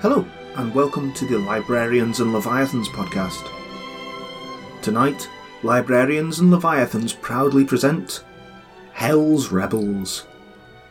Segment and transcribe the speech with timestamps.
[0.00, 0.26] Hello,
[0.56, 3.50] and welcome to the Librarians and Leviathans podcast.
[4.82, 5.26] Tonight,
[5.62, 8.22] Librarians and Leviathans proudly present
[8.92, 10.26] Hell's Rebels,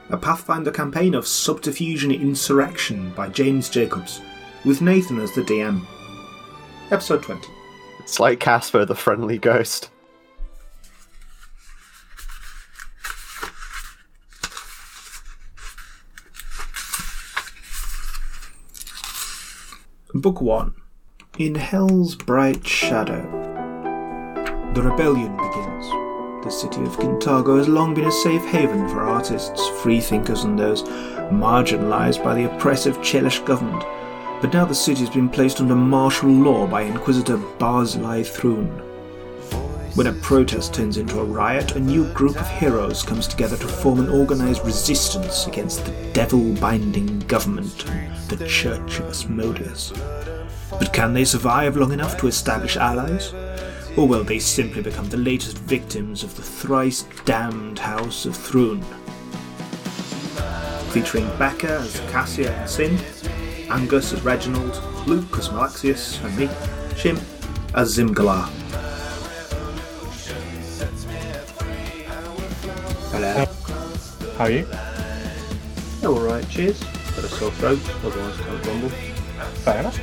[0.10, 4.22] a Pathfinder campaign of subterfuge and insurrection by James Jacobs,
[4.66, 5.85] with Nathan as the DM.
[6.90, 7.48] Episode 20.
[7.99, 9.91] It's like Casper the friendly ghost.
[20.18, 20.74] Book 1
[21.40, 23.22] In Hell's Bright Shadow.
[24.74, 25.90] The rebellion begins.
[26.46, 30.84] The city of Kintargo has long been a safe haven for artists, freethinkers, and those
[31.34, 33.84] marginalized by the oppressive Chelish government.
[34.40, 38.95] But now the city has been placed under martial law by Inquisitor Barzilai Thrun.
[39.96, 43.65] When a protest turns into a riot, a new group of heroes comes together to
[43.65, 47.85] form an organized resistance against the devil binding government
[48.27, 49.93] the Church of Asmodeus.
[50.71, 53.34] But can they survive long enough to establish allies?
[53.96, 58.82] Or will they simply become the latest victims of the thrice damned House of Thrun?
[60.90, 62.99] Featuring Becca as Cassia and Sin,
[63.70, 66.47] Angus as Reginald, Luke as Malaxius, and me,
[66.96, 67.18] Shim,
[67.73, 68.65] as Zimgalar.
[73.16, 73.46] Hello.
[74.38, 74.68] How are you?
[76.03, 76.84] Alright, cheers.
[76.84, 78.90] Got a sore throat, otherwise can't grumble.
[79.63, 79.97] Fair enough.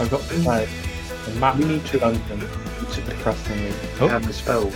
[0.00, 0.68] I've got to play
[1.24, 2.48] the map We need to- dungeon.
[2.82, 3.72] It's depressing me.
[4.00, 4.72] Oh, Have the spell.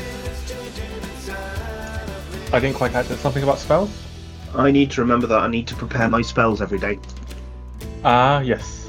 [2.55, 3.19] I didn't quite catch it.
[3.19, 3.91] Something about spells?
[4.55, 7.00] I need to remember that I need to prepare my spells every day.
[8.05, 8.88] Ah, yes.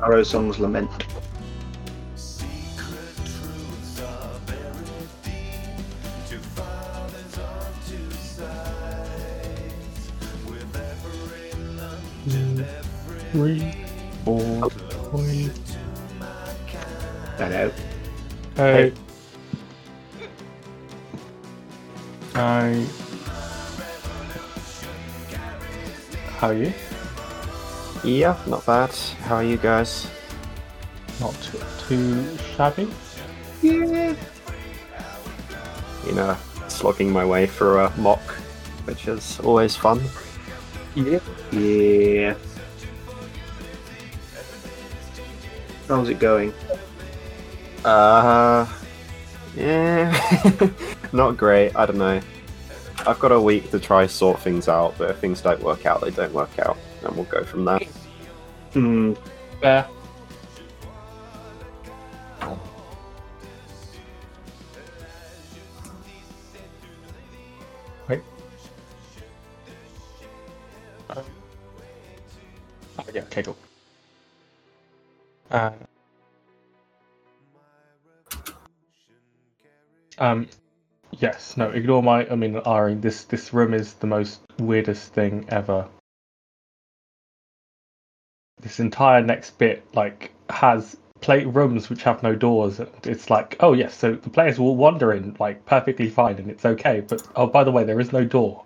[0.00, 1.06] Arrow Song's Lament.
[13.32, 13.72] Three,
[14.26, 15.50] four, three.
[17.38, 17.72] Hello.
[18.56, 18.92] Hey.
[22.34, 22.86] I.
[26.36, 26.74] How are you?
[28.04, 28.94] Yeah, not bad.
[29.22, 30.08] How are you guys?
[31.18, 32.86] Not too, too shabby.
[33.62, 34.14] Yeah.
[36.06, 36.36] You know,
[36.68, 38.20] slogging my way through a mock,
[38.84, 40.02] which is always fun.
[40.94, 41.20] Yeah.
[41.50, 42.34] Yeah.
[45.92, 46.54] How's it going?
[47.84, 48.66] Uh,
[49.54, 50.70] yeah,
[51.12, 51.76] not great.
[51.76, 52.18] I don't know.
[53.06, 56.00] I've got a week to try sort things out, but if things don't work out,
[56.00, 57.78] they don't work out, and we'll go from there.
[58.72, 59.12] Hmm.
[59.60, 59.86] There.
[68.08, 68.22] Wait.
[73.12, 73.58] Yeah, okay, cool.
[75.52, 75.70] Uh,
[80.18, 80.48] um,
[81.18, 85.44] yes, no, ignore my, I mean, Ari, this, this room is the most weirdest thing
[85.50, 85.86] ever
[88.62, 93.72] this entire next bit like has play rooms which have no doors it's like oh
[93.72, 97.46] yes so the players will wander in like perfectly fine and it's okay but oh
[97.46, 98.64] by the way there is no door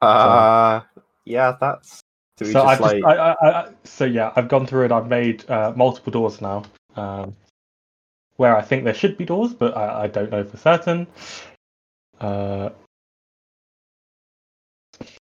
[0.00, 0.80] Uh,
[1.24, 2.02] yeah, that's.
[2.38, 3.02] Do we so just i've like?
[3.02, 6.40] just I, I, I so yeah i've gone through it i've made uh, multiple doors
[6.40, 6.62] now
[6.96, 7.36] um
[8.36, 11.06] where i think there should be doors but i, I don't know for certain
[12.20, 12.70] uh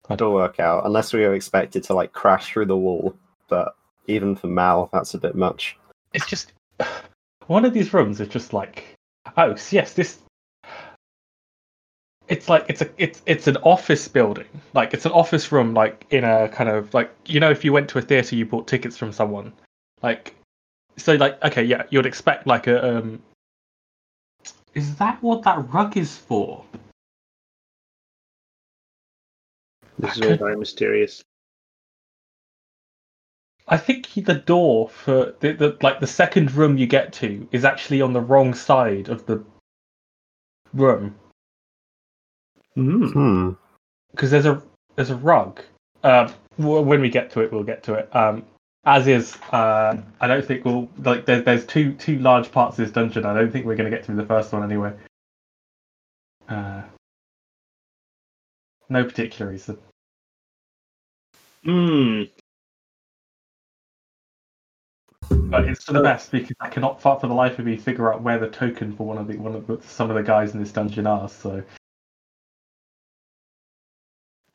[0.09, 3.17] It'll work out, unless we are expected to like crash through the wall.
[3.49, 3.75] But
[4.07, 5.77] even for Mal, that's a bit much.
[6.13, 6.53] it's just
[7.47, 8.95] one of these rooms is just like
[9.37, 10.19] oh yes this
[12.29, 14.49] it's like it's a it's it's an office building.
[14.75, 17.73] Like it's an office room like in a kind of like you know if you
[17.73, 19.53] went to a theater you bought tickets from someone.
[20.03, 20.35] Like
[20.97, 23.23] so like okay yeah you'd expect like a um
[24.75, 26.65] is that what that rug is for?
[29.99, 31.23] This is all very mysterious.
[33.69, 37.65] I think the door for the, the like the second room you get to is
[37.65, 39.43] actually on the wrong side of the
[40.73, 41.15] room
[42.77, 43.07] Hmm.
[43.07, 43.51] Hmm.
[44.11, 44.63] because there's a
[44.97, 45.61] there's a rug.
[46.03, 48.15] W- when we get to it, we'll get to it.
[48.15, 48.45] Um,
[48.85, 51.25] as is, uh, I don't think we'll like.
[51.27, 53.27] There's there's two two large parts of this dungeon.
[53.27, 54.93] I don't think we're going to get through the first one anyway.
[56.49, 56.83] Uh,
[58.89, 59.79] no particular reason.
[61.65, 62.23] Hmm.
[65.29, 68.13] But it's for the best because I cannot, for for the life of me, figure
[68.13, 70.55] out where the token for one of the one of the, some of the guys
[70.55, 71.29] in this dungeon are.
[71.29, 71.63] So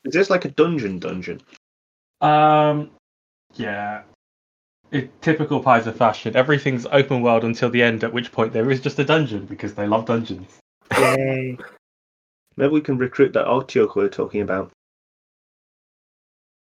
[0.04, 1.42] Is this like a dungeon dungeon?
[2.22, 2.92] Um,
[3.56, 4.04] yeah.
[4.92, 6.36] It, typical Paizo fashion.
[6.36, 9.74] Everything's open world until the end, at which point there is just a dungeon because
[9.74, 10.58] they love dungeons.
[10.98, 11.58] Yay.
[12.58, 14.72] Maybe we can recruit that Otyugh we were talking about.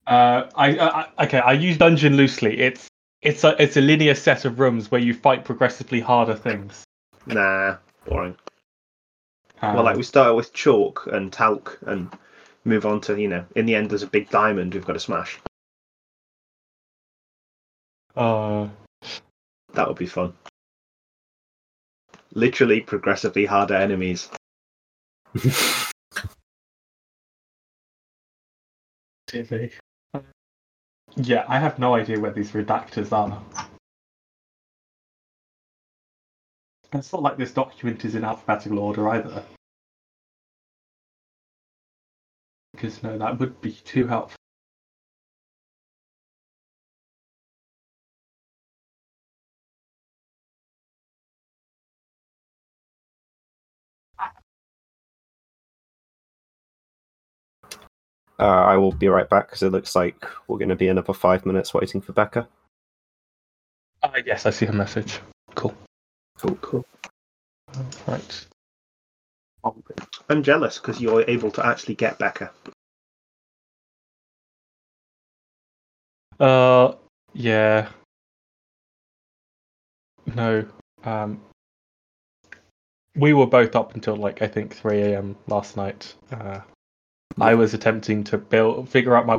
[0.05, 1.39] Uh, I, I I- okay.
[1.39, 2.59] I use dungeon loosely.
[2.59, 2.87] It's
[3.21, 6.83] it's a it's a linear set of rooms where you fight progressively harder things.
[7.25, 8.35] Nah, boring.
[9.61, 12.09] Um, well, like we started with chalk and talc and
[12.65, 14.99] move on to, you know, in the end there's a big diamond we've got to
[14.99, 15.39] smash.
[18.15, 18.67] uh,
[19.73, 20.33] That would be fun.
[22.33, 24.29] Literally progressively harder enemies.
[29.27, 29.71] TV.
[31.15, 33.41] Yeah, I have no idea where these redactors are.
[36.93, 39.43] It's not like this document is in alphabetical order either.
[42.79, 44.37] Because no, that would be too helpful.
[58.39, 61.11] Uh, I will be right back because it looks like we're going to be another
[61.11, 62.47] five minutes waiting for Becca.
[64.01, 65.19] Uh, yes, I see her message.
[65.55, 65.75] Cool.
[66.37, 66.85] Cool, cool.
[68.07, 68.45] Right.
[70.29, 72.51] I'm jealous because you're able to actually get Becca.
[76.39, 76.93] Uh,
[77.33, 77.89] yeah.
[80.35, 80.65] No.
[81.03, 81.41] Um,
[83.15, 85.35] we were both up until like I think 3 a.m.
[85.47, 86.13] last night.
[86.31, 86.61] Uh,
[87.39, 89.37] I was attempting to build, figure out my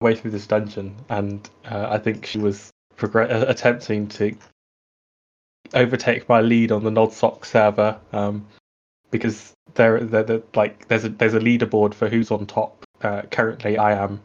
[0.00, 2.70] way through this dungeon, and uh, I think she was
[3.02, 4.36] uh, attempting to
[5.74, 7.98] overtake my lead on the Nodsock server.
[8.12, 8.46] Um,
[9.12, 12.84] because there, there, like, there's a there's a leaderboard for who's on top.
[13.02, 14.20] Uh, currently, I am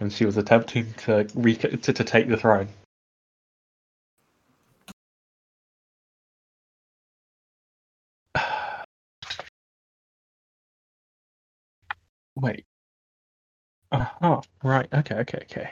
[0.00, 2.68] and she was attempting to re- to, to take the throne.
[12.36, 12.64] Wait.
[13.92, 14.88] Oh, right.
[14.92, 15.70] Okay, okay, okay.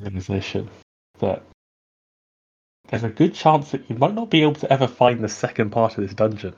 [0.00, 0.68] Organization
[1.20, 1.42] that
[2.88, 5.70] there's a good chance that you might not be able to ever find the second
[5.70, 6.54] part of this dungeon.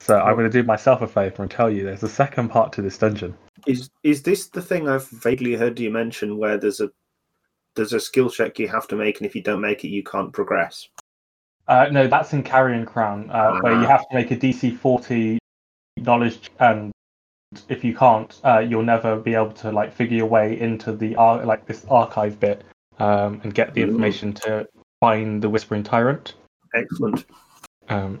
[0.00, 2.72] So I'm going to do myself a favor and tell you there's a second part
[2.72, 3.36] to this dungeon.
[3.66, 6.90] Is is this the thing I've vaguely heard you mention where there's a
[7.76, 10.02] there's a skill check you have to make and if you don't make it you
[10.02, 10.88] can't progress?
[11.68, 15.38] Uh, no, that's in Carrion Crown, uh, where you have to make a DC 40
[15.98, 16.90] knowledge, and
[17.68, 21.16] if you can't, uh, you'll never be able to like figure your way into the
[21.16, 22.64] ar- like this archive bit
[22.98, 24.68] um, and get the information to
[25.00, 26.34] find the Whispering Tyrant.
[26.74, 27.24] Excellent.
[27.88, 28.20] Um,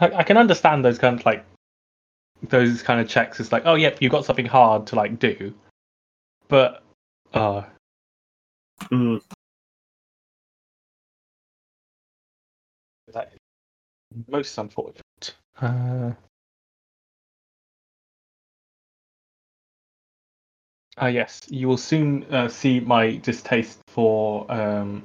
[0.00, 1.44] I, I can understand those kind of like
[2.42, 3.40] those kind of checks.
[3.40, 5.52] It's like, oh, yep, you got something hard to like do,
[6.48, 6.82] but
[7.34, 7.62] uh,
[8.90, 9.20] Mm.
[14.28, 15.34] Most unfortunate.
[15.60, 16.12] Uh,
[20.96, 25.02] ah, yes, you will soon uh, see my distaste for um,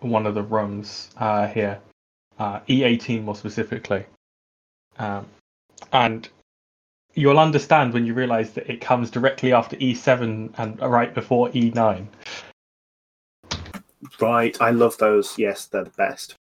[0.00, 1.80] one of the rooms uh, here,
[2.38, 4.04] uh, E18 more specifically.
[4.98, 5.26] Um,
[5.92, 6.28] and
[7.14, 11.70] you'll understand when you realize that it comes directly after E7 and right before E
[11.70, 12.06] E9.
[14.20, 15.38] Right, I love those.
[15.38, 16.36] Yes, they're the best.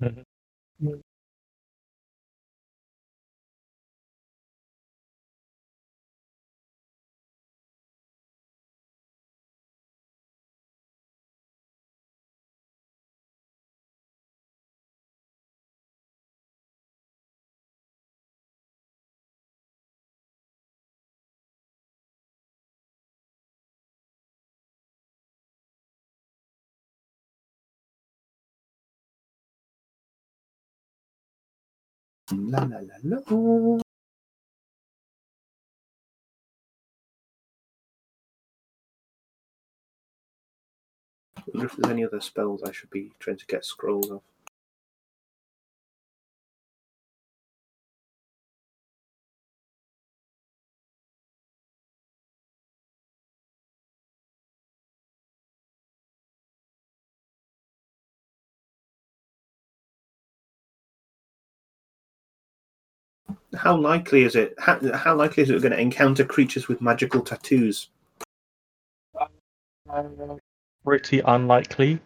[0.00, 0.24] 嗯。
[0.80, 1.02] 嗯。
[32.32, 33.18] La la la la.
[33.28, 33.34] I
[41.54, 44.22] wonder if there's any other spells I should be trying to get scrolls of.
[63.58, 64.54] How likely is it?
[64.58, 67.88] How, how likely is it we're going to encounter creatures with magical tattoos?
[70.84, 71.98] Pretty unlikely.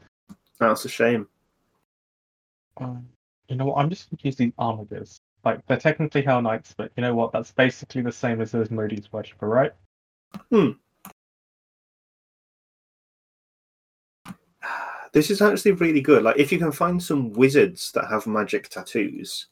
[0.59, 1.29] That's a shame.
[2.79, 3.07] Um,
[3.49, 3.77] you know what?
[3.77, 5.21] I'm just these armigers.
[5.45, 7.33] Like they're technically Hell Knights, but you know what?
[7.33, 9.73] That's basically the same as Asmodeus worshipper, right?
[10.51, 10.71] Hmm.
[15.13, 16.23] This is actually really good.
[16.23, 19.49] Like, if you can find some wizards that have magic tattoos,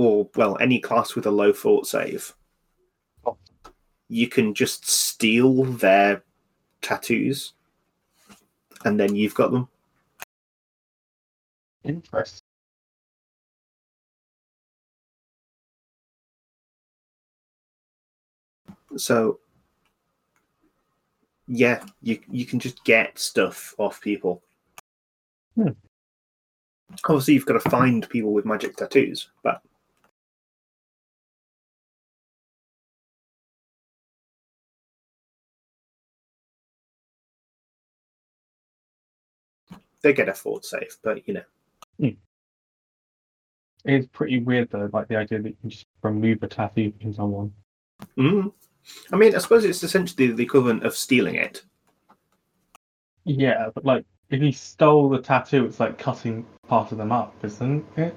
[0.00, 2.34] or well, any class with a low fort save,
[3.26, 3.36] Oh.
[4.08, 6.22] you can just steal their
[6.80, 7.52] tattoos,
[8.86, 9.68] and then you've got them.
[11.84, 12.40] Interesting.
[18.96, 19.38] So,
[21.46, 24.42] yeah, you you can just get stuff off people.
[25.56, 25.72] Hmm.
[27.04, 29.62] Obviously, you've got to find people with magic tattoos, but
[40.02, 40.96] they get a fort save.
[41.02, 42.12] But you know,
[43.84, 47.14] It's pretty weird though, like the idea that you can just remove a tattoo from
[47.14, 47.52] someone.
[48.16, 48.52] mm.
[49.12, 51.62] I mean, I suppose it's essentially the equivalent of stealing it.
[53.24, 57.34] Yeah, but like if he stole the tattoo, it's like cutting part of them up,
[57.42, 58.14] isn't it?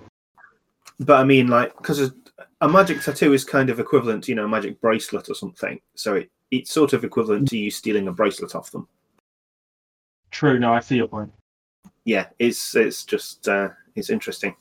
[1.00, 2.13] But I mean, like, because a,
[2.62, 5.80] a magic tattoo is kind of equivalent to, you know, a magic bracelet or something.
[5.96, 8.88] So it, it's sort of equivalent to you stealing a bracelet off them.
[10.32, 10.60] True.
[10.60, 11.32] No, I see your point.
[12.05, 14.55] Yeah, it's it's just uh, it's interesting.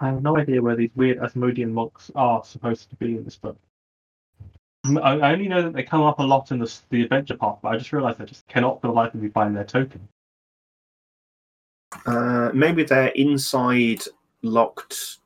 [0.00, 3.36] I have no idea where these weird Asmodean monks are supposed to be in this
[3.36, 3.58] book.
[4.84, 7.68] I only know that they come up a lot in the, the adventure part, but
[7.70, 10.08] I just realised I just cannot for the life of me find their token.
[12.06, 14.02] Uh, maybe they're inside
[14.42, 15.18] locked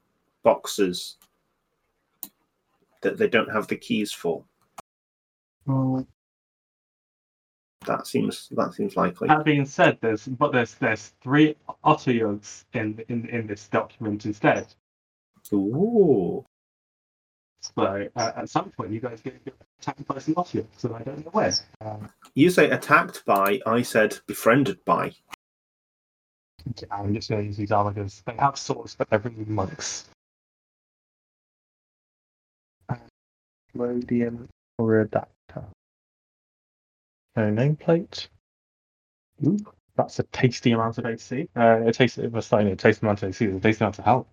[0.43, 1.17] boxes
[3.03, 4.45] that they don't have the keys for.
[5.67, 6.07] Well,
[7.87, 9.29] That seems that seems likely.
[9.29, 14.67] that being said, there's but there's there's three Otyughs in, in in this document instead.
[15.53, 16.45] Ooh.
[17.61, 19.41] So uh, at some point, you guys get
[19.81, 21.53] attacked by some Otyughs, so I don't know where.
[21.81, 25.13] Um, You say attacked by, I said befriended by.
[26.77, 28.23] Yeah, I'm just going to use these armigers.
[28.25, 30.07] They have swords, but they're really monks.
[33.75, 34.49] Rhodium
[34.81, 35.65] Redactor.
[37.37, 38.29] No nameplate.
[39.45, 39.59] Ooh,
[39.97, 41.49] that's a tasty amount of AC.
[41.57, 44.05] Uh, a tasty, it was saying a tasty amount of AC, a tasty amount of
[44.05, 44.27] health.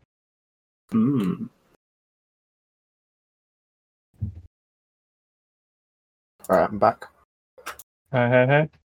[0.92, 1.46] Hmm.
[6.50, 7.08] Alright, I'm back.
[8.12, 8.81] Hey, hey, hey.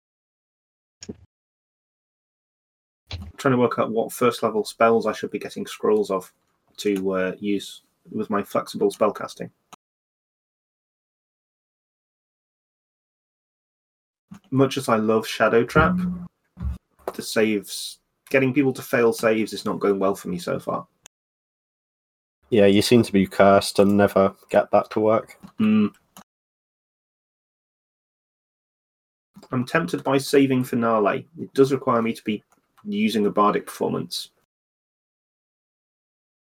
[3.37, 6.33] Trying to work out what first level spells I should be getting scrolls of
[6.79, 9.50] to uh, use with my flexible spellcasting.
[14.50, 15.99] Much as I love Shadow Trap,
[17.14, 17.99] the saves,
[18.31, 20.87] getting people to fail saves is not going well for me so far.
[22.50, 25.38] Yeah, you seem to be cursed and never get that to work.
[25.59, 25.87] Hmm.
[29.50, 31.26] I'm tempted by saving finale.
[31.38, 32.43] It does require me to be
[32.85, 34.31] using a bardic performance.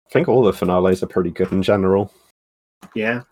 [0.07, 2.13] I think all the finales are pretty good in general.
[2.95, 3.23] Yeah.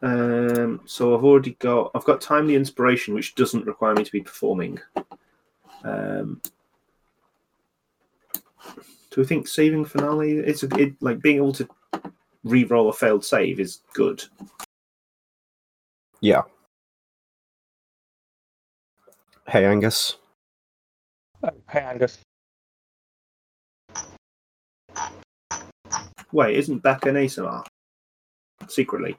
[0.00, 4.20] Um, so I've already got I've got timely inspiration, which doesn't require me to be
[4.20, 4.80] performing.
[5.84, 6.40] Um,
[9.10, 10.38] do we think saving finale?
[10.38, 11.68] It's a, it, like being able to
[12.44, 14.24] re-roll a failed save is good.
[16.20, 16.42] Yeah.
[19.46, 20.16] Hey, Angus.
[21.42, 22.18] Oh, hey, Angus.
[26.32, 27.64] Wait, isn't Becca an ASMR?
[28.68, 29.16] Secretly,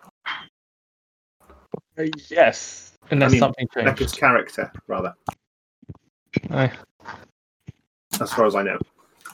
[1.97, 4.17] Uh, yes, unless mean, something Becca's changed.
[4.17, 5.13] character, rather,
[6.49, 6.71] Aye.
[8.21, 8.79] as far as I know.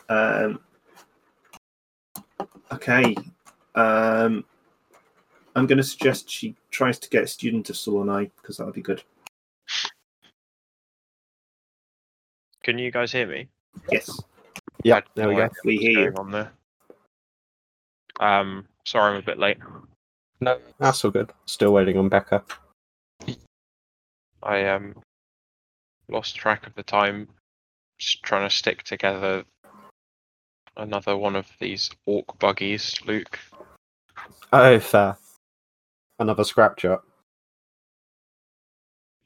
[0.10, 0.60] Um,
[2.72, 3.16] okay.
[3.76, 4.44] Um,
[5.56, 8.74] I'm going to suggest she tries to get a student of Solonai because that would
[8.76, 9.04] be good.
[12.64, 13.48] Can you guys hear me?
[13.92, 14.20] Yes,
[14.84, 15.50] Yeah, there we go.
[15.64, 16.14] we hear you.
[16.18, 16.52] on there?
[18.20, 19.58] Um, sorry, I'm a bit late.
[20.42, 21.32] No, That's all good.
[21.46, 22.44] Still waiting on Becca.
[24.42, 24.96] I um
[26.10, 27.28] lost track of the time,
[27.98, 29.44] just trying to stick together
[30.78, 33.38] another one of these orc buggies, Luke.
[34.54, 35.18] Oh, fair.
[36.20, 37.04] Another scrap shot.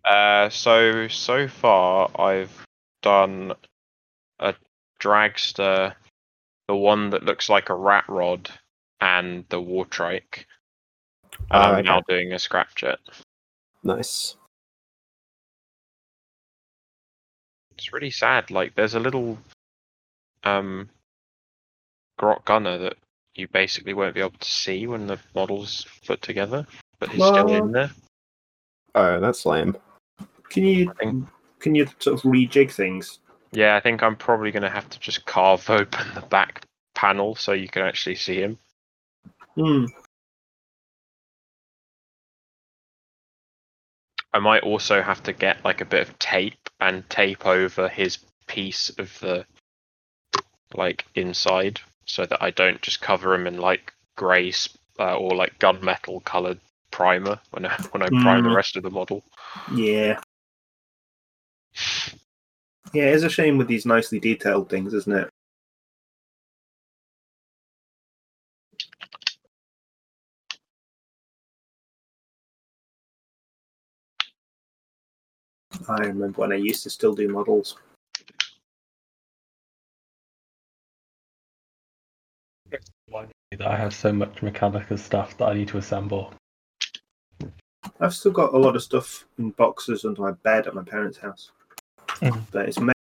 [0.04, 2.52] Uh, so so far I've
[3.04, 3.54] done
[4.40, 4.56] a
[5.00, 5.94] dragster,
[6.68, 8.50] the one that looks like a rat rod,
[9.00, 10.46] and the wartrike.
[11.52, 11.84] And Ah, I'm okay.
[11.84, 12.98] now doing a scrapjet.
[13.84, 14.38] Nice.
[17.78, 18.50] It's really sad.
[18.50, 19.38] Like there's a little
[20.44, 20.90] um
[22.18, 22.98] grot gunner that
[23.36, 26.66] you basically won't be able to see when the model's put together,
[27.00, 27.92] but he's still in there.
[28.96, 29.76] Oh, that's lame.
[30.50, 30.94] Can you
[31.64, 33.20] can you sort of rejig things?
[33.54, 37.54] Yeah, I think I'm probably gonna have to just carve open the back panel so
[37.54, 38.60] you can actually see him.
[39.56, 39.86] Hmm.
[44.34, 48.18] I might also have to get like a bit of tape and tape over his
[48.48, 49.46] piece of the
[50.74, 55.36] like inside so that I don't just cover him in like grey sp- uh, or
[55.36, 56.60] like gunmetal colored
[56.92, 58.56] primer when I when I prime the Mm.
[58.56, 59.24] rest of the model.
[59.72, 60.20] Yeah.
[62.94, 65.30] Yeah, it's a shame with these nicely detailed things, isn't it?
[75.90, 77.78] I remember when I used to still do models.
[83.58, 86.34] that I have so much mechanical stuff that I need to assemble.
[88.00, 91.18] I've still got a lot of stuff in boxes under my bed at my parents'
[91.18, 91.52] house.
[92.52, 92.94] But it's ma-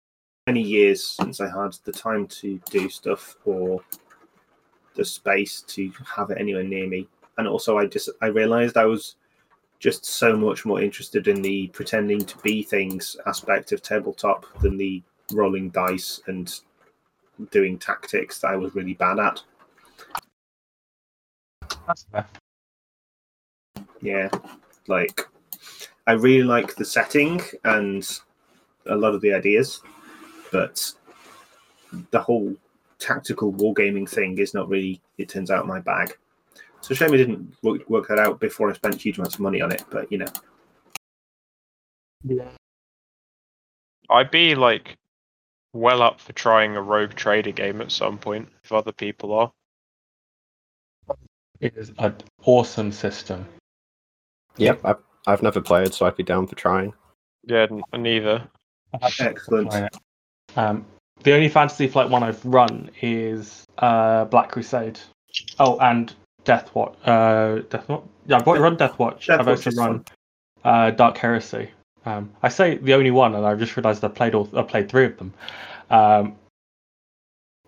[0.47, 3.81] many years since I had the time to do stuff or
[4.95, 7.09] the space to have it anywhere near me.
[7.39, 9.17] And also, I just I realized I was
[9.79, 14.77] just so much more interested in the pretending to be things aspect of tabletop than
[14.77, 16.61] the rolling dice and
[17.51, 19.43] doing tactics that I was really bad at.
[21.87, 22.27] That's fair.
[24.03, 24.29] yeah
[24.89, 25.27] like
[26.07, 28.21] i really like the setting and
[28.87, 29.81] a lot of the ideas
[30.51, 30.93] but
[32.11, 32.55] the whole
[32.99, 36.17] tactical wargaming thing is not really it turns out my bag
[36.81, 39.41] So a shame i didn't work, work that out before i spent huge amounts of
[39.41, 40.27] money on it but you know
[42.25, 42.49] Yeah.
[44.11, 44.97] I'd be like
[45.73, 49.51] well up for trying a rogue trader game at some point if other people are.
[51.61, 53.47] It is an awesome system.
[54.59, 56.93] Yep, I've, I've never played, so I'd be down for trying.
[57.45, 58.47] Yeah, n- neither.
[59.01, 59.91] Excellent
[60.57, 60.85] Um,
[61.23, 64.99] the only Fantasy Flight one I've run is uh, Black Crusade.
[65.59, 66.13] Oh, and
[66.45, 66.97] Death Watch.
[67.05, 68.05] Uh, Death Watch.
[68.27, 69.27] Yeah, I've run Death Watch.
[69.27, 70.05] Death I've Watch also run
[70.65, 71.71] uh, Dark Heresy.
[72.05, 74.49] Um, I say the only one, and I've just realised I played all.
[74.57, 75.33] I played three of them.
[75.91, 76.37] Um,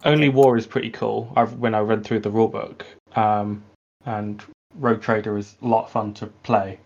[0.04, 1.32] only War is pretty cool.
[1.36, 2.82] I've when I read through the rulebook.
[3.16, 3.62] Um,
[4.06, 4.42] and
[4.74, 6.78] Rogue Trader is a lot of fun to play.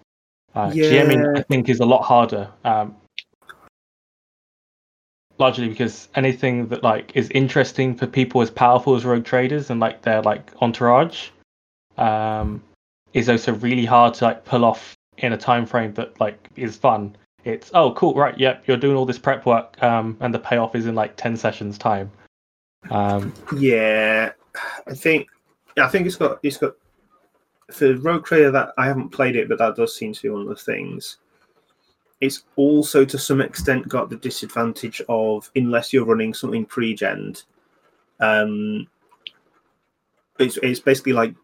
[0.54, 2.48] Uh, GMing, I think, is a lot harder.
[2.64, 2.96] Um,
[5.38, 9.80] largely because anything that like is interesting for people as powerful as rogue traders and
[9.80, 11.28] like their like entourage
[11.96, 12.62] um
[13.14, 16.76] is also really hard to like pull off in a time frame that like is
[16.76, 17.16] fun.
[17.44, 20.74] It's oh cool right yep you're doing all this prep work um and the payoff
[20.74, 22.10] is in like 10 sessions time.
[22.90, 24.32] Um yeah
[24.86, 25.28] i think
[25.78, 26.74] i think it's got it's got
[27.70, 30.42] for rogue trader that i haven't played it but that does seem to be one
[30.42, 31.18] of the things
[32.20, 37.34] it's also to some extent got the disadvantage of unless you're running something pre-gen
[38.20, 38.86] um
[40.38, 41.34] it's, it's basically like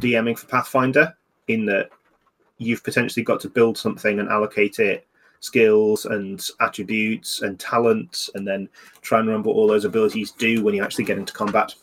[0.00, 1.14] dming for pathfinder
[1.48, 1.90] in that
[2.58, 5.06] you've potentially got to build something and allocate it
[5.40, 8.68] skills and attributes and talents, and then
[9.00, 11.74] try and remember what all those abilities do when you actually get into combat.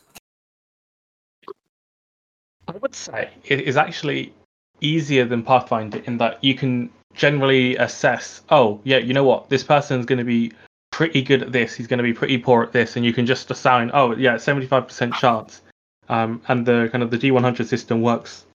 [2.68, 4.32] I would say it is actually
[4.80, 9.64] easier than Pathfinder in that you can generally assess, oh, yeah, you know what, this
[9.64, 10.52] person's going to be
[10.92, 13.26] pretty good at this, he's going to be pretty poor at this, and you can
[13.26, 15.60] just assign, oh, yeah, 75% chance.
[16.08, 18.46] Um, and the kind of the D100 system works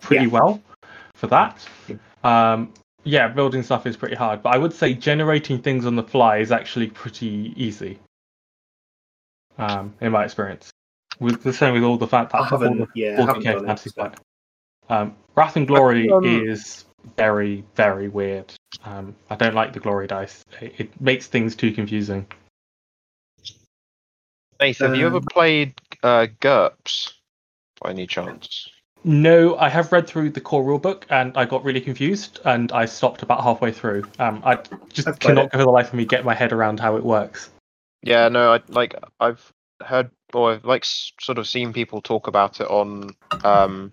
[0.00, 0.30] pretty Yeah.
[0.30, 0.62] well
[1.14, 1.66] for that.
[2.24, 2.72] Um,
[3.04, 6.38] yeah, building stuff is pretty hard, but I would say generating things on the fly
[6.38, 7.98] is actually pretty easy.
[9.58, 10.70] Um, in my experience,
[11.18, 13.42] with the same with all the fact that I all the haven't, yeah, I haven't
[13.42, 14.18] 40k done it.
[14.88, 18.52] Um, Wrath and Glory Um, is very, very weird.
[18.84, 20.44] Um, I don't like the glory dice.
[20.60, 22.26] It, it makes things too confusing.
[24.60, 27.12] Nathan, have you ever Um, played uh, GURPS
[27.80, 28.68] by any chance?
[29.04, 32.84] No, I have read through the core rulebook and I got really confused and I
[32.84, 34.04] stopped about halfway through.
[34.20, 34.60] Um, I
[34.92, 35.52] just I've cannot it.
[35.52, 37.50] for the life of me get my head around how it works.
[38.02, 39.52] Yeah, no, I like I've
[39.84, 43.10] heard or I've like sort of seen people talk about it on
[43.42, 43.92] um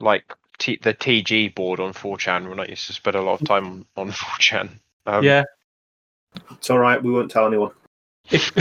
[0.00, 3.46] like T- the TG board on 4chan when I used to spend a lot of
[3.48, 4.70] time on 4chan.
[5.06, 5.42] Um, yeah,
[6.52, 7.02] It's all right.
[7.02, 7.72] We won't tell anyone.
[8.30, 8.52] if,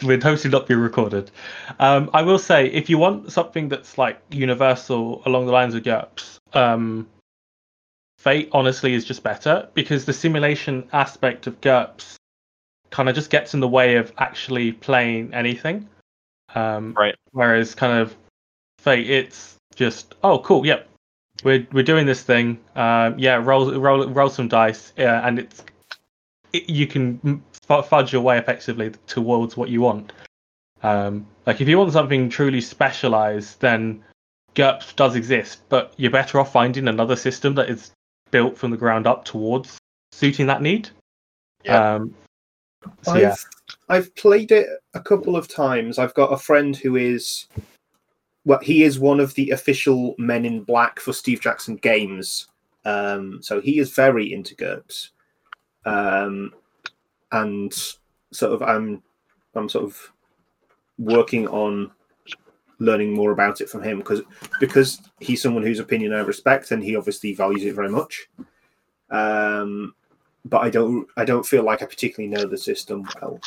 [0.02, 1.30] we're totally not be recorded.
[1.78, 5.84] Um, I will say, if you want something that's like universal along the lines of
[5.84, 7.08] GURPS, um,
[8.18, 12.16] Fate honestly is just better because the simulation aspect of GURPS
[12.90, 15.88] kind of just gets in the way of actually playing anything.
[16.56, 17.14] Um, Right.
[17.30, 18.16] Whereas kind of
[18.78, 20.88] Fate, it's just oh cool, yep,
[21.44, 22.58] we're we're doing this thing.
[22.76, 25.64] Um, yeah, roll roll roll some dice, yeah, and it's
[26.52, 30.12] it, you can f- fudge your way effectively towards what you want.
[30.82, 34.02] Um, like if you want something truly specialized, then
[34.54, 37.92] GURPS does exist, but you're better off finding another system that is
[38.30, 39.78] built from the ground up towards
[40.12, 40.90] suiting that need.
[41.64, 41.94] Yeah.
[41.94, 42.14] Um,
[43.02, 43.34] so I've yeah,
[43.88, 45.98] I've played it a couple of times.
[45.98, 47.46] I've got a friend who is
[48.44, 52.48] well, he is one of the official Men in Black for Steve Jackson games.
[52.84, 55.10] Um, so he is very into GURPS.
[55.84, 56.52] Um,
[57.30, 57.72] and
[58.32, 59.02] sort of I'm
[59.54, 60.12] I'm sort of
[60.98, 61.90] working on
[62.78, 64.22] learning more about it from him because
[64.60, 68.28] because he's someone whose opinion I respect and he obviously values it very much.
[69.10, 69.94] Um,
[70.44, 73.40] but I don't I don't feel like I particularly know the system well.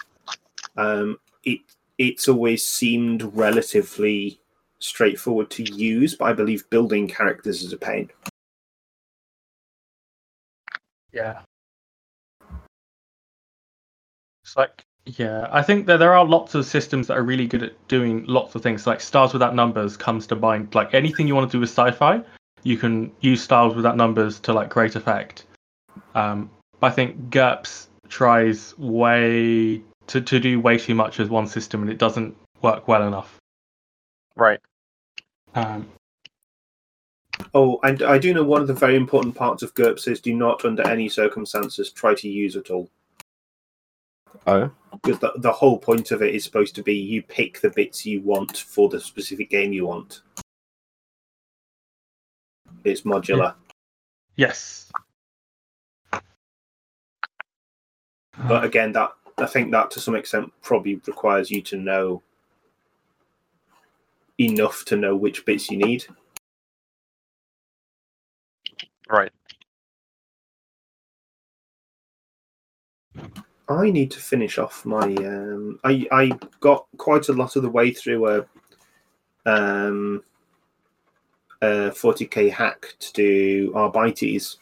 [0.78, 1.60] Um, it
[1.98, 4.40] it's always seemed relatively
[4.86, 8.10] straightforward to use, but I believe building characters is a pain.
[11.12, 11.42] yeah.
[14.44, 17.62] It's like yeah, I think that there are lots of systems that are really good
[17.62, 18.88] at doing lots of things.
[18.88, 20.74] Like Stars Without Numbers comes to mind.
[20.74, 22.22] Like anything you want to do with sci-fi,
[22.64, 25.46] you can use Stars Without Numbers to like great effect.
[26.16, 31.46] Um, but I think GURPS tries way to, to do way too much as one
[31.46, 33.38] system, and it doesn't work well enough.
[34.36, 34.60] Right.
[35.56, 35.88] Um,
[37.54, 40.34] Oh, and I do know one of the very important parts of GURPS is do
[40.34, 42.90] not, under any circumstances, try to use it all.
[44.48, 47.70] Oh, Because the, the whole point of it is supposed to be you pick the
[47.72, 50.22] bits you want for the specific game you want.
[52.84, 53.56] It's modular.
[54.36, 54.92] yes.
[58.48, 62.22] But again, that I think that to some extent probably requires you to know
[64.40, 66.06] enough to know which bits you need.
[69.10, 69.32] Right.
[73.68, 75.08] I need to finish off my.
[75.16, 78.46] Um, I I got quite a lot of the way through a
[79.46, 80.24] um,
[81.62, 84.58] a 40k hack to do Arbites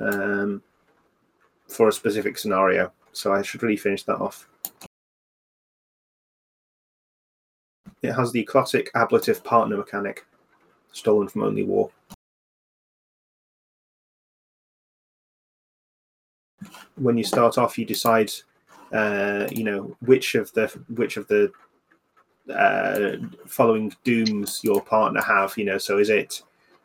[0.00, 0.62] um,
[1.68, 4.48] for a specific scenario, so I should really finish that off.
[8.04, 10.26] It has the classic ablative partner mechanic,
[10.92, 11.90] stolen from Only War.
[16.96, 18.30] when you start off, you decide,
[18.92, 21.52] uh, you know, which of the which of the
[22.52, 25.56] uh, following dooms your partner have.
[25.56, 26.42] You know, so is it,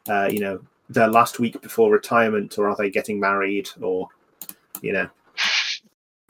[0.07, 4.07] uh, you know, their last week before retirement, or are they getting married, or,
[4.81, 5.09] you know,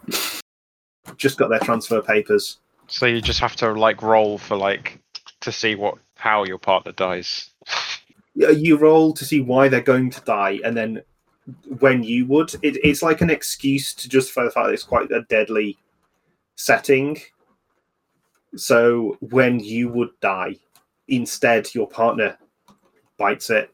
[1.18, 2.60] just got their transfer papers.
[2.90, 5.00] So you just have to like roll for like
[5.42, 7.50] to see what how your partner dies.
[8.36, 11.04] Yeah, You roll to see why they're going to die, and then
[11.80, 15.12] when you would, it, it's like an excuse to justify the fact that it's quite
[15.12, 15.78] a deadly
[16.56, 17.18] setting.
[18.56, 20.56] So when you would die,
[21.08, 22.38] instead your partner
[23.18, 23.72] bites it.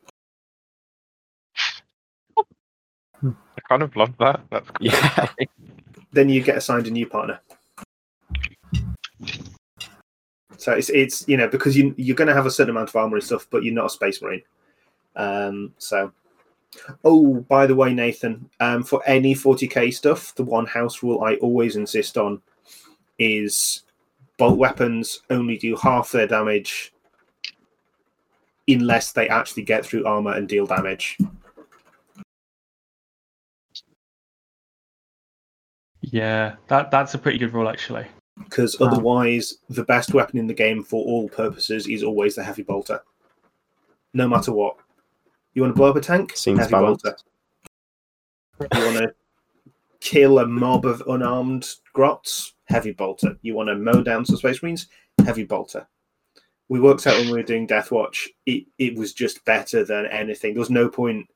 [3.23, 4.41] I kind of love that.
[4.49, 5.27] That's Yeah.
[6.11, 7.39] Then you get assigned a new partner.
[10.57, 12.95] So it's it's you know because you you're going to have a certain amount of
[12.95, 14.41] armor and stuff, but you're not a space marine.
[15.15, 16.11] Um, so,
[17.03, 21.35] oh, by the way, Nathan, um, for any 40k stuff, the one house rule I
[21.35, 22.41] always insist on
[23.17, 23.83] is
[24.37, 26.93] bolt weapons only do half their damage
[28.67, 31.17] unless they actually get through armor and deal damage.
[36.01, 38.07] Yeah, that that's a pretty good rule actually.
[38.43, 38.87] Because Wow.
[38.87, 43.01] otherwise the best weapon in the game for all purposes is always the heavy bolter.
[44.13, 44.77] No matter what.
[45.53, 46.35] You want to blow up a tank?
[46.35, 47.03] Seems heavy balanced.
[47.03, 47.17] bolter.
[48.77, 49.13] You want to
[49.99, 52.53] kill a mob of unarmed grots?
[52.65, 53.37] Heavy bolter.
[53.41, 54.87] You want to mow down some space marines?
[55.25, 55.87] Heavy bolter.
[56.67, 60.07] We worked out when we were doing death watch it, it was just better than
[60.07, 60.53] anything.
[60.53, 61.27] There was no point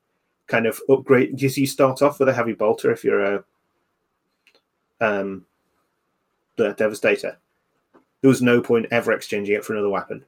[0.47, 3.43] kind of upgrade just you start off with a heavy bolter if you're a
[4.99, 5.45] um
[6.59, 7.37] the Devastator.
[8.21, 10.25] There was no point ever exchanging it for another weapon.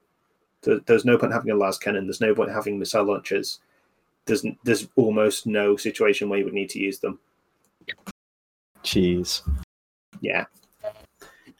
[0.64, 2.08] There, there's no point having a las cannon.
[2.08, 3.60] There's no point having missile launchers.
[4.26, 7.20] There's there's almost no situation where you would need to use them.
[8.84, 9.42] Jeez.
[10.22, 10.46] Yeah.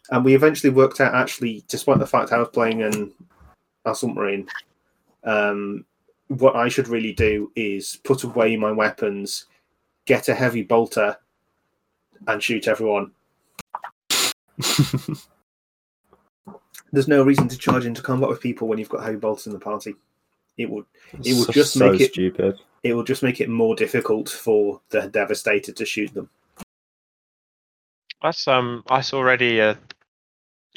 [0.10, 3.12] And we eventually worked out actually, despite the fact I was playing an
[3.86, 4.48] assault marine,
[5.24, 5.86] um,
[6.28, 9.46] what I should really do is put away my weapons,
[10.06, 11.18] get a heavy bolter,
[12.28, 13.12] and shoot everyone.
[16.94, 19.54] There's no reason to charge into combat with people when you've got heavy bolters in
[19.54, 19.96] the party.
[20.58, 20.86] It would
[21.24, 22.60] It will So- just so make it- stupid.
[22.84, 26.30] it will just make it more difficult for the devastator to shoot them.
[28.22, 29.76] That's um that's already uh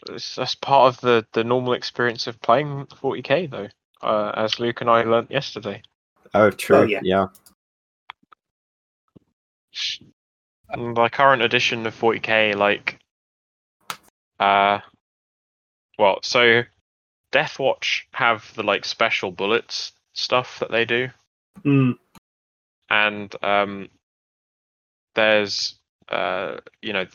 [0.09, 3.69] it's- that's part of the the normal experience of playing 40k though.
[4.03, 5.83] Uh, as Luke and I learnt yesterday.
[6.35, 6.85] Oh, true.
[6.87, 7.01] yeah.
[7.03, 7.29] yeah.
[10.69, 12.99] And the current edition of 40k, like,
[14.41, 14.81] uh,
[15.99, 16.63] well, so
[17.33, 21.09] Deathwatch have the like special bullets stuff that they do,
[21.65, 21.97] Mm,
[22.91, 23.89] and um,
[25.15, 25.77] there's
[26.09, 27.07] uh, you know,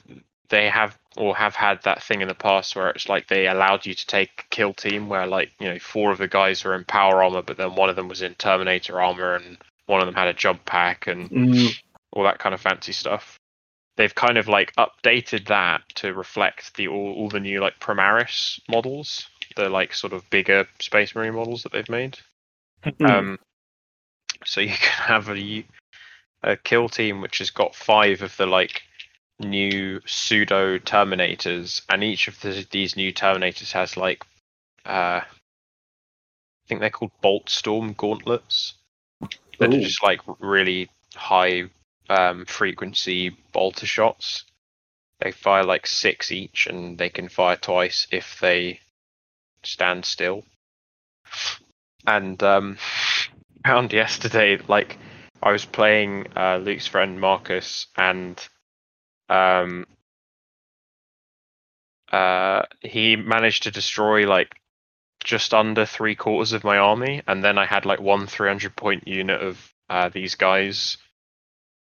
[0.50, 3.86] they have or have had that thing in the past where it's like they allowed
[3.86, 6.76] you to take a kill team where like you know four of the guys were
[6.76, 10.08] in power armor, but then one of them was in Terminator armor, and one of
[10.08, 11.80] them had a jump pack, and mm,
[12.12, 13.39] all that kind of fancy stuff.
[14.00, 18.58] They've kind of like updated that to reflect the all, all the new like Primaris
[18.70, 22.18] models, the like sort of bigger Space Marine models that they've made.
[22.86, 23.10] mm.
[23.10, 23.40] Um,
[24.46, 25.66] so you can have a
[26.44, 28.84] a kill team which has got five of the like
[29.38, 34.24] new pseudo Terminators, and each of the, these new Terminators has like
[34.86, 35.26] uh, I
[36.70, 38.76] think they're called Bolt Storm gauntlets
[39.60, 39.82] that are Ooh.
[39.82, 41.66] just like really high
[42.10, 44.44] um, frequency bolter shots.
[45.20, 48.80] They fire like six each, and they can fire twice if they
[49.64, 50.44] stand still.
[52.08, 52.78] And um,
[53.66, 54.98] found yesterday, like
[55.42, 58.40] I was playing uh, Luke's friend Marcus, and
[59.30, 59.86] um,
[62.12, 64.56] uh, he managed to destroy like
[65.24, 69.08] just under three quarters of my army, and then I had like one 300 point
[69.08, 70.98] unit of uh, these guys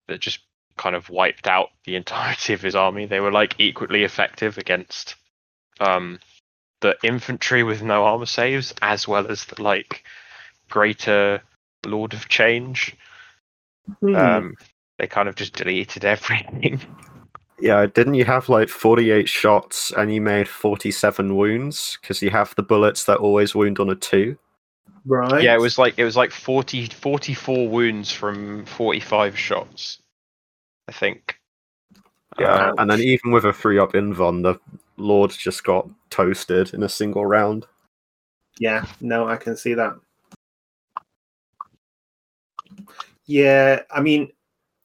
[0.07, 0.39] that just
[0.77, 3.05] kind of wiped out the entirety of his army.
[3.05, 5.15] They were like equally effective against
[5.79, 6.19] um,
[6.81, 10.03] the infantry with no armor saves, as well as the like
[10.69, 11.41] greater
[11.85, 12.95] Lord of Change.
[14.01, 14.17] Mm.
[14.17, 14.55] Um,
[14.97, 16.81] they kind of just deleted everything.
[17.59, 21.97] Yeah, didn't you have like 48 shots and you made 47 wounds?
[21.99, 24.37] Because you have the bullets that always wound on a 2.
[25.05, 25.41] Right.
[25.41, 29.99] Yeah, it was like it was like 40, 44 wounds from 45 shots.
[30.87, 31.39] I think.
[32.39, 34.59] Yeah, Uh, and then even with a 3 up Invuln, the
[34.97, 37.65] Lord just got toasted in a single round.
[38.59, 39.95] Yeah, no, I can see that.
[43.25, 44.31] Yeah, I mean,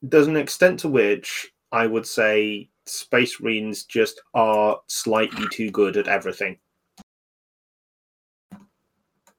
[0.02, 5.96] there's an extent to which I would say Space Marines just are slightly too good
[5.96, 6.58] at everything.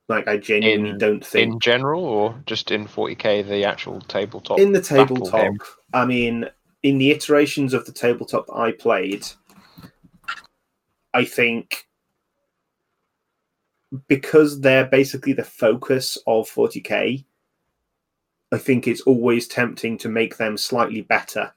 [0.09, 4.59] Like, I genuinely In- don't think in general, or just in 40k, the actual tabletop.
[4.59, 5.53] in the tabletop.
[5.93, 6.49] I mean,
[6.83, 9.25] in the iterations of the tabletop I played,
[11.13, 11.87] I think
[14.07, 17.23] because they're basically the focus of 40k,
[18.51, 21.53] I think it's always tempting to make them slightly better.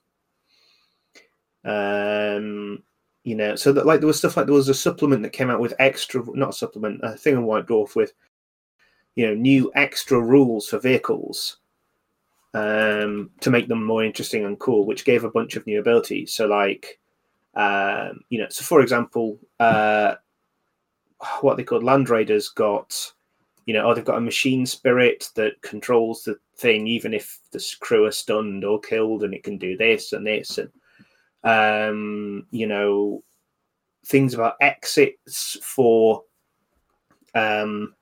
[1.64, 2.82] Um,
[3.24, 5.50] you know, so that like there was stuff like there was a supplement that came
[5.50, 8.12] out with extra, not a supplement, a thing on White Dwarf with,
[9.16, 11.56] you know, new extra rules for vehicles
[12.54, 16.32] um, to make them more interesting and cool, which gave a bunch of new abilities.
[16.32, 17.00] So, like,
[17.54, 20.14] um, you know, so for example, uh,
[21.40, 23.12] what they called Land Raiders got,
[23.64, 27.74] you know, oh, they've got a machine spirit that controls the thing, even if the
[27.80, 30.70] crew are stunned or killed, and it can do this and this, and
[31.44, 33.22] um, you know,
[34.04, 36.22] things about exits for,
[37.34, 37.94] um,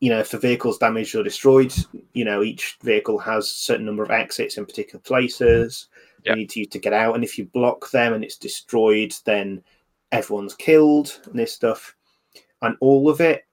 [0.00, 1.74] you know, if the vehicle's damaged or destroyed,
[2.12, 5.88] you know, each vehicle has a certain number of exits in particular places.
[6.24, 6.36] Yep.
[6.36, 9.14] You need to use to get out, and if you block them and it's destroyed,
[9.24, 9.62] then
[10.12, 11.94] everyone's killed and this stuff.
[12.62, 13.44] And all of it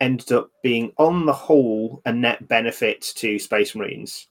[0.00, 4.28] ended up being, on the whole, a net benefit to Space Marines.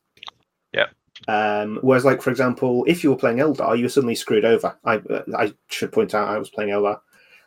[0.74, 0.88] Yeah.
[1.28, 4.78] Um, whereas, like for example, if you were playing Eldar, you were suddenly screwed over.
[4.84, 5.02] I
[5.38, 7.00] I should point out I was playing Eldar.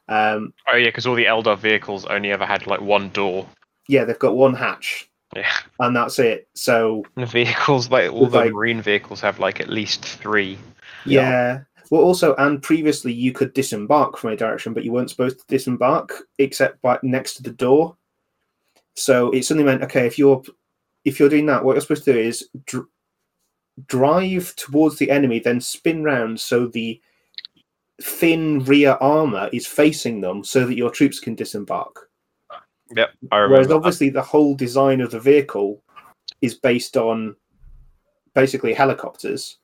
[0.09, 3.47] Um, Oh yeah, because all the Eldar vehicles only ever had like one door.
[3.89, 6.49] Yeah, they've got one hatch, Yeah, and that's it.
[6.55, 10.59] So the vehicles like all the like- marine vehicles have like at least three.
[11.07, 11.61] yeah.
[11.91, 15.47] Well, also, and previously you could disembark from a direction, but you weren't supposed to
[15.49, 17.95] disembark except by next to the door.
[18.97, 20.43] So it suddenly meant okay, if you're
[21.05, 22.87] if you're doing that, what you're supposed to do is dr-
[23.87, 27.01] drive towards the enemy, then spin round so the
[28.01, 32.09] thin rear armor is facing them, so that your troops can disembark.
[32.91, 33.69] Yep, I Whereas remember.
[33.69, 33.75] that.
[33.77, 35.83] obviously the whole design of the vehicle
[36.43, 37.35] is based on
[38.35, 39.59] basically helicopters.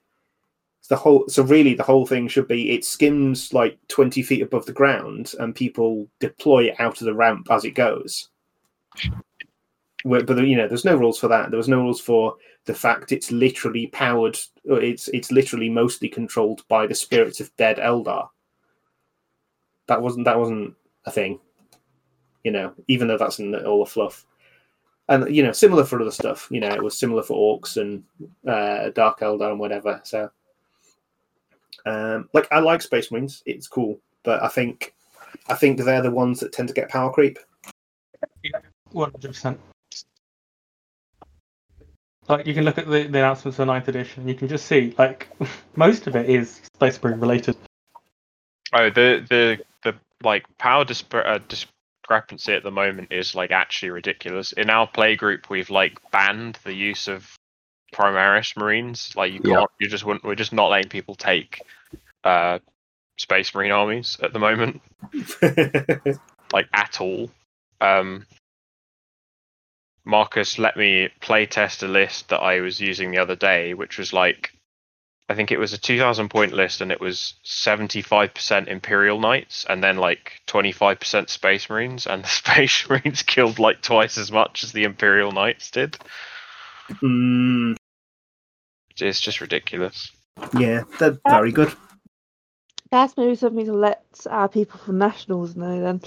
[0.88, 4.66] The whole so really the whole thing should be it skims like twenty feet above
[4.66, 8.28] the ground and people deploy it out of the ramp as it goes.
[10.02, 11.50] Where- But you know, there's no rules for that.
[11.50, 14.37] There was no rules for the fact it's literally powered.
[14.64, 18.28] It's it's literally mostly controlled by the spirits of dead Eldar.
[19.87, 21.38] That wasn't that wasn't a thing
[22.44, 24.26] you know, even though that's in the, all the fluff.
[25.09, 26.48] And you know, similar for other stuff.
[26.50, 28.05] You know, it was similar for orcs and
[28.46, 30.00] uh, Dark Eldar and whatever.
[30.05, 30.31] So,
[31.87, 34.94] um, like, I like Space Marines; it's cool, but I think,
[35.48, 37.38] I think they're the ones that tend to get power creep.
[38.92, 39.59] One hundred percent.
[42.29, 44.94] Like you can look at the, the announcements for ninth edition, you can just see
[44.98, 45.29] like
[45.76, 47.57] most of it is Space Marine related.
[48.72, 51.40] Oh, the the the like power disp- uh,
[52.11, 54.53] discrepancy at the moment is like actually ridiculous.
[54.53, 57.29] In our play group, we've like banned the use of
[57.94, 59.12] Primaris Marines.
[59.16, 59.61] Like you Yeah.
[59.61, 60.25] can't, you just wouldn't.
[60.25, 61.62] We're just not letting people take
[62.25, 62.59] uh,
[63.18, 64.83] Space Marine armies at the moment,
[66.53, 67.31] like at all.
[67.81, 68.27] Um,
[70.05, 73.99] Marcus let me play test a list that I was using the other day, which
[73.99, 74.53] was like
[75.31, 79.81] I think it was a 2000 point list and it was 75% Imperial Knights and
[79.81, 84.73] then like 25% Space Marines and the Space Marines killed like twice as much as
[84.73, 85.97] the Imperial Knights did.
[86.90, 87.77] mm,
[89.01, 90.11] It's just ridiculous.
[90.59, 91.73] yeah, they're very good.
[92.90, 96.01] That's maybe something to let our people from Nationals know then.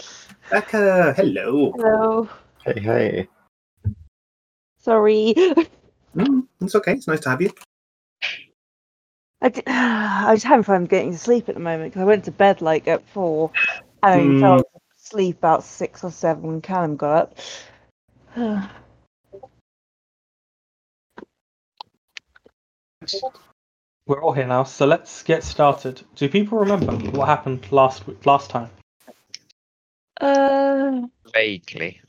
[0.51, 1.71] Becca, hello.
[1.71, 2.29] Hello.
[2.65, 3.27] Hey, hey.
[4.79, 5.33] Sorry.
[6.15, 6.93] Mm, it's okay.
[6.93, 7.49] It's nice to have you.
[9.43, 12.23] I, d- I was having fun getting to sleep at the moment because I went
[12.25, 13.51] to bed like at four
[14.01, 14.63] and only fell
[14.97, 17.33] asleep about six or seven when Callum got
[18.35, 18.69] up.
[24.05, 26.01] We're all here now, so let's get started.
[26.15, 28.69] Do people remember what happened last week, last time?
[30.19, 31.01] uh,
[31.33, 32.01] Vaguely.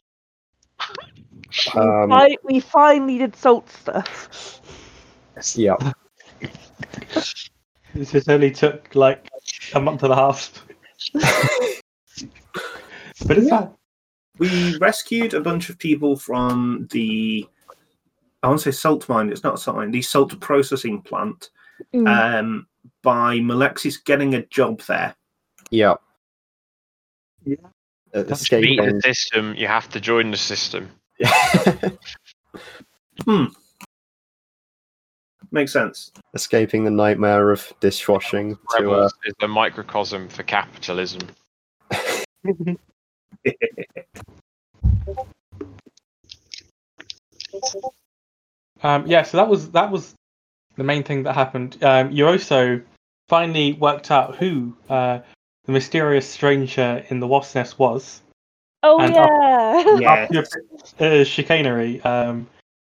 [1.77, 4.61] Um, I, we finally did salt stuff.
[5.55, 5.77] yeah.
[7.95, 9.29] This just only took like
[9.75, 10.65] a month and a half.
[13.27, 13.71] but it's fine.
[14.39, 17.47] We rescued a bunch of people from the.
[18.43, 19.31] I want to say salt mine.
[19.31, 19.93] It's not a salt mine.
[19.93, 21.51] The salt processing plant.
[21.95, 22.09] Mm.
[22.39, 22.67] Um,
[23.03, 25.15] by Malexis getting a job there.
[25.71, 25.95] Yeah.
[27.45, 27.57] Yeah.
[28.15, 28.77] Uh, To beat escaping.
[28.79, 30.91] the system, you have to join the system.
[35.55, 36.11] Makes sense.
[36.35, 41.21] escaping the nightmare of dishwashing to uh, Rebels is a microcosm for capitalism.
[48.83, 50.15] Um, yeah, so that was that was
[50.77, 51.83] the main thing that happened.
[51.83, 52.81] Um, you also
[53.29, 55.21] finally worked out who uh,
[55.67, 58.21] the mysterious stranger in the wasp nest was.
[58.83, 59.99] oh and yeah.
[60.01, 60.13] Yeah.
[60.13, 60.35] After
[60.99, 62.49] your uh, chicanery, um,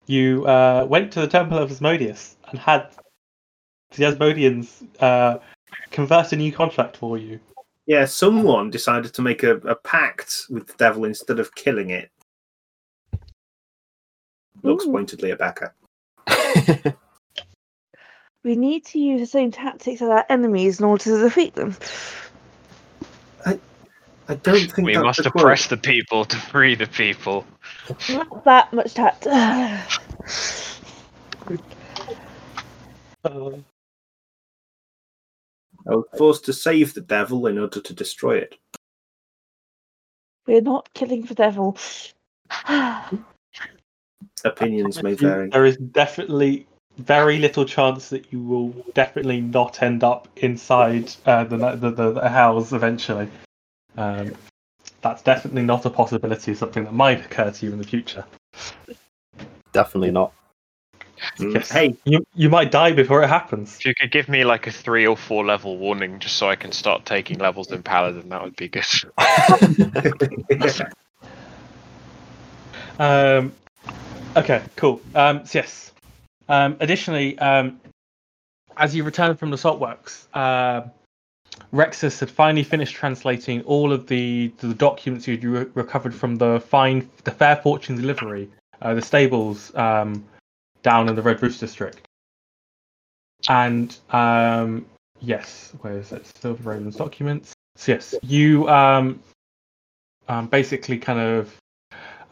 [0.08, 2.90] you uh, went to the Temple of Asmodeus and had
[3.96, 5.40] the Asmodeans uh,
[5.92, 7.40] convert a new contract for you.
[7.86, 12.10] Yeah, someone decided to make a, a pact with the devil instead of killing it.
[14.64, 14.92] Looks Ooh.
[14.92, 15.74] pointedly at Becca.
[18.46, 21.76] We need to use the same tactics as our enemies in order to defeat them.
[24.28, 25.44] I don't think We that's must the quote.
[25.44, 27.46] oppress the people to free the people.
[28.10, 29.28] Not that much tact.
[29.28, 29.82] Uh,
[35.88, 38.58] I was forced to save the devil in order to destroy it.
[40.48, 41.78] We're not killing the devil.
[44.44, 45.50] Opinions may vary.
[45.50, 46.68] There is definitely
[46.98, 52.12] very little chance that you will definitely not end up inside uh, the, the, the
[52.14, 53.28] the house eventually.
[53.98, 54.34] Um,
[55.02, 56.52] that's definitely not a possibility.
[56.52, 58.26] of Something that might occur to you in the future.
[59.72, 60.34] Definitely not.
[61.40, 61.72] Yes.
[61.72, 63.78] Hey, You you might die before it happens.
[63.78, 66.56] If you could give me like a three or four level warning just so I
[66.56, 68.86] can start taking levels in Paladin, that would be good.
[72.98, 73.54] Um,
[74.38, 75.02] okay, cool.
[75.14, 75.92] Um, so yes.
[76.48, 77.80] Um, additionally, um,
[78.78, 80.88] as you return from the saltworks, uh,
[81.74, 86.60] Rexus had finally finished translating all of the the documents you'd re- recovered from the
[86.60, 88.50] fine the Fair Fortune delivery,
[88.82, 90.24] uh, the stables um,
[90.84, 92.08] down in the Red Roost district.
[93.50, 94.86] And um,
[95.22, 96.26] yes, where is it?
[96.40, 97.54] Silver Ravens documents.
[97.76, 99.22] So yes, you um,
[100.28, 101.56] um, basically kind of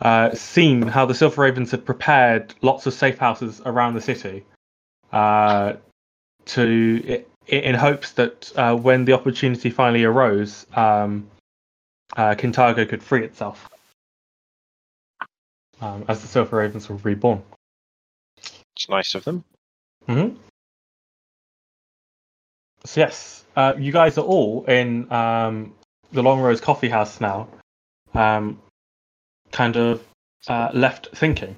[0.02, 4.44] uh, seen how the Silver Ravens had prepared lots of safe houses around the city
[5.12, 5.74] uh,
[6.46, 11.30] to i- in hopes that uh, when the opportunity finally arose, um,
[12.16, 13.70] uh, Kintargo could free itself
[15.82, 17.44] um, as the Silver Ravens were reborn.
[18.38, 19.44] it's nice of them.
[20.08, 20.30] hmm
[22.86, 25.74] So yes, uh, you guys are all in um,
[26.12, 27.48] the Long Rose Coffee House now,
[28.14, 28.62] um,
[29.52, 30.04] kind of
[30.48, 31.56] uh, left thinking.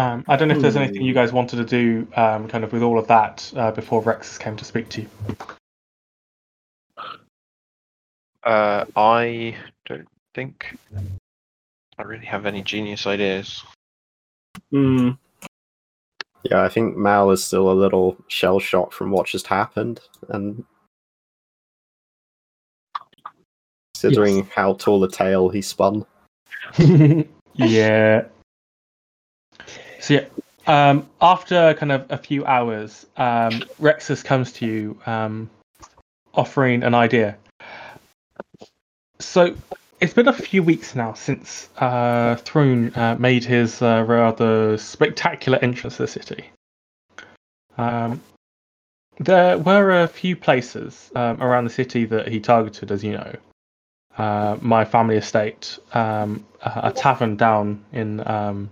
[0.00, 2.72] Um, I don't know if there's anything you guys wanted to do, um, kind of
[2.72, 5.08] with all of that, uh, before Rexus came to speak to you.
[8.42, 10.74] Uh, I don't think
[11.98, 13.62] I really have any genius ideas.
[14.70, 15.10] Hmm.
[16.44, 20.64] Yeah, I think Mal is still a little shell shocked from what just happened, and
[23.92, 26.06] considering how tall a tale he spun.
[27.52, 28.24] yeah.
[30.00, 30.24] So yeah,
[30.66, 35.50] um, after kind of a few hours, um, Rexus comes to you, um,
[36.34, 37.36] offering an idea.
[39.18, 39.54] So
[40.00, 45.58] it's been a few weeks now since uh, Thrune uh, made his uh, rather spectacular
[45.58, 46.44] entrance to the city.
[47.76, 48.22] Um,
[49.18, 53.34] there were a few places um, around the city that he targeted, as you know.
[54.16, 58.70] Uh, my family estate, um, a, a tavern down in um,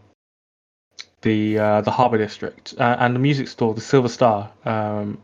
[1.28, 4.50] the uh, the harbour district, uh, and the music store, the Silver Star.
[4.64, 5.18] Um,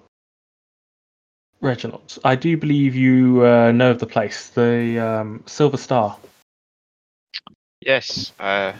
[1.60, 6.18] Reginald, I do believe you uh, know of the place, the um, Silver Star.
[7.80, 8.74] Yes, uh,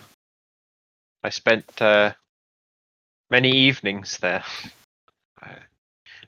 [1.22, 2.12] I spent uh,
[3.30, 4.44] many evenings there
[5.42, 5.48] uh,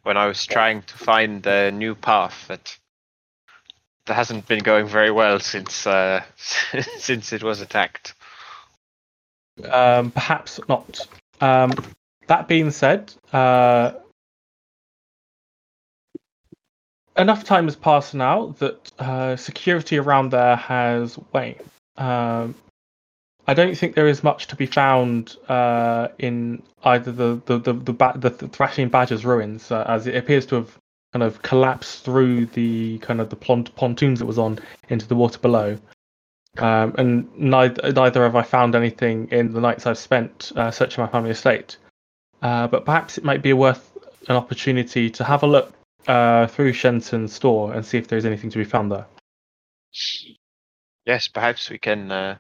[0.03, 2.79] when I was trying to find a new path that
[4.07, 5.75] that hasn't been going very well since
[6.99, 8.15] since it was attacked.
[9.65, 11.07] Um, perhaps not.
[11.41, 11.73] Um,
[12.27, 13.93] that being said, uh,
[17.17, 21.63] enough time has passed now that uh, security around there has waned.
[21.97, 22.55] Um,
[23.47, 27.73] I don't think there is much to be found uh, in either the the the,
[27.73, 30.77] the, ba- the Thrashing Badger's ruins, uh, as it appears to have
[31.13, 35.15] kind of collapsed through the kind of the pont- pontoons it was on into the
[35.15, 35.79] water below.
[36.59, 41.03] Um, and neither, neither have I found anything in the nights I've spent uh, searching
[41.03, 41.77] my family estate.
[42.43, 43.97] Uh, but perhaps it might be worth
[44.29, 45.73] an opportunity to have a look
[46.07, 49.07] uh, through Shensen's store and see if there's anything to be found there.
[51.05, 52.39] Yes, perhaps we can uh,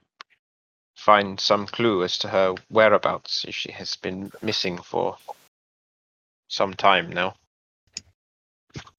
[0.96, 5.16] find some clue as to her whereabouts if she has been missing for
[6.48, 7.34] some time now.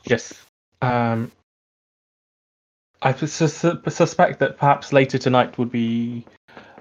[0.06, 0.34] Yes.
[0.82, 1.32] Um,
[3.02, 6.26] I sus- suspect that perhaps later tonight would be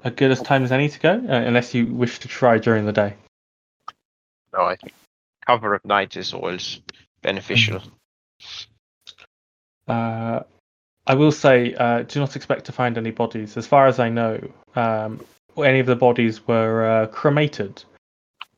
[0.05, 2.87] a good as time as any to go, uh, unless you wish to try during
[2.87, 3.15] the day.
[4.53, 4.95] No, I think
[5.47, 6.81] cover of night is always
[7.23, 7.83] beneficial.
[9.87, 10.41] Uh,
[11.07, 13.57] I will say, uh, do not expect to find any bodies.
[13.57, 14.41] As far as I know,
[14.75, 15.25] um,
[15.57, 17.85] any of the bodies were uh, cremated.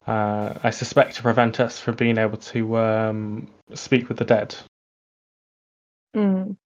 [0.07, 4.55] Uh, I suspect to prevent us from being able to um, speak with the dead.
[6.17, 6.57] Mm.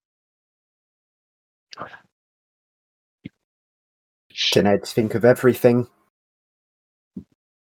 [4.34, 5.86] Teneds think of everything.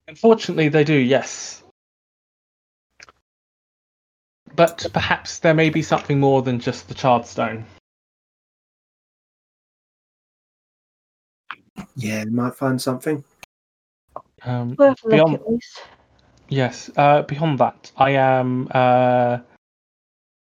[0.08, 1.64] Unfortunately, they do, yes.
[4.56, 7.66] But perhaps there may be something more than just the charred stone.
[11.96, 13.24] Yeah, we might find something.
[14.44, 15.84] Um, Worth a look Beyond- at least.
[16.50, 16.90] Yes.
[16.96, 19.40] Uh, beyond that, I am uh,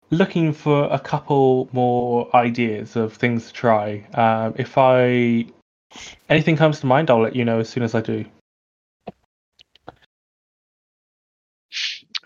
[0.09, 4.05] looking for a couple more ideas of things to try.
[4.13, 5.45] Um, if I
[6.29, 8.25] anything comes to mind, I'll let you know as soon as I do.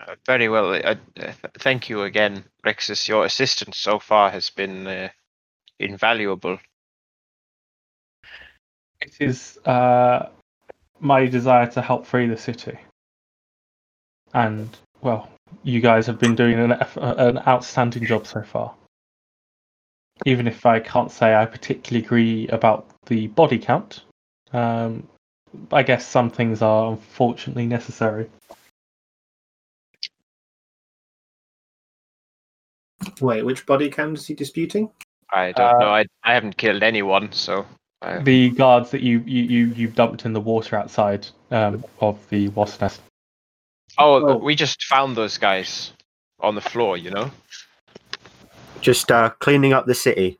[0.06, 0.72] Uh, very well.
[0.72, 3.08] Uh, uh, th- thank you again, Rexus.
[3.08, 5.08] Your assistance so far has been uh,
[5.78, 6.58] invaluable.
[9.00, 10.28] It is uh,
[11.00, 12.78] my desire to help free the city,
[14.34, 14.68] and
[15.00, 15.30] well,
[15.62, 18.74] you guys have been doing an eff- an outstanding job so far.
[20.26, 24.02] Even if I can't say I particularly agree about the body count,
[24.52, 25.06] um,
[25.72, 28.28] I guess some things are unfortunately necessary.
[33.20, 34.90] Wait, which body count is he disputing?
[35.32, 35.86] I don't know.
[35.86, 37.66] Uh, I I haven't killed anyone, so
[38.02, 42.18] I, The guards that you you you, you dumped in the water outside um, of
[42.30, 43.00] the wasp nest.
[43.98, 44.36] oh, Oh.
[44.36, 45.92] we just found those guys
[46.40, 46.96] on the floor.
[46.96, 47.30] You know.
[48.80, 50.38] Just uh, cleaning up the city.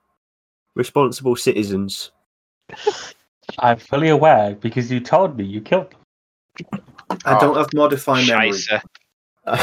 [0.74, 2.12] Responsible citizens.
[3.58, 6.80] I'm fully aware because you told me you killed them.
[7.24, 8.52] I Oh, don't have modify memory.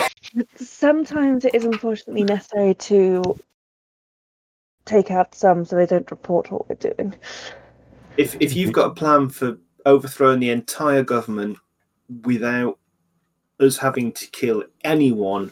[0.56, 3.38] Sometimes it is unfortunately necessary to
[4.86, 7.16] take out some so they don't report what we're doing.
[8.18, 11.58] If if you've got a plan for overthrowing the entire government
[12.24, 12.80] without
[13.60, 15.52] us having to kill anyone,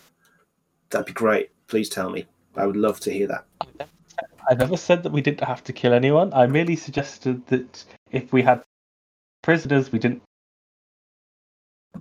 [0.89, 1.51] that'd be great.
[1.67, 2.25] Please tell me.
[2.55, 3.45] I would love to hear that.
[4.49, 6.33] I never said that we didn't have to kill anyone.
[6.33, 8.61] I merely suggested that if we had
[9.41, 10.21] prisoners, we didn't.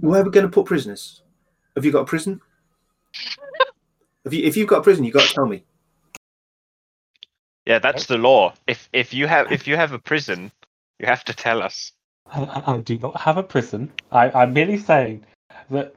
[0.01, 1.23] Where are we going to put prisoners?
[1.77, 2.41] Have you got a prison?
[4.25, 5.65] If you if you've got a prison, you have got to tell me.
[7.67, 8.55] Yeah, that's the law.
[8.67, 10.51] If if you have if you have a prison,
[10.99, 11.93] you have to tell us.
[12.27, 13.93] I, I- I do not have a prison.
[14.11, 15.25] I, I'm merely saying
[15.71, 15.95] that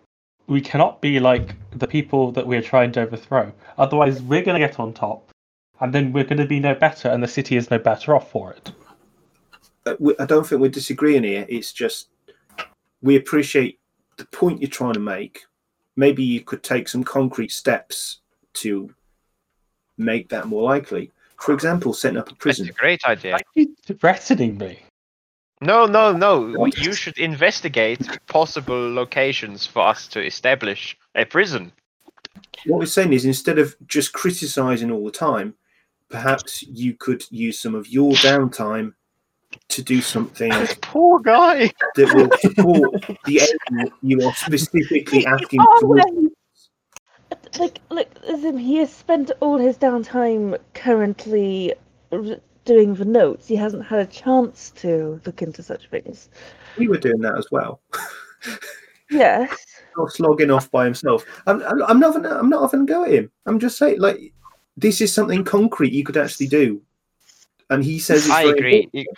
[0.47, 3.51] we cannot be like the people that we're trying to overthrow.
[3.77, 5.31] Otherwise, we're going to get on top,
[5.79, 8.29] and then we're going to be no better, and the city is no better off
[8.29, 8.71] for it.
[9.85, 11.45] Uh, I don't think we're disagreeing here.
[11.49, 12.09] It's just
[13.01, 13.79] we appreciate
[14.17, 15.45] the point you're trying to make.
[15.95, 18.19] Maybe you could take some concrete steps
[18.55, 18.93] to
[19.97, 21.11] make that more likely.
[21.37, 22.65] For example, setting up a prison.
[22.65, 23.33] That's a great idea.
[23.33, 24.79] Why are you threatening me?
[25.61, 26.65] No, no, no.
[26.65, 31.71] You should investigate possible locations for us to establish a prison.
[32.65, 35.53] What we're saying is instead of just criticizing all the time,
[36.09, 38.93] perhaps you could use some of your downtime
[39.69, 40.51] to do something
[40.81, 41.71] Poor guy.
[41.95, 45.97] that will support the aim you are specifically asking for.
[47.57, 48.09] Like, look,
[48.59, 51.73] he has spent all his downtime currently
[52.11, 53.47] r- doing the notes.
[53.47, 56.29] He hasn't had a chance to look into such things.
[56.77, 57.79] We were doing that as well.
[59.09, 59.55] Yes.
[59.97, 61.25] not slogging off by himself.
[61.47, 63.31] I'm, I'm I'm not having, I'm not having a go at him.
[63.45, 64.33] I'm just saying, like,
[64.77, 66.81] this is something concrete you could actually do.
[67.69, 68.83] And he says, it's I very agree.
[68.83, 69.17] important.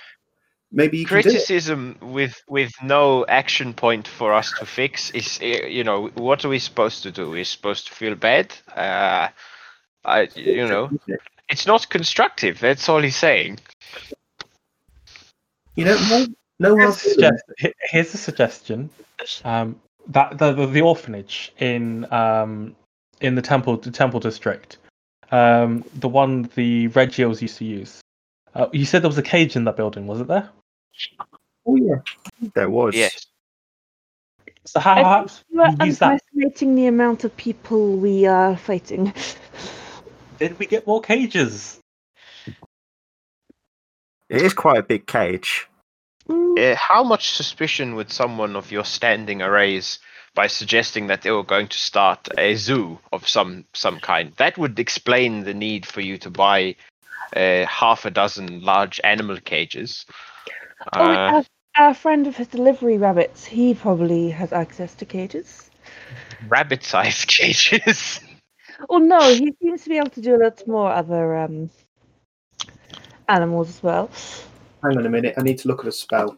[0.71, 1.23] Maybe you can do it.
[1.23, 6.43] Criticism with with no action point for us to fix is, eh, you know, what
[6.43, 7.29] are we supposed to do?
[7.29, 8.53] We're supposed to feel bad.
[8.75, 9.29] Uh,
[10.03, 10.89] I, you know,
[11.49, 12.59] it's not constructive.
[12.59, 13.59] That's all he's saying.
[15.75, 16.25] You know, no,
[16.59, 17.43] no Here's a, suggest-
[17.91, 18.89] here's a suggestion.
[19.43, 22.75] Um, that the, the the orphanage in um
[23.21, 24.77] in the temple the temple district,
[25.31, 28.01] um, the one the Regios used to use.
[28.55, 30.49] Uh, you said there was a cage in that building, wasn't there?
[31.67, 31.95] Oh yeah,
[32.55, 32.95] There was.
[32.95, 33.25] Yes.
[34.65, 36.21] So how I perhaps You are we use that?
[36.33, 39.13] underestimating the amount of people we are fighting.
[40.39, 41.79] Did we get more cages?
[44.29, 45.67] It is quite a big cage.
[46.29, 49.99] Uh, how much suspicion would someone of your standing erase
[50.35, 54.33] by suggesting that they were going to start a zoo of some some kind?
[54.37, 56.75] That would explain the need for you to buy
[57.35, 60.05] uh, half a dozen large animal cages.
[60.93, 61.43] oh, Uh,
[61.77, 65.69] our, our friend of his delivery rabbits, he probably has access to cages.
[66.47, 68.19] rabbit-sized cages.
[68.89, 71.69] Oh no, he seems to be able to do a lot more other um,
[73.27, 74.09] animals as well.
[74.83, 75.35] hang on a minute.
[75.37, 76.37] I need to look at a spell.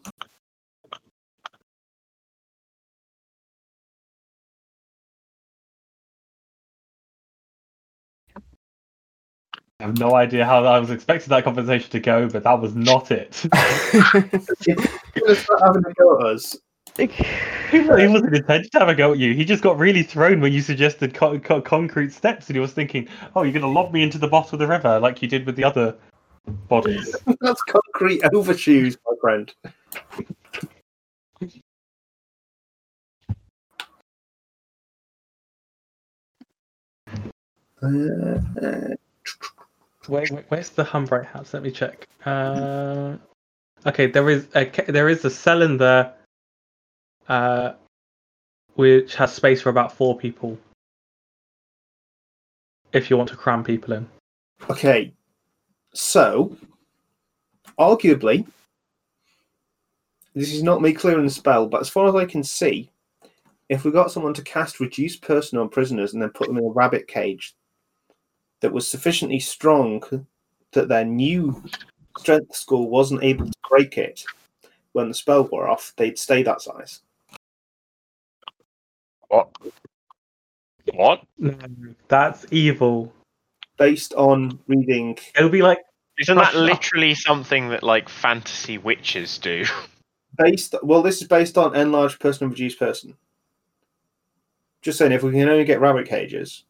[9.80, 12.74] I have no idea how I was expecting that conversation to go, but that was
[12.74, 13.42] not it.
[14.66, 16.56] You're gonna start having a go at us.
[16.96, 17.08] He
[17.88, 19.34] wasn't intended to have a go at you.
[19.34, 22.72] He just got really thrown when you suggested co- co- concrete steps, and he was
[22.72, 25.28] thinking, "Oh, you're going to lob me into the bottom of the river like you
[25.28, 25.94] did with the other
[26.68, 29.52] bodies." That's concrete overshoes, my friend.
[37.82, 38.94] Uh,
[40.08, 41.54] Wait, wait, where's the Humbright house?
[41.54, 42.08] Let me check.
[42.24, 43.16] Uh,
[43.86, 46.14] okay, there is a ca- there is a cell in there,
[47.30, 47.74] uh,
[48.74, 50.58] which has space for about four people.
[52.92, 54.08] If you want to cram people in.
[54.68, 55.14] okay,
[55.94, 56.56] so
[57.78, 58.46] arguably,
[60.34, 62.90] this is not me clearing the spell, but as far as I can see,
[63.68, 66.64] if we got someone to cast reduce person on prisoners and then put them in
[66.64, 67.54] a rabbit cage
[68.60, 70.02] that was sufficiently strong
[70.72, 71.62] that their new
[72.18, 74.24] strength score wasn't able to break it
[74.92, 77.02] when the spell wore off, they'd stay that size.
[79.30, 79.48] What?
[80.92, 81.22] What?
[81.38, 81.56] No,
[82.08, 83.12] that's evil.
[83.78, 85.78] Based on reading, It'll be like
[86.18, 89.64] Isn't that literally something that like fantasy witches do?
[90.36, 93.16] based well, this is based on enlarged person and reduced person.
[94.82, 96.64] Just saying, if we can only get rabbit cages,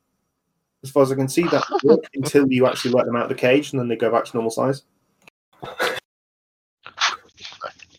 [0.82, 3.28] as far as I can see, that work until you actually let them out of
[3.28, 4.82] the cage and then they go back to normal size.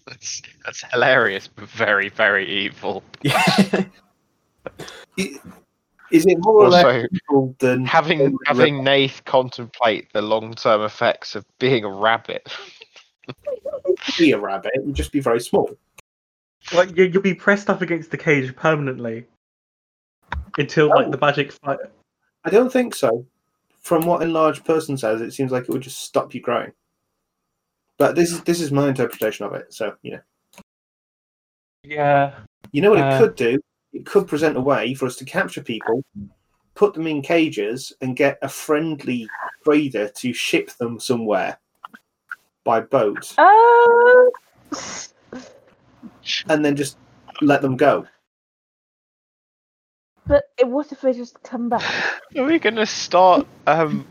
[0.05, 3.03] that's, that's hilarious, but very, very evil.
[5.18, 7.07] Is it more or less
[7.59, 12.51] than having having Nath contemplate the long term effects of being a rabbit.
[14.18, 14.72] be a rabbit?
[14.76, 15.70] You'd just be very small.
[16.74, 19.26] like you, you'll be pressed up against the cage permanently
[20.57, 21.80] until like the magic fight.
[22.43, 23.26] I don't think so.
[23.80, 26.72] From what enlarged person says, it seems like it would just stop you growing.
[27.97, 29.74] But this is this is my interpretation of it.
[29.74, 30.22] So you know,
[31.84, 32.36] Yeah.
[32.72, 33.59] you know what Uh, it could do.
[33.93, 36.03] It could present a way for us to capture people,
[36.75, 39.27] put them in cages, and get a friendly
[39.63, 41.57] trader to ship them somewhere
[42.63, 44.31] by boat, Oh.
[46.49, 46.97] and then just
[47.41, 48.07] let them go.
[50.27, 51.83] But what if they just come back?
[52.37, 53.45] Are we gonna start?
[53.67, 54.07] Um,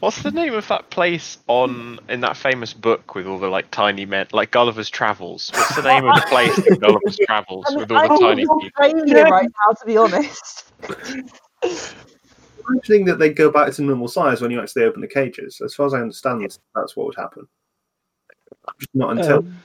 [0.00, 3.70] what's the name of that place on in that famous book with all the like
[3.70, 5.50] tiny men, like Gulliver's Travels?
[5.54, 8.18] What's the name of the place in Gulliver's Travels I mean, with all I the
[8.18, 8.62] tiny people?
[8.78, 10.72] Australia right now, to be honest.
[12.68, 15.60] Imagining that they go back to normal size when you actually open the cages.
[15.60, 17.46] As far as I understand, that's what would happen.
[18.94, 19.62] Not until Um,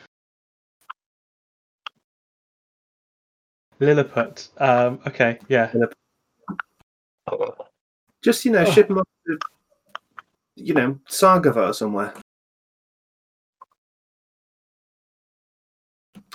[3.80, 4.48] Lilliput.
[4.58, 5.70] Um, okay, yeah.
[5.74, 5.96] Lilliput.
[8.22, 8.72] just you know Oh.
[8.72, 9.38] ship them up to
[10.56, 12.14] you know Sargava somewhere.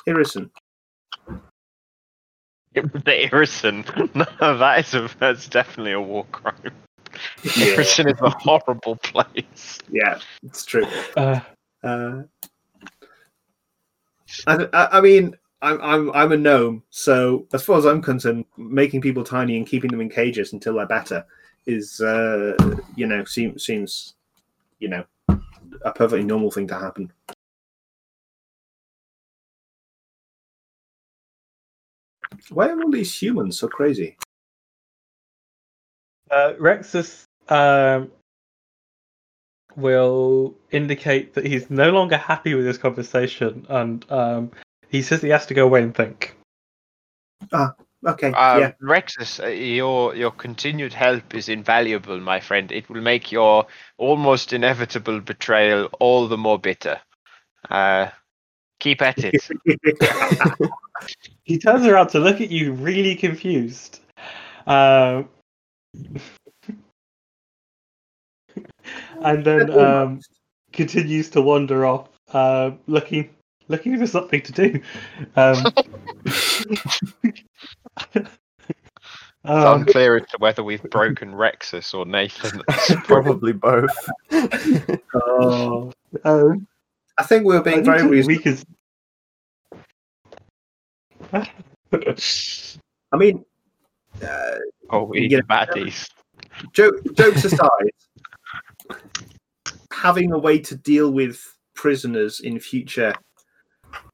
[0.06, 0.50] Irrison.
[2.72, 3.84] The Irrison.
[4.14, 6.54] No, that is a that's definitely a war crime.
[7.56, 9.78] Yeah, Irrison is a horrible place.
[9.90, 10.86] yeah, it's true.
[11.16, 11.40] Uh,
[11.82, 12.22] Uh,
[14.46, 18.44] I, I I mean, I'm I'm I'm a gnome, so as far as I'm concerned,
[18.56, 21.26] making people tiny and keeping them in cages until they're better
[21.66, 22.56] is, uh,
[22.96, 24.14] you know, seems seems,
[24.78, 27.12] you know, a perfectly normal thing to happen.
[32.50, 34.16] Why are all these humans so crazy?
[36.30, 38.10] uh, Rexus um,
[39.76, 44.50] will indicate that he's no longer happy with this conversation, and um,
[44.88, 46.36] he says he has to go away and think.
[48.06, 52.72] Okay, Um, yeah, Rexus, uh, your your continued help is invaluable, my friend.
[52.72, 53.66] It will make your
[53.98, 56.98] almost inevitable betrayal all the more bitter.
[57.68, 58.08] Uh,
[58.78, 59.34] keep at it.
[61.44, 64.00] He turns around to look at you, really confused.
[64.66, 65.28] Um,
[69.22, 70.20] and then um,
[70.72, 73.30] continues to wander off, uh, looking
[73.68, 74.80] looking for something to do.
[75.36, 75.64] Um,
[78.14, 78.28] It's
[79.44, 82.60] um, unclear as to whether we've broken Rexus or Nathan.
[83.04, 83.90] Probably both.
[85.14, 85.92] Oh,
[86.24, 86.66] um,
[87.18, 88.64] I think we're being I very think reasonable.
[91.32, 91.42] we
[93.12, 93.44] I mean,
[94.22, 94.58] uh,
[94.90, 95.38] oh, we Yeah.
[95.38, 96.08] the baddies.
[96.72, 97.90] joke, jokes aside,
[99.92, 101.42] having a way to deal with
[101.74, 103.12] prisoners in future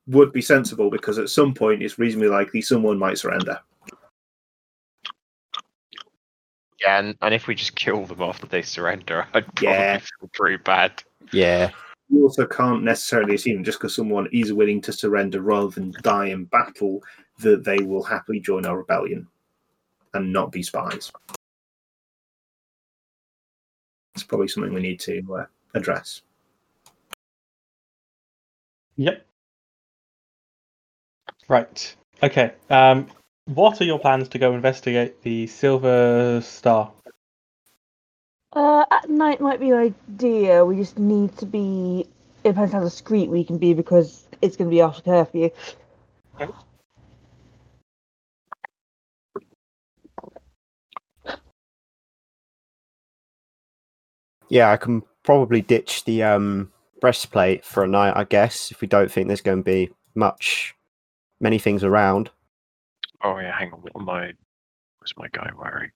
[0.07, 3.61] would be sensible because at some point it's reasonably likely someone might surrender.
[6.81, 9.99] Yeah, and, and if we just kill them after they surrender, I'd probably Yeah.
[9.99, 11.03] feel pretty bad.
[11.33, 11.71] Yeah.
[12.09, 16.27] You also can't necessarily assume just because someone is willing to surrender rather than die
[16.27, 17.03] in battle
[17.41, 19.27] that they will happily join our rebellion
[20.15, 21.11] and not be spies.
[24.15, 26.23] It's probably something we need to uh, address.
[28.97, 29.27] Yep.
[31.49, 31.97] Right.
[32.23, 32.53] Okay.
[32.71, 33.07] Um,
[33.47, 36.93] what are your plans to go investigate the Silver Star?
[38.53, 40.65] Uh, at night might be an idea.
[40.65, 42.07] We just need to be.
[42.43, 45.51] It depends how discreet we can be because it's going to be after curfew.
[54.49, 58.87] Yeah, I can probably ditch the um, breastplate for a night, I guess, if we
[58.87, 60.75] don't think there's going to be much,
[61.41, 62.31] many things around.
[63.23, 63.81] Oh yeah, hang on.
[63.81, 64.33] What am I?
[64.99, 65.91] What's my guy wearing?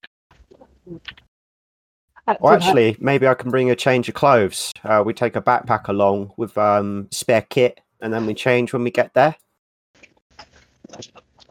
[2.26, 4.72] Uh, Or did ha- actually, maybe I can bring a change of clothes.
[4.84, 8.84] Uh, we take a backpack along with um, spare kit, and then we change when
[8.84, 9.36] we get there.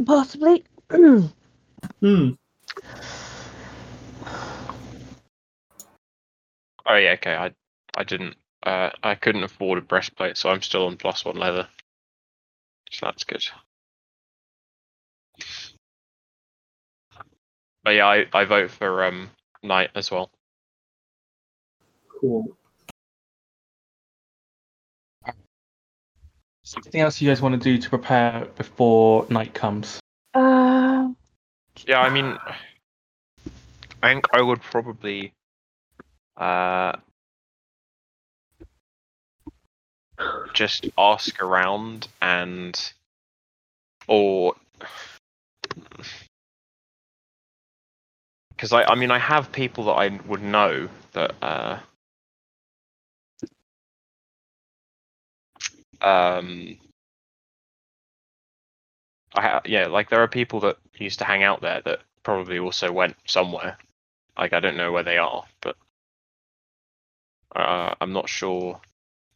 [0.06, 0.64] possibly.
[2.02, 2.30] Hmm.
[6.86, 7.36] Oh yeah, okay.
[7.36, 7.52] I
[7.96, 8.36] I didn't.
[8.64, 11.68] Uh, I couldn't afford a breastplate, so I'm still on plus one leather.
[12.92, 13.44] So that's good.
[17.90, 19.32] But yeah, I, I vote for um
[19.64, 20.30] knight as well.
[22.08, 22.56] Cool.
[26.62, 30.00] Something else you guys want to do to prepare before night comes?
[30.36, 31.10] uh,
[31.88, 32.38] Yeah, I mean,
[34.04, 35.34] I think I would probably
[36.38, 36.96] uh
[40.54, 42.94] just ask around and
[44.08, 44.54] or
[48.60, 51.80] because I I mean I have people that I would know that uh
[56.02, 56.78] um
[59.34, 62.60] I ha- yeah, like there are people that used to hang out there that probably
[62.60, 63.78] also went somewhere.
[64.38, 65.78] Like I don't know where they are, but
[67.56, 68.82] uh, I'm not sure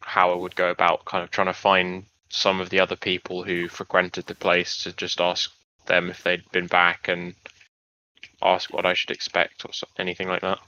[0.01, 3.43] how I would go about kind of trying to find some of the other people
[3.43, 5.51] who frequented the place to just ask
[5.85, 7.35] them if they'd been back and
[8.43, 10.59] ask what I should expect or so- anything like that.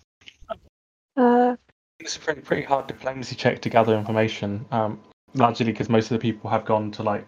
[1.18, 1.56] uh,
[2.00, 5.02] It's a pretty, pretty hard diplomacy check to gather information, um,
[5.34, 7.28] largely because most of the people have gone to like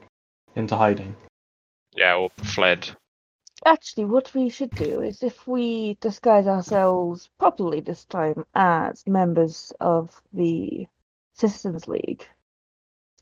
[0.56, 1.16] into hiding.
[1.96, 2.90] Yeah, or fled.
[3.66, 9.74] actually, what we should do is if we disguise ourselves properly this time as members
[9.80, 10.86] of the
[11.34, 12.26] Citizens League,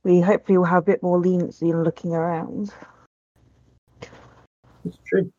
[0.03, 2.73] we hopefully will have a bit more leniency in looking around.
[4.83, 5.31] It's true.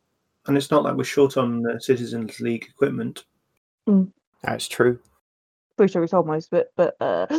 [0.47, 3.24] And it's not like we're short on uh, Citizens League equipment.
[4.42, 4.99] That's true.
[5.76, 7.26] Pretty sure we told most of it, but uh,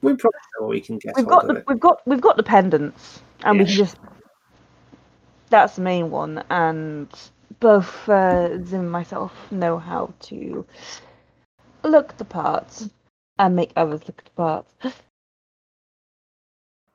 [0.00, 2.42] We probably know what we can get we've got the we've got we've got the
[2.44, 3.96] pendants, and we can just
[5.50, 6.44] that's the main one.
[6.50, 7.08] And
[7.58, 10.64] both uh, Zim and myself know how to
[11.82, 12.88] look the parts
[13.38, 14.72] and make others look the parts.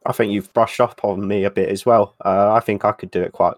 [0.05, 2.15] I think you've brushed up on me a bit as well.
[2.23, 3.55] Uh, I think I could do it quite,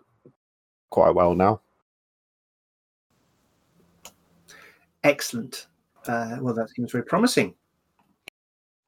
[0.90, 1.62] quite well now.
[5.04, 5.68] Excellent.
[6.08, 7.54] Uh, well, that seems very promising.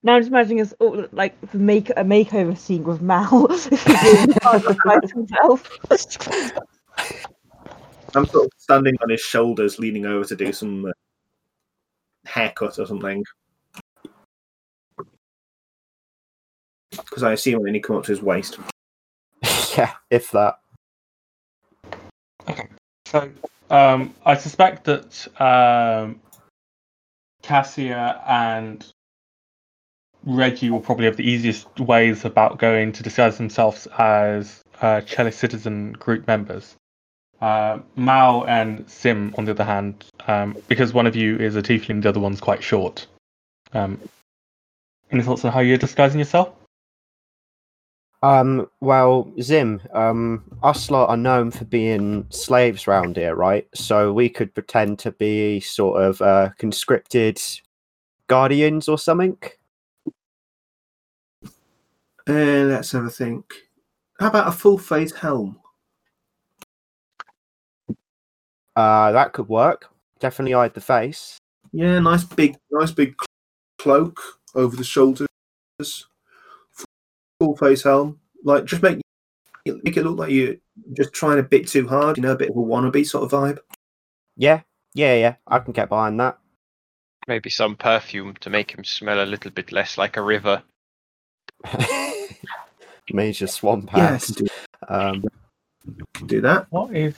[0.03, 4.33] Now I'm just imagining us all like the make a makeover scene with Mal doing
[4.41, 5.69] part by himself.
[8.15, 10.91] I'm sort of standing on his shoulders, leaning over to do some uh,
[12.25, 13.23] haircut or something.
[16.91, 18.59] Because I assume I only come up to his waist.
[19.77, 20.59] yeah, if that.
[23.07, 23.29] So
[23.69, 26.19] um, I suspect that um,
[27.41, 28.85] Cassia and
[30.25, 35.93] Reggie will probably have the easiest ways about going to disguise themselves as uh, Citizen
[35.93, 36.75] group members.
[37.39, 41.61] Uh, Mal and Zim, on the other hand, um, because one of you is a
[41.61, 43.07] tiefling, the other one's quite short.
[43.71, 44.01] Um,
[45.11, 46.49] any thoughts on how you're disguising yourself?
[48.23, 53.67] Um, well, Zim, um, us lot are known for being slaves round here, right?
[53.75, 57.39] So we could pretend to be sort of uh, conscripted
[58.27, 59.37] guardians or something.
[62.27, 63.45] Uh, let's have a think.
[64.19, 65.59] How about a full face helm?
[68.75, 69.89] Uh, that could work.
[70.19, 71.37] Definitely hide the face.
[71.71, 73.15] Yeah, nice big, nice big
[73.77, 74.19] cloak
[74.55, 75.27] over the shoulders.
[77.39, 78.19] Full face helm.
[78.43, 79.01] Like, just make
[79.65, 80.55] make it look like you're
[80.93, 82.17] just trying a bit too hard.
[82.17, 83.59] You know, a bit of a wannabe sort of vibe.
[84.35, 84.61] Yeah,
[84.93, 86.37] Yeah, yeah, I can get behind that.
[87.27, 90.63] Maybe some perfume to make him smell a little bit less like a river.
[93.13, 94.31] Major swamp Yeah, I house.
[94.33, 94.51] can do,
[94.87, 95.23] Um,
[96.27, 96.67] do that.
[96.71, 97.15] What is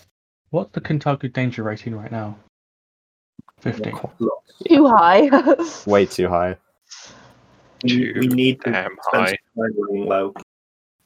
[0.51, 2.37] what's the Kintargo danger rating right now?
[3.59, 3.95] Fifteen.
[4.67, 5.29] Too high.
[5.85, 6.57] way too high.
[7.83, 9.25] We, we need to damn spend high.
[9.27, 10.33] time running low.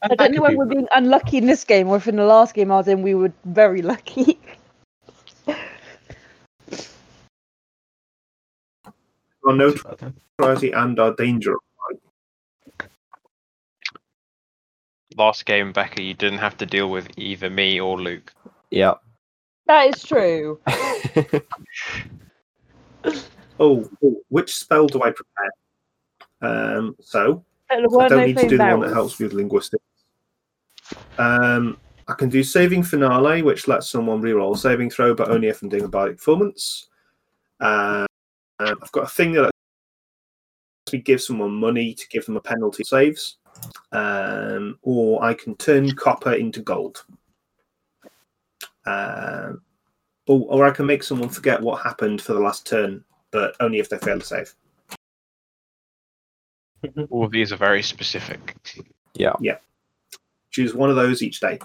[0.02, 2.54] I don't know whether we're being unlucky in this game or if in the last
[2.56, 4.40] game I was in we were very lucky.
[9.46, 11.58] Our notoriety and our danger.
[15.18, 18.34] Last game, Becca, you didn't have to deal with either me or Luke.
[18.72, 19.02] Yep.
[19.68, 20.62] That is true.
[23.60, 25.52] Oh, oh, which spell do I prepare?
[26.44, 29.84] Um, so I don't need to do the one that helps with linguistics.
[31.18, 31.78] Um,
[32.08, 35.70] I can do saving finale, which lets someone reroll saving throw, but only if I'm
[35.70, 36.90] doing a bardic performance.
[37.62, 38.06] Uh,
[38.60, 39.54] um, I've got a thing that lets
[40.92, 43.38] me give someone money to give them a penalty saves,
[43.94, 47.06] um, or I can turn copper into gold.
[48.86, 49.62] Um,
[50.28, 53.80] or, or I can make someone forget what happened for the last turn, but only
[53.80, 54.54] if they fail to save.
[57.10, 58.56] All of these are very specific.
[59.14, 59.34] Yeah.
[59.40, 59.58] Yeah.
[60.52, 61.60] Choose one of those each day.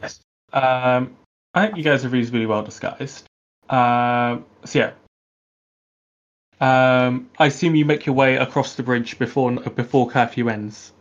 [0.00, 0.20] Yes.
[0.52, 1.16] Um,
[1.54, 3.24] I think you guys are reasonably well disguised.
[3.68, 4.92] Um, so yeah.
[6.60, 10.92] Um, I assume you make your way across the bridge before before curfew ends.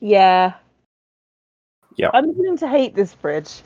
[0.00, 0.54] Yeah.
[1.96, 2.10] Yeah.
[2.12, 3.62] I'm beginning to hate this bridge.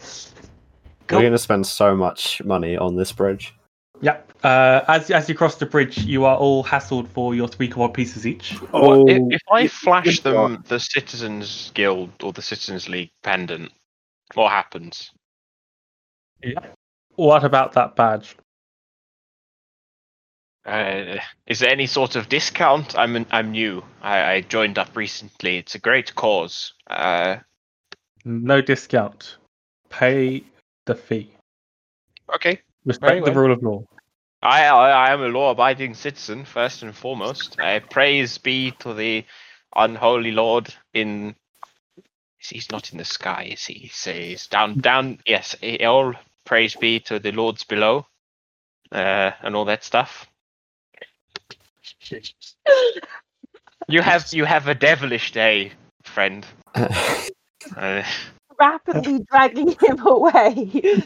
[1.10, 3.54] We're going to spend so much money on this bridge.
[4.00, 4.32] Yep.
[4.42, 7.94] Uh, as as you cross the bridge, you are all hassled for your three gold
[7.94, 8.56] pieces each.
[8.72, 13.72] Oh, if, if I flash good them the Citizens Guild or the Citizens League pendant,
[14.34, 15.10] what happens?
[16.42, 16.60] Yeah.
[17.16, 18.36] What about that badge?
[20.66, 22.98] Uh, is there any sort of discount?
[22.98, 23.84] I'm an, I'm new.
[24.02, 25.58] I, I joined up recently.
[25.58, 26.74] It's a great cause.
[26.88, 27.36] Uh,
[28.24, 29.36] No discount.
[29.88, 30.42] Pay
[30.86, 31.30] the fee.
[32.34, 32.60] okay.
[32.86, 33.84] Respect Very the rule of law.
[34.42, 37.58] I, I I am a law-abiding citizen first and foremost.
[37.60, 39.24] Uh, praise be to the
[39.74, 41.34] unholy Lord in.
[42.38, 43.74] He's not in the sky, is he?
[43.74, 45.18] He says down, down.
[45.26, 46.14] Yes, all
[46.44, 48.06] praise be to the lords below,
[48.92, 50.26] uh, and all that stuff.
[53.88, 55.72] You have you have a devilish day,
[56.04, 56.46] friend.
[57.76, 58.04] Uh,
[58.58, 60.70] Rapidly dragging him away.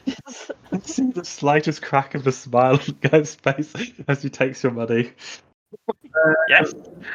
[0.72, 3.72] I see the slightest crack of a smile on the guy's face
[4.08, 5.12] as he takes your money.
[6.48, 6.72] yes,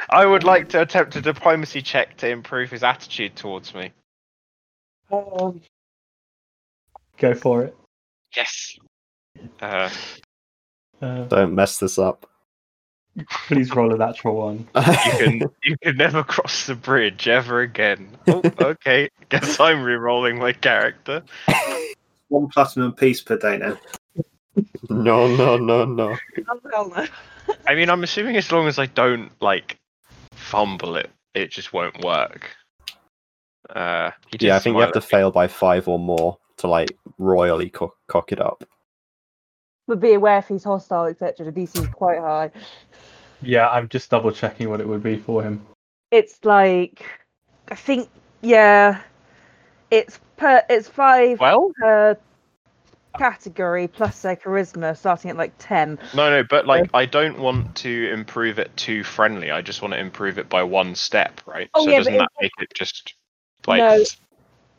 [0.09, 3.91] I would like to attempt a diplomacy check to improve his attitude towards me.
[5.11, 5.61] Um,
[7.17, 7.77] go for it.
[8.35, 8.77] Yes.
[9.61, 9.89] Uh,
[11.01, 12.25] Uh, Don't mess this up.
[13.47, 14.67] Please roll a natural one.
[14.75, 18.09] you can you can never cross the bridge ever again.
[18.27, 19.09] Oh, okay.
[19.29, 21.23] Guess I'm re-rolling my character.
[22.29, 23.77] one platinum piece per day now.
[24.89, 26.15] no, no, no, no.
[26.63, 27.07] No.
[27.67, 29.77] I mean, I'm assuming as long as I don't like
[30.31, 32.55] fumble it, it just won't work.
[33.69, 36.67] Uh, he Yeah, I think you have to smiled fail by five or more to
[36.67, 38.63] like royally co- cock it up.
[39.87, 41.51] But be aware if he's hostile, etc.
[41.51, 42.51] The DC is quite high.
[43.41, 45.65] Yeah, I'm just double checking what it would be for him.
[46.11, 47.05] It's like,
[47.67, 48.09] I think,
[48.41, 49.01] yeah,
[49.91, 51.39] it's per it's five.
[51.39, 52.17] Well, per
[53.17, 55.99] category plus their charisma, starting at like ten.
[56.15, 59.51] no, no, but like I don't want to improve it too friendly.
[59.51, 61.69] I just want to improve it by one step, right?
[61.73, 63.13] Oh, so yeah, doesn't but that make it just
[63.67, 64.03] like No.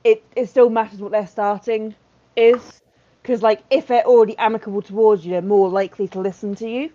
[0.05, 1.95] It it still matters what their starting
[2.37, 2.81] is,
[3.23, 6.91] because like if they're already amicable towards you, they're more likely to listen to you.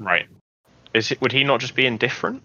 [0.00, 0.26] right?
[0.94, 1.20] Is it?
[1.20, 2.42] Would he not just be indifferent?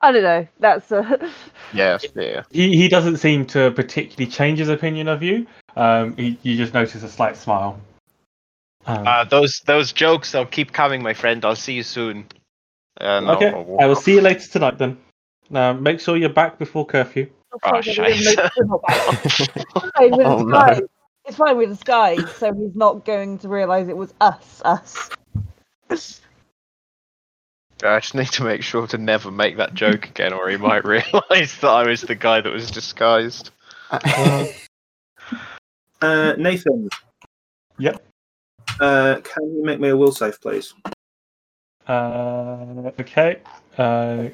[0.00, 0.46] I don't know.
[0.60, 1.30] That's uh,
[1.72, 2.04] Yes.
[2.14, 2.42] Yeah.
[2.50, 5.46] He he doesn't seem to particularly change his opinion of you.
[5.76, 7.80] Um, he, you just notice a slight smile.
[8.86, 11.44] Um, Uh, those those jokes they'll keep coming, my friend.
[11.44, 12.26] I'll see you soon.
[13.00, 14.98] Uh, no, okay, I'll I will see you later tonight then.
[15.50, 17.28] Now make sure you're back before curfew.
[17.62, 18.36] Oh, Okay, then we're shite.
[18.36, 19.24] not- we're not back.
[19.24, 20.88] It's fine Oh, no.
[21.26, 24.60] It's fine with the sky, so he's not going to realise it was us.
[24.64, 25.10] Us.
[27.84, 30.84] I just need to make sure to never make that joke again, or he might
[30.84, 33.50] realise that I was the guy that was disguised.
[33.90, 34.46] Uh,
[36.02, 36.88] uh, Nathan.
[37.78, 38.02] Yep.
[38.80, 40.74] Uh, can you make me a will safe, please?
[41.86, 43.40] Uh, okay.
[43.76, 44.28] Uh,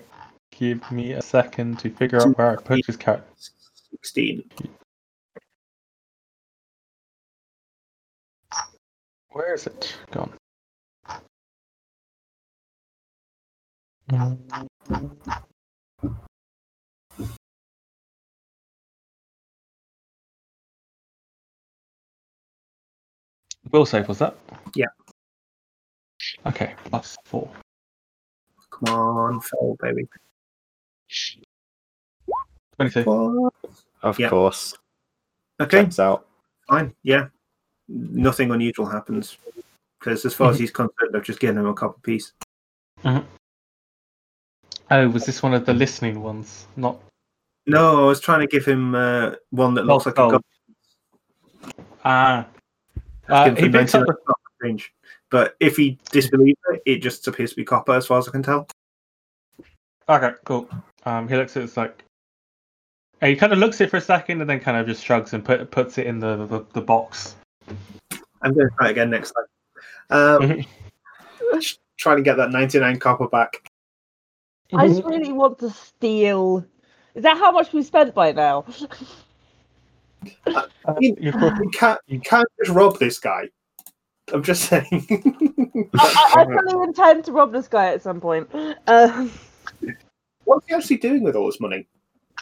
[0.51, 3.27] give me a second to figure out where I put his character.
[4.03, 4.45] 16.
[9.31, 10.33] Where is it gone?
[23.71, 24.35] Will save was that?
[24.75, 24.87] Yeah.
[26.47, 27.49] Okay, plus four.
[28.71, 30.09] Come on, Phil, baby.
[32.77, 33.05] Twenty-two.
[33.05, 33.55] What?
[34.03, 34.29] Of Yeah.
[34.29, 34.75] course.
[35.61, 36.27] Okay, Checks out.
[36.69, 36.95] fine.
[37.03, 37.29] Yeah,
[37.89, 39.39] nothing unusual happens
[39.99, 40.63] because as far as mm-hmm.
[40.63, 42.33] he's concerned, I've just given him a copper piece.
[43.05, 43.27] Mm-hmm.
[44.91, 46.67] Oh, was this one of the listening ones?
[46.77, 46.99] Not.
[47.67, 50.31] No, I was trying to give him uh, one that looks like a Oh.
[50.31, 50.43] gold.
[52.05, 52.47] Ah.
[53.29, 54.93] Uh, he picks up 99 copper range.
[55.31, 58.33] But if he disbelieves it, it just appears to be copper, as far as I
[58.33, 58.67] can tell.
[60.09, 60.69] Okay, cool.
[61.05, 62.03] Um, he looks at it it's like.
[63.21, 65.05] and He kind of looks at it for a second and then kind of just
[65.05, 67.37] shrugs and put, puts it in the, the, the box.
[68.43, 69.45] I'm going to try it again next time.
[70.43, 70.43] Um,
[71.53, 71.79] Mhm.
[71.99, 73.70] trying to get that 99 copper back.
[74.75, 76.65] I just really want to steal.
[77.15, 78.65] Is that how much we spent by now?
[80.47, 80.63] Uh,
[81.01, 81.39] You, you've-
[81.73, 83.49] can't, you can't just rob this guy.
[84.33, 85.07] I'm just saying.
[85.99, 88.49] I, I, I fully intend to rob this guy at some point.
[88.87, 89.27] Uh,
[90.45, 91.87] What's he actually doing with all this money?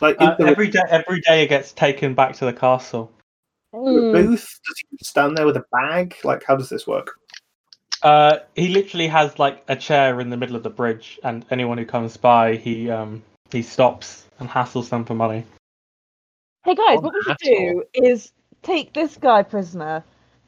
[0.01, 3.11] Like, uh, in every day, every day it gets taken back to the castle.
[3.75, 4.47] mm, booth?
[4.67, 6.15] Does he stand there with a bag?
[6.25, 7.11] Like, how does this work?
[8.03, 11.79] Uh, he literally has like a chair in the middle of the bridge, and anyone
[11.79, 15.45] who comes by, he um he stops and hassles them for money.
[16.65, 18.33] Hey guys, Oh, what we should do is
[18.63, 20.05] take this guy prisoner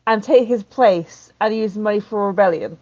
[0.06, 2.78] and take his place and use money for a rebellion.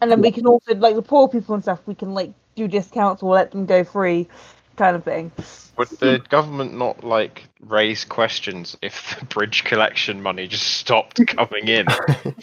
[0.00, 2.68] And then we can also like the poor people and stuff, we can like do
[2.68, 4.28] discounts or let them go free
[4.76, 5.32] kind of thing.
[5.76, 11.68] Would the government not like raise questions if the bridge collection money just stopped coming
[11.68, 11.86] in?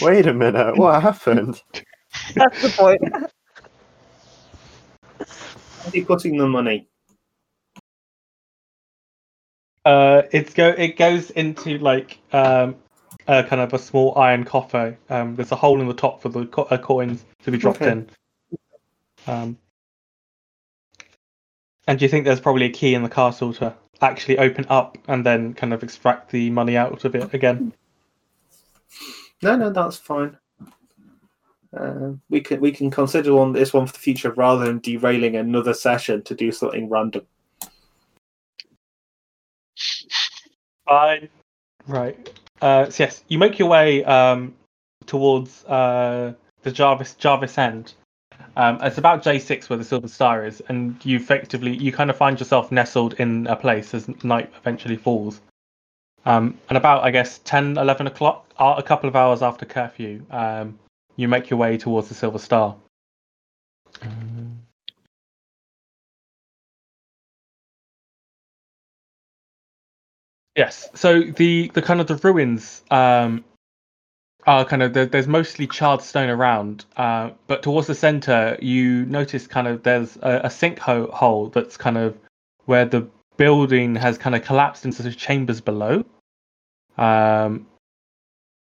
[0.00, 1.62] Wait a minute, what happened?
[2.34, 3.00] That's the point.
[5.82, 6.88] Where's he putting the money?
[9.84, 12.74] Uh, it's go it goes into like um
[13.28, 14.98] a kind of a small iron coffer.
[15.08, 17.82] Um, there's a hole in the top for the co- uh, coins to be dropped
[17.82, 17.90] Okay.
[17.92, 18.10] in.
[19.26, 19.58] Um,
[21.86, 24.98] and do you think there's probably a key in the castle to actually open up
[25.08, 27.72] and then kind of extract the money out of it again?
[29.42, 30.36] No, no, that's fine.
[31.76, 35.36] Uh, we can we can consider one this one for the future rather than derailing
[35.36, 37.26] another session to do something random.
[40.86, 41.28] Fine.
[41.86, 42.32] Right.
[42.62, 44.54] Uh, so yes, you make your way um,
[45.04, 46.32] towards uh,
[46.62, 47.92] the Jarvis Jarvis end.
[48.56, 52.16] Um, it's about J6 where the Silver Star is, and you effectively you kind of
[52.16, 55.40] find yourself nestled in a place as night eventually falls.
[56.24, 60.78] Um, and about I guess 10, 11 o'clock, a couple of hours after curfew, um,
[61.16, 62.76] you make your way towards the Silver Star.
[70.56, 70.88] Yes.
[70.94, 73.44] So the the kind of the ruins um,
[74.46, 79.04] are kind of there, there's mostly charred stone around, uh, but towards the center you
[79.06, 82.16] notice kind of there's a, a sinkhole hole that's kind of
[82.64, 86.04] where the building has kind of collapsed into the chambers below.
[86.96, 87.66] Um,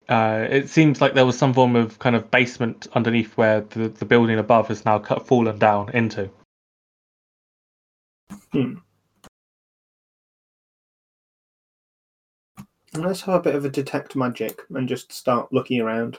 [0.09, 3.89] uh, it seems like there was some form of kind of basement underneath where the,
[3.89, 6.31] the building above has now cut, fallen down into.
[12.93, 16.19] And let's have a bit of a detect magic and just start looking around.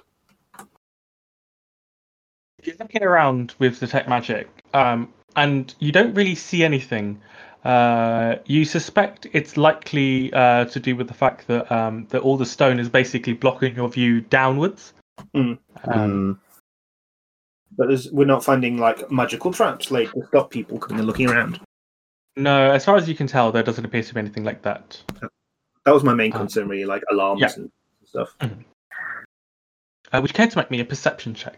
[2.64, 7.20] You're looking around with detect magic, um, and you don't really see anything.
[7.66, 12.38] Uh, you suspect it's likely uh, to do with the fact that um, that all
[12.38, 14.94] the stone is basically blocking your view downwards.
[15.34, 15.54] Hmm.
[15.86, 16.34] Um, Hmm.
[17.78, 21.30] But there's, we're not finding like magical traps laid to stop people coming and looking
[21.30, 21.60] around.
[22.36, 25.02] no, as far as you can tell, there doesn't appear to be anything like that.
[25.86, 27.52] That was my main Uh, concern, really, like alarms yeah.
[27.56, 27.72] and
[28.06, 28.36] stuff.
[28.40, 28.50] Uh,
[30.14, 31.58] would you care to make me a perception check?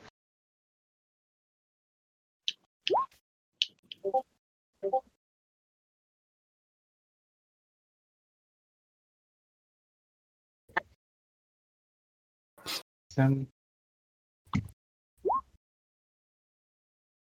[13.18, 13.48] Um,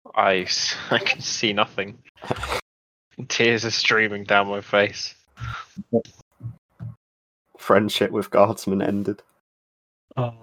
[0.16, 2.00] I can see nothing.
[3.28, 5.16] Tears are streaming down my face.
[7.62, 9.22] Friendship with guardsmen ended.
[10.18, 10.34] oh.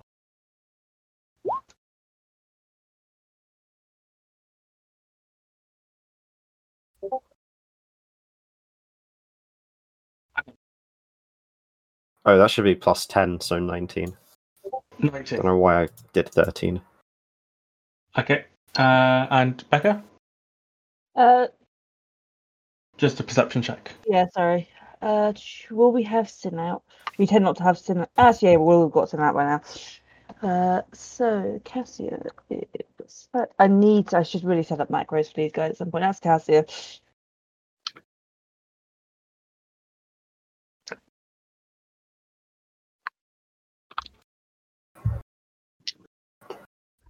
[12.24, 14.16] Oh, that should be plus 10, so 19.
[15.00, 15.36] 90.
[15.36, 16.80] don't know why I did 13.
[18.18, 18.44] Okay.
[18.76, 20.02] Uh, and Becca?
[21.16, 21.46] Uh,
[22.96, 23.92] Just a perception check.
[24.06, 24.68] yeah, sorry.
[25.03, 25.32] Uh,
[25.70, 26.82] will we have sin out?
[27.18, 28.07] We tend not to have sin.
[28.16, 29.62] Actually, yeah, we'll have got sin out by now.
[30.42, 33.28] Uh, so Cassia is.
[33.59, 34.14] I need.
[34.14, 36.03] I should really set up macros for these guys at some point.
[36.05, 36.66] That's Cassia.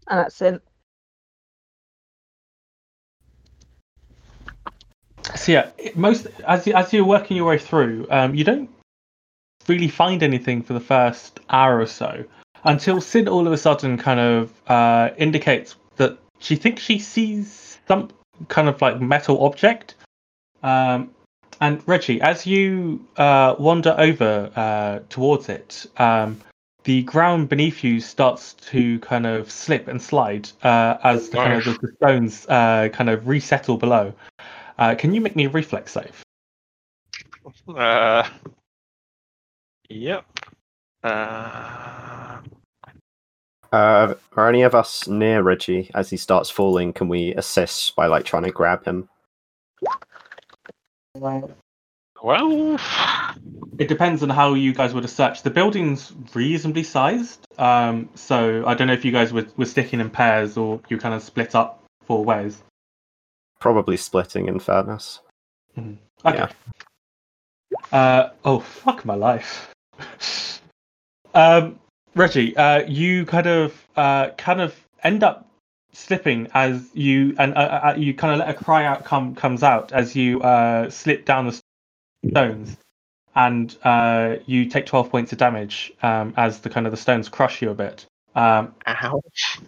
[0.08, 0.60] And that's sin.
[5.36, 8.70] So yeah, most as you, as you're working your way through, um, you don't
[9.66, 12.24] really find anything for the first hour or so
[12.64, 17.78] until Sin all of a sudden kind of uh, indicates that she thinks she sees
[17.86, 18.10] some
[18.48, 19.94] kind of like metal object.
[20.62, 21.10] Um,
[21.60, 26.40] and Reggie, as you uh, wander over uh, towards it, um,
[26.84, 31.52] the ground beneath you starts to kind of slip and slide uh, as the, kind
[31.54, 34.12] of the, the stones uh, kind of resettle below.
[34.78, 36.22] Uh, can you make me a reflex save?
[37.68, 38.28] Uh,
[39.88, 40.24] yep.
[41.02, 42.38] Uh,
[43.70, 46.92] Uh, are any of us near Reggie as he starts falling?
[46.92, 49.08] Can we assist by like trying to grab him?
[51.14, 52.78] well,
[53.78, 55.44] It depends on how you guys would have searched.
[55.44, 60.00] The building's reasonably sized, um, so I don't know if you guys were, were sticking
[60.00, 62.62] in pairs or you kind of split up four ways.
[63.60, 65.20] Probably splitting, in fairness.
[66.24, 66.38] Okay.
[66.38, 66.48] Yeah.
[67.92, 69.72] Uh, oh fuck my life.
[71.34, 71.78] um,
[72.14, 75.48] Reggie, uh, you kind of uh, kind of end up
[75.92, 79.62] slipping as you and uh, uh, you kind of let a cry out come comes
[79.62, 81.60] out as you uh, slip down the
[82.30, 82.76] stones,
[83.34, 87.28] and uh, you take twelve points of damage um, as the kind of the stones
[87.28, 88.06] crush you a bit.
[88.34, 89.60] Um, ouch.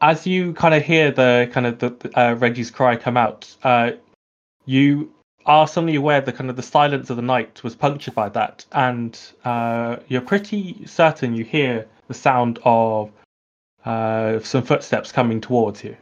[0.00, 3.92] As you kind of hear the kind of the uh, Reggie's cry come out, uh,
[4.64, 5.12] you
[5.46, 8.64] are suddenly aware the kind of the silence of the night was punctured by that,
[8.72, 13.10] and uh, you're pretty certain you hear the sound of
[13.84, 15.96] uh, some footsteps coming towards you.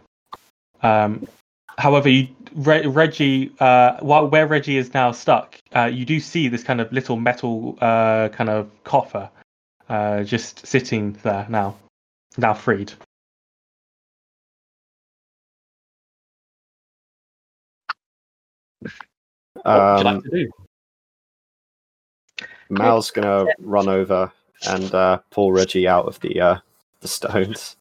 [0.82, 1.26] Um,
[1.76, 6.48] however, you, Re- Reggie, uh, while where Reggie is now stuck, uh, you do see
[6.48, 9.28] this kind of little metal uh, kind of coffer
[9.88, 11.76] uh, just sitting there now,
[12.38, 12.92] now freed.
[19.62, 20.50] What would you Um, like to do?
[22.70, 24.32] Mal's gonna run over
[24.68, 26.58] and uh, pull Reggie out of the uh,
[27.00, 27.76] the stones.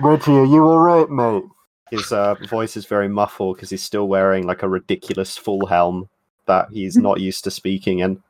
[0.00, 1.44] Reggie, are you alright, mate?
[1.90, 6.08] His uh, voice is very muffled because he's still wearing like a ridiculous full helm
[6.46, 8.22] that he's not used to speaking in.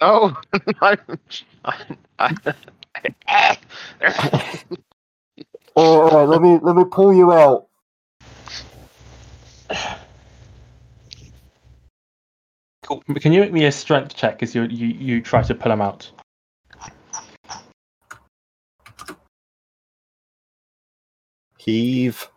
[0.00, 0.36] No,
[0.80, 0.98] I'm,
[1.64, 1.78] I,
[2.18, 3.56] I,
[5.76, 7.66] Alright, alright, let me let me pull you out.
[12.84, 13.02] Cool.
[13.20, 15.80] Can you make me a strength check as you you, you try to pull him
[15.82, 16.10] out?
[21.58, 22.28] Heave.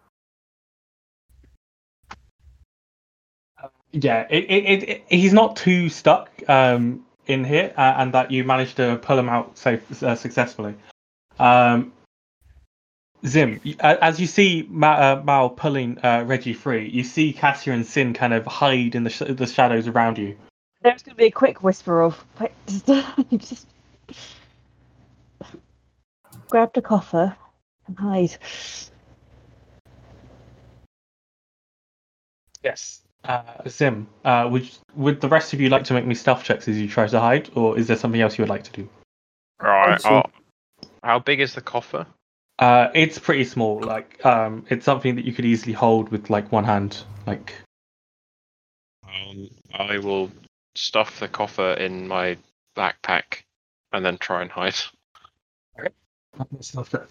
[3.92, 8.32] Yeah, it, it, it, it- he's not too stuck um, in here, uh, and that
[8.32, 10.76] you managed to pull him out safe, uh, successfully.
[11.40, 11.94] Um,
[13.26, 17.86] Zim, as you see Ma- uh, Mal pulling uh, Reggie free, you see Cassia and
[17.86, 20.38] Sin kind of hide in the, sh- the shadows around you.
[20.82, 22.86] There's going to be a quick whisper of, quick, just,
[23.38, 23.68] just
[26.50, 27.36] grab the coffer
[27.88, 28.38] and hide.
[32.64, 33.02] Yes.
[33.24, 36.68] Uh, Zim, uh, would would the rest of you like to make me stealth checks
[36.68, 38.90] as you try to hide, or is there something else you would like to do?
[39.60, 40.02] right.
[40.06, 40.24] Oh,
[41.04, 42.06] how big is the coffer?
[42.60, 43.82] Uh, it's pretty small.
[43.82, 47.04] Like, um, it's something that you could easily hold with like one hand.
[47.26, 47.54] Like,
[49.04, 50.32] Um, I will
[50.76, 52.38] stuff the coffer in my
[52.76, 53.44] backpack
[53.94, 54.76] and then try and hide.
[56.62, 57.08] stealth check.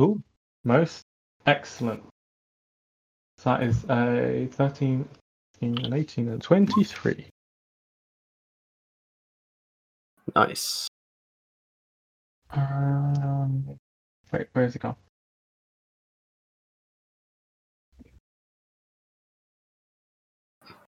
[0.00, 0.22] Ooh,
[0.64, 1.04] most
[1.46, 2.02] excellent.
[3.38, 5.08] So that is a 13,
[5.60, 7.26] 15, and 18, and 23.
[10.34, 10.88] Nice.
[12.50, 13.78] Um,
[14.32, 14.96] wait, where's it gone?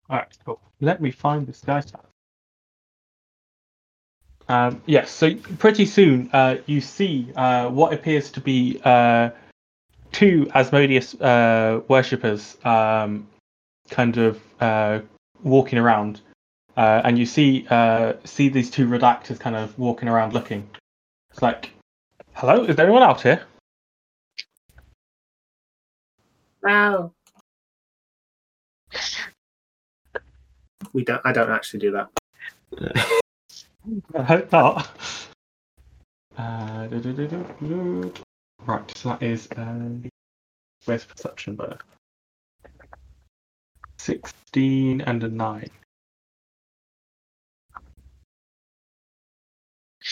[0.09, 0.59] Alright, cool.
[0.81, 1.85] Let me find this tab.
[4.49, 9.29] Um, yes, so pretty soon uh, you see uh, what appears to be uh,
[10.11, 13.27] two Asmodeus uh, worshippers um,
[13.89, 14.99] kind of uh,
[15.43, 16.21] walking around,
[16.75, 20.69] uh, and you see uh, see these two redactors kind of walking around looking.
[21.31, 21.71] It's like,
[22.33, 23.43] hello, is there anyone out here?
[26.61, 27.11] Wow.
[30.93, 31.21] We don't.
[31.25, 32.09] I don't actually do that.
[34.15, 34.89] I hope not.
[36.37, 38.13] Uh, do, do, do, do, do.
[38.65, 40.07] Right, so that is um,
[40.85, 41.77] where's perception though?
[43.97, 45.69] Sixteen and a nine.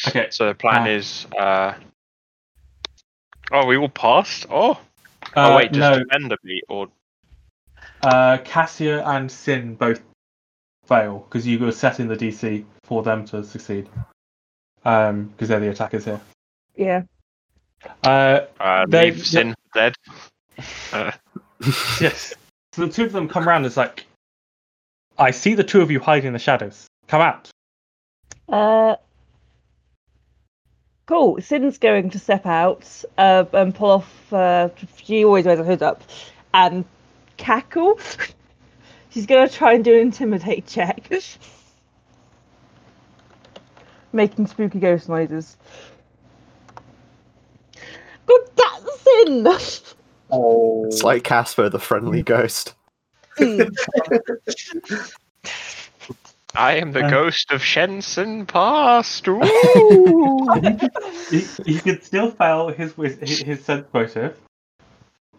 [0.08, 0.88] Okay, So the plan Ah.
[0.88, 1.28] is.
[1.38, 1.74] Uh...
[3.52, 4.46] Oh, we all passed.
[4.50, 4.76] Oh, uh,
[5.36, 6.88] oh wait, just no, defender beat or
[8.04, 10.02] uh, Cassia and Sin both
[10.88, 13.90] fail because you were setting the DC for them to succeed.
[14.84, 16.20] Um, because they're the attackers here.
[16.76, 17.04] Yeah.
[18.04, 19.96] Uh, uh, They- leave Sin for dead?
[20.94, 21.12] Uh,
[22.00, 22.34] Yes.
[22.74, 23.66] So the two of them come around.
[23.66, 24.06] It's like,
[25.18, 26.88] I see the two of you hiding in the shadows.
[27.08, 27.50] Come out.
[28.50, 28.96] Uh,
[31.06, 31.42] cool.
[31.42, 32.88] Sin's going to step out
[33.18, 34.34] uh, and pull off.
[34.34, 34.70] Uh,
[35.04, 36.04] she always wears a hood up
[36.54, 36.86] and
[37.38, 38.00] cackle.
[39.10, 41.10] She's going to try and do an intimidate check,
[44.14, 45.58] making spooky ghost noises.
[48.26, 49.48] Good, that's Sin.
[50.32, 52.76] Oh, It's like Casper, the friendly ghost.
[56.56, 57.10] I am the Uh.
[57.10, 59.28] ghost of Shensen past.
[59.30, 60.48] Ooh.
[61.30, 61.40] he,
[61.74, 64.38] he could still fail his his, his sense motive.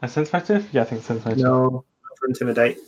[0.01, 0.68] A sense motive?
[0.72, 1.43] Yeah, I think sense motive.
[1.43, 1.68] no.
[1.70, 2.78] not For intimidate.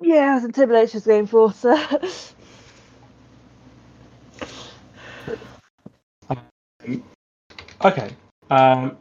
[0.00, 1.76] yeah, that's intimidate she's going for, sir.
[7.84, 8.10] Okay.
[8.50, 8.96] Um,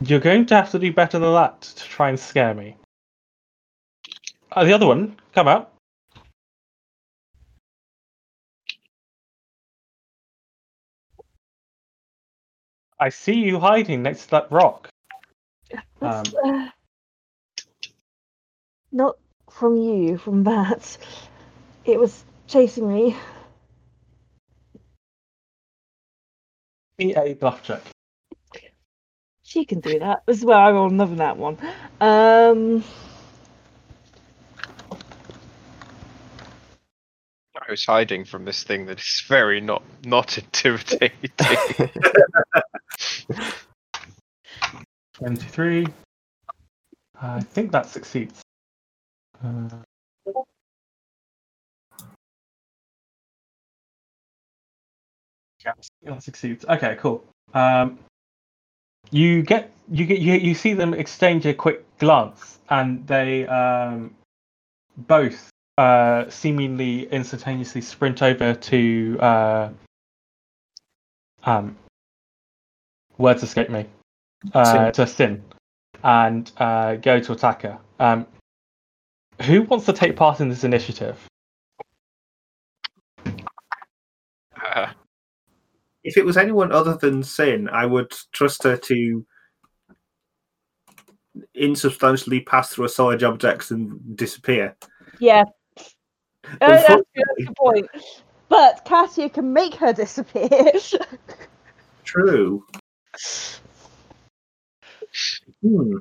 [0.00, 2.76] you're going to have to do better than that to try and scare me.
[4.50, 5.71] Uh, the other one, come out.
[13.02, 14.88] I see you hiding next to that rock.
[16.00, 16.68] Um, uh,
[18.92, 19.16] not
[19.50, 20.98] from you, from that.
[21.84, 23.16] It was chasing me.
[26.96, 27.82] be a bluff check.
[29.42, 30.22] She can do that.
[30.26, 31.58] This is where I roll another that one.
[32.00, 32.84] Um,
[37.56, 41.10] I was hiding from this thing that is very not not intimidating.
[45.14, 45.86] 23.
[47.20, 48.42] I think that succeeds.
[49.44, 49.68] Uh,
[55.64, 55.72] yeah,
[56.04, 56.64] that succeeds.
[56.64, 57.24] Okay, cool.
[57.54, 57.98] Um,
[59.10, 64.14] you get you get you, you see them exchange a quick glance, and they um,
[64.96, 69.68] both uh, seemingly instantaneously sprint over to uh,
[71.44, 71.76] um,
[73.18, 73.86] words escape me
[74.54, 75.42] uh, to Sin
[76.02, 77.78] and uh, go to attack her.
[77.98, 78.26] Um,
[79.42, 81.18] who wants to take part in this initiative?
[84.64, 84.88] Uh,
[86.04, 89.26] If it was anyone other than Sin, I would trust her to
[91.54, 94.76] insubstantially pass through a solid object and disappear.
[95.18, 95.44] yeah,
[95.76, 95.86] oh,
[96.60, 97.88] that's, that's Unfortunately, the point.
[98.48, 100.72] But Cassia can make her disappear.
[102.04, 102.64] true.
[105.62, 105.96] Hmm.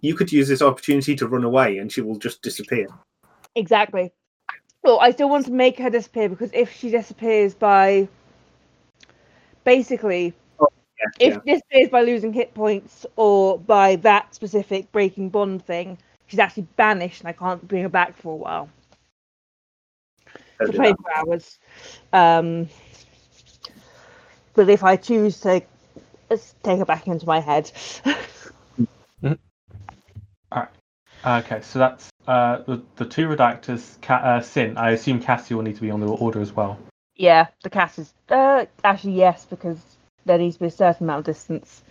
[0.00, 2.88] You could use this opportunity to run away, and she will just disappear.
[3.54, 4.12] exactly.
[4.82, 8.08] Well, I still want to make her disappear because if she disappears by,
[9.64, 11.54] basically, Yeah, if yeah.
[11.54, 15.96] disappears by losing hit points or by that specific breaking bond thing,
[16.26, 18.68] she's actually banished and I can't bring her back for a while.
[20.58, 20.96] Don't for do that.
[20.98, 21.58] 24 hours.
[22.12, 22.68] Um,
[24.54, 25.62] but if I choose to
[26.62, 27.70] take her back into my head,
[31.26, 34.00] Okay, so that's uh, the the two redactors.
[34.02, 34.76] Ca- uh, Sin.
[34.76, 36.78] I assume Cassie will need to be on the order as well.
[37.16, 39.78] yeah, the cat is uh, actually yes because
[40.26, 41.82] there needs to be a certain amount of distance.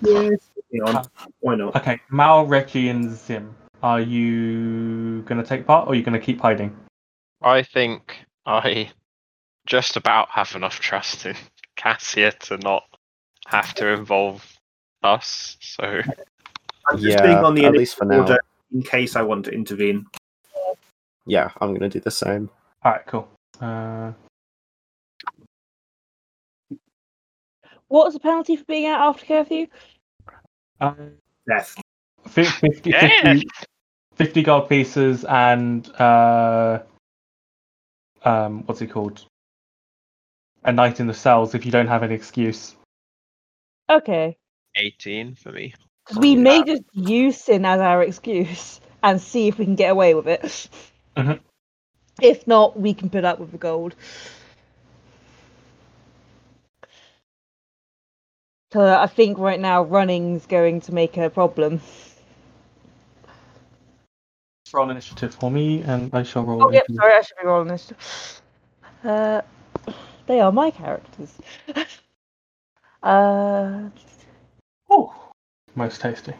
[0.00, 0.48] Yes.
[0.72, 1.04] Hang.
[1.40, 1.74] Why not?
[1.76, 3.54] Okay, Mal, Reggie, and Zim.
[3.82, 6.76] Are you going to take part, or are you going to keep hiding?
[7.42, 8.16] I think
[8.46, 8.90] I
[9.66, 11.34] just about have enough trust in
[11.82, 12.84] Cassia to not
[13.46, 14.46] have to involve
[15.02, 15.56] us.
[15.60, 18.20] So I'm just Yeah, being on the at least for now.
[18.20, 18.38] order
[18.72, 20.06] in case I want to intervene.
[21.26, 22.48] Yeah, I'm going to do the same.
[22.84, 23.28] All right, cool.
[23.60, 24.12] Uh,
[27.88, 29.66] What's the penalty for being out after curfew?
[30.80, 31.12] Um,
[31.46, 31.76] Death.
[32.28, 33.22] fif- 50, Yeah.
[33.34, 33.48] 50,
[34.14, 36.78] 50 gold pieces and uh,
[38.24, 39.26] um, what's it called?
[40.64, 42.76] A night in the cells if you don't have any excuse.
[43.90, 44.36] Okay.
[44.76, 45.74] 18 for me.
[46.16, 50.14] We may just use sin as our excuse and see if we can get away
[50.14, 50.68] with it.
[51.16, 51.40] Mhm.
[52.20, 53.94] If not, we can put up with the gold.
[58.72, 61.80] So I think right now running's going to make a problem.
[64.72, 66.64] Roll initiative for me, and I shall roll.
[66.64, 66.96] Oh, yep, initiative.
[66.96, 68.40] sorry, I should be rolling this.
[69.04, 69.42] Uh,
[70.32, 71.30] they are my characters.
[73.02, 73.90] uh,
[74.88, 75.14] Oh,
[75.74, 76.32] most tasty.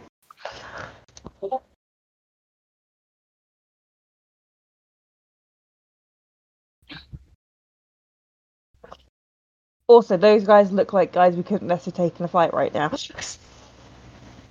[9.86, 12.90] also, those guys look like guys we couldn't necessarily take in a fight right now.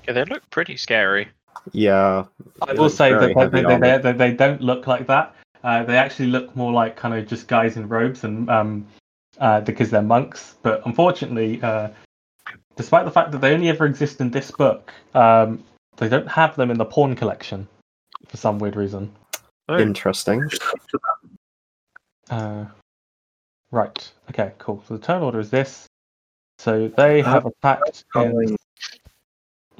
[0.07, 1.27] Yeah, they look pretty scary.
[1.73, 2.25] Yeah.
[2.59, 5.35] I will say that they, they, they, they, they don't look like that.
[5.63, 8.87] Uh, they actually look more like kind of just guys in robes and um,
[9.41, 10.55] uh, because they're monks.
[10.61, 11.89] But unfortunately, uh,
[12.77, 15.63] despite the fact that they only ever exist in this book, um,
[15.97, 17.67] they don't have them in the pawn collection
[18.27, 19.11] for some weird reason.
[19.67, 20.49] Oh, Interesting.
[22.29, 22.65] Uh,
[23.71, 24.11] right.
[24.29, 24.53] Okay.
[24.57, 24.83] Cool.
[24.87, 25.87] So the turn order is this.
[26.59, 28.55] So they have attacked in.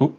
[0.00, 0.18] Oop.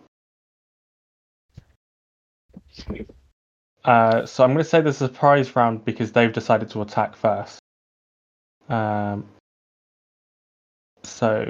[3.84, 7.60] Uh, so I'm going to say the surprise round because they've decided to attack first.
[8.74, 9.26] Um,
[11.04, 11.46] so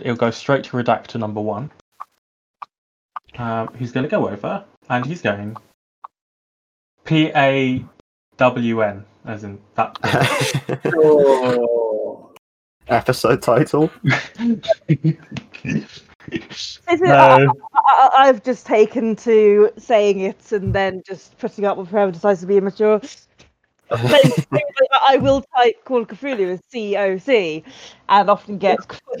[0.00, 1.70] it'll go straight to redactor number one.
[3.38, 5.56] Um, he's going to go over and he's going
[7.04, 7.84] P A
[8.36, 9.98] W N, as in that.
[10.96, 12.30] Oh.
[12.88, 13.90] Episode title.
[14.02, 14.30] This
[15.62, 16.00] is-
[16.88, 17.52] I, no.
[17.74, 22.40] I, I've just taken to saying it and then just putting up with whoever decides
[22.40, 23.00] to be immature.
[23.88, 24.00] But
[25.06, 27.62] I will type Call of Cthulhu as COC
[28.08, 28.78] and often get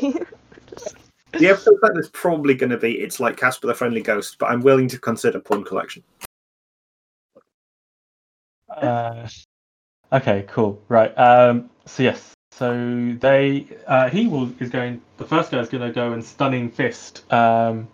[1.38, 4.46] The episode title is probably going to be "It's like Casper the Friendly Ghost," but
[4.50, 6.02] I'm willing to consider Pawn Collection.
[8.68, 9.28] Uh,
[10.12, 10.80] okay, cool.
[10.88, 11.12] Right.
[11.18, 12.32] Um, so yes.
[12.52, 15.02] So they uh, he will is going.
[15.16, 17.30] The first guy is going to go and stunning fist.
[17.32, 17.88] Um,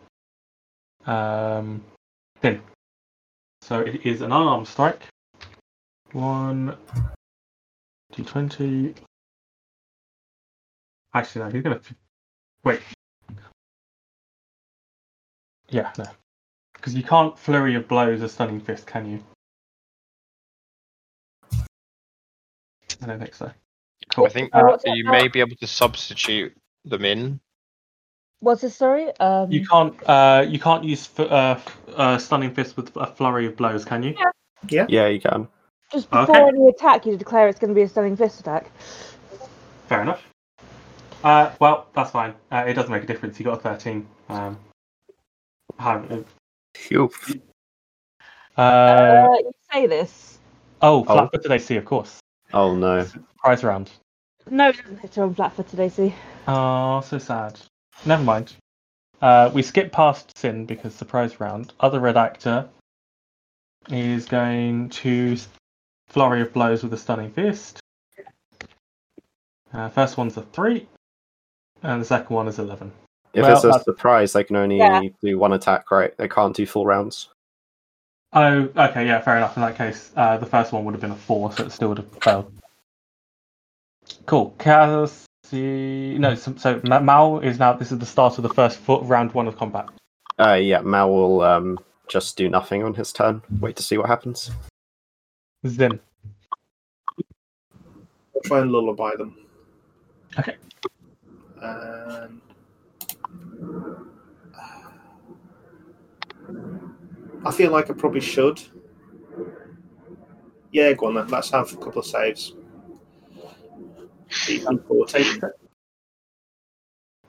[1.07, 1.83] um,
[2.41, 2.61] Finn.
[3.63, 5.01] So it is an arm strike.
[6.13, 6.77] One,
[8.13, 8.95] two twenty.
[11.15, 11.51] Actually, no.
[11.51, 11.95] He's going to
[12.65, 12.81] wait.
[15.69, 16.07] Yeah, no.
[16.75, 19.23] Because you can't flurry of blows a stunning fist, can you?
[23.03, 23.51] I don't think so.
[24.15, 24.27] Cool.
[24.27, 27.41] I think Uh, what's you may be able to substitute them in.
[28.41, 29.15] What's the story?
[29.21, 29.95] Um, you can't.
[30.09, 33.85] Uh, you can't use f- uh, f- uh, stunning fist with a flurry of blows,
[33.85, 34.17] can you?
[34.19, 34.31] Yeah.
[34.69, 35.49] Yeah, yeah, you can.
[35.93, 36.49] Just before okay.
[36.49, 38.71] any attack, you declare it's going to be a stunning fist attack.
[39.89, 40.23] Fair enough.
[41.25, 42.35] Uh, well, that's fine.
[42.51, 43.39] Uh, it doesn't make a difference.
[43.39, 44.07] You got a thirteen.
[44.29, 44.57] Um,
[45.79, 47.09] how- uh,
[48.57, 50.39] Uh, you say this.
[50.83, 51.05] oh, oh.
[51.05, 52.21] flat-footed AC, of course.
[52.53, 53.07] Oh no.
[53.39, 53.91] Prize round.
[54.49, 56.15] No, it doesn't hit her on flat foot today, see.
[56.49, 57.59] Oh, so sad.
[58.05, 58.55] Never mind.
[59.21, 61.73] Uh, we skip past Sin because surprise round.
[61.81, 62.69] Other redactor
[63.89, 65.49] is going to s-
[66.11, 67.81] flurry of blows with a stunning fist.
[69.73, 70.87] Uh, first one's a three,
[71.83, 72.91] and the second one is eleven.
[73.33, 75.01] If Well, it's a that's- surprise, they can only Yeah.
[75.23, 76.17] do one attack, right?
[76.19, 77.29] They can't do full rounds.
[78.33, 79.57] Oh, okay, yeah, fair enough.
[79.57, 81.89] In that case, uh, the first one would have been a four, so it still
[81.89, 82.53] would have failed.
[84.27, 84.55] Cool.
[84.59, 87.73] Cassie, no, so, so Ma- Mal is now.
[87.73, 89.89] This is the start of the first foot round one of combat.
[90.39, 91.79] Uh, yeah, Mal will um,
[92.09, 93.43] just do nothing on his turn.
[93.61, 94.51] Wait to see what happens.
[95.67, 96.01] Zim.
[97.19, 99.37] I'll try and lullaby them.
[100.39, 100.57] Okay.
[101.63, 102.41] And
[107.45, 108.61] I feel like I probably should.
[110.73, 111.29] Yeah, go on then.
[111.29, 112.55] Let's have a couple of saves.
[114.49, 115.41] Even 14.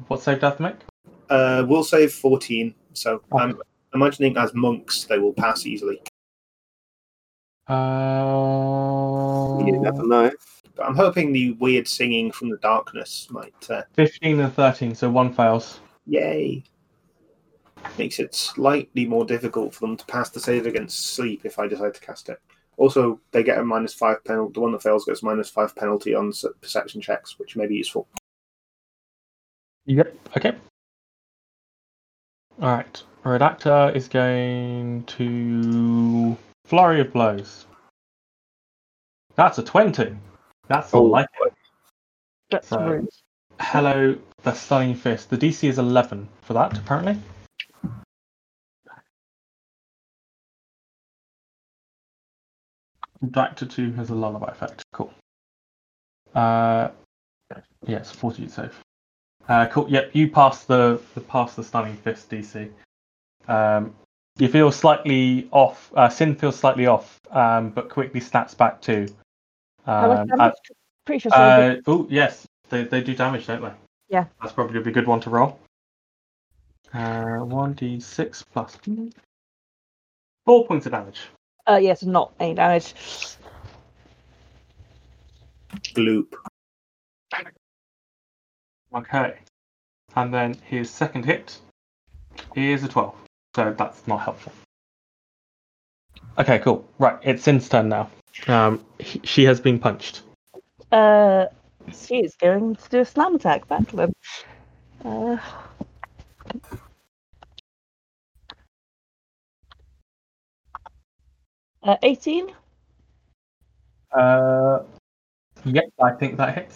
[0.07, 0.75] What save do I have to make?
[1.29, 2.73] Uh, we'll save 14.
[2.93, 3.37] So Oh.
[3.39, 3.59] I'm
[3.93, 6.01] imagining as monks they will pass easily.
[7.71, 10.31] Uh, You never know.
[10.75, 13.53] But I'm hoping the weird singing from the darkness might.
[13.69, 15.79] Uh, 15 and 13, so one fails.
[16.05, 16.63] yay!
[17.97, 21.67] Makes it slightly more difficult for them to pass the save against sleep if I
[21.67, 22.39] decide to cast it.
[22.77, 24.53] Also, they get a minus five penalty.
[24.53, 26.31] The one that fails gets minus five penalty on
[26.61, 28.07] perception checks, which may be useful.
[29.85, 30.15] Yep.
[30.37, 30.53] Okay.
[32.61, 33.03] All right.
[33.25, 36.37] Redactor is going to
[36.71, 37.65] flurry of blows.
[39.35, 40.15] That's a twenty.
[40.69, 40.99] That's Oh.
[40.99, 41.53] all like it.
[42.49, 43.09] That's So- rude.
[43.59, 45.29] Hello, the stunning fist.
[45.29, 47.17] The DC is eleven for that apparently.
[53.23, 54.83] Redactor two has a lullaby effect.
[54.93, 55.13] Cool.
[56.33, 56.89] Uh,
[57.85, 58.81] yes, forty safe.
[59.47, 59.89] Uh, cool.
[59.89, 62.71] Yep, you pass the, the pass the stunning fist DC.
[63.47, 63.93] Um,
[64.37, 65.91] you feel slightly off.
[65.95, 69.07] Uh, Sin feels slightly off, um, but quickly snaps back too.
[69.85, 70.53] How much Um, damage?
[71.05, 71.31] Pretty sure.
[71.33, 73.73] uh, oh yes, they they do damage, don't they?
[74.09, 74.25] Yeah.
[74.41, 75.59] That's probably a good one to roll.
[76.93, 78.77] Uh, one d six plus
[80.45, 81.21] four points of damage.
[81.67, 82.93] uh, yes, not any damage.
[85.95, 86.33] Gloop.
[88.93, 89.35] Okay.
[90.15, 91.57] And then his second hit
[92.55, 93.15] is a twelve,
[93.55, 94.53] so that's not helpful.
[96.37, 96.87] Okay, cool.
[96.97, 98.09] Right, it's Sin's turn now.
[98.47, 100.21] Um, he, she has been punched.
[100.91, 101.45] Uh,
[101.93, 104.13] she is going to do a slam attack back to him.
[105.03, 105.37] Uh,
[111.83, 112.51] uh, 18?
[114.11, 114.79] Uh,
[115.65, 116.75] yep, I think that hits.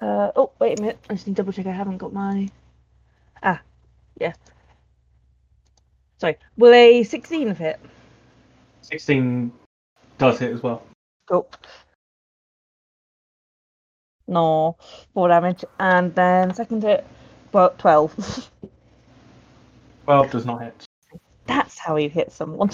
[0.00, 0.98] Uh, oh, wait a minute.
[1.08, 2.48] I just need to double check I haven't got my.
[3.42, 3.60] Ah,
[4.20, 4.32] yeah.
[6.22, 6.38] Sorry.
[6.56, 7.80] Will a 16 have hit?
[8.82, 9.50] Sixteen
[10.18, 10.86] does hit as well.
[11.26, 11.48] Cool.
[14.28, 14.76] No,
[15.14, 15.64] 4 damage.
[15.80, 17.04] And then second hit,
[17.50, 18.50] well, 12.
[20.04, 20.86] Twelve does not hit.
[21.46, 22.70] That's how you hit someone.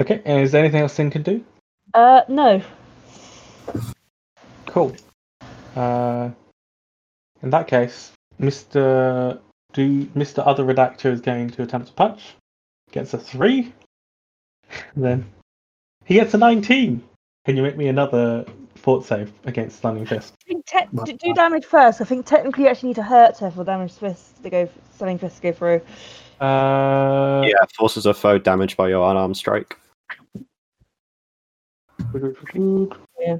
[0.00, 1.44] Okay, and is there anything else Sin can do?
[1.92, 2.62] Uh, no.
[4.64, 4.96] Cool.
[5.76, 6.30] Uh,
[7.42, 9.38] in that case, Mr.
[9.72, 10.46] Do Mr.
[10.46, 12.34] Other Redactor is going to attempt to punch.
[12.90, 13.72] Gets a three.
[14.96, 15.24] then
[16.04, 17.02] he gets a nineteen.
[17.44, 18.44] Can you make me another
[18.76, 20.34] fort save against stunning fist?
[20.44, 22.00] I think te- do, do damage first.
[22.00, 25.18] I think technically you actually need to hurt her for damage fist to go, stunning
[25.18, 25.80] fist to go through.
[26.40, 29.76] Uh, Yeah, forces a foe damaged by your unarmed strike.
[33.20, 33.36] Yeah.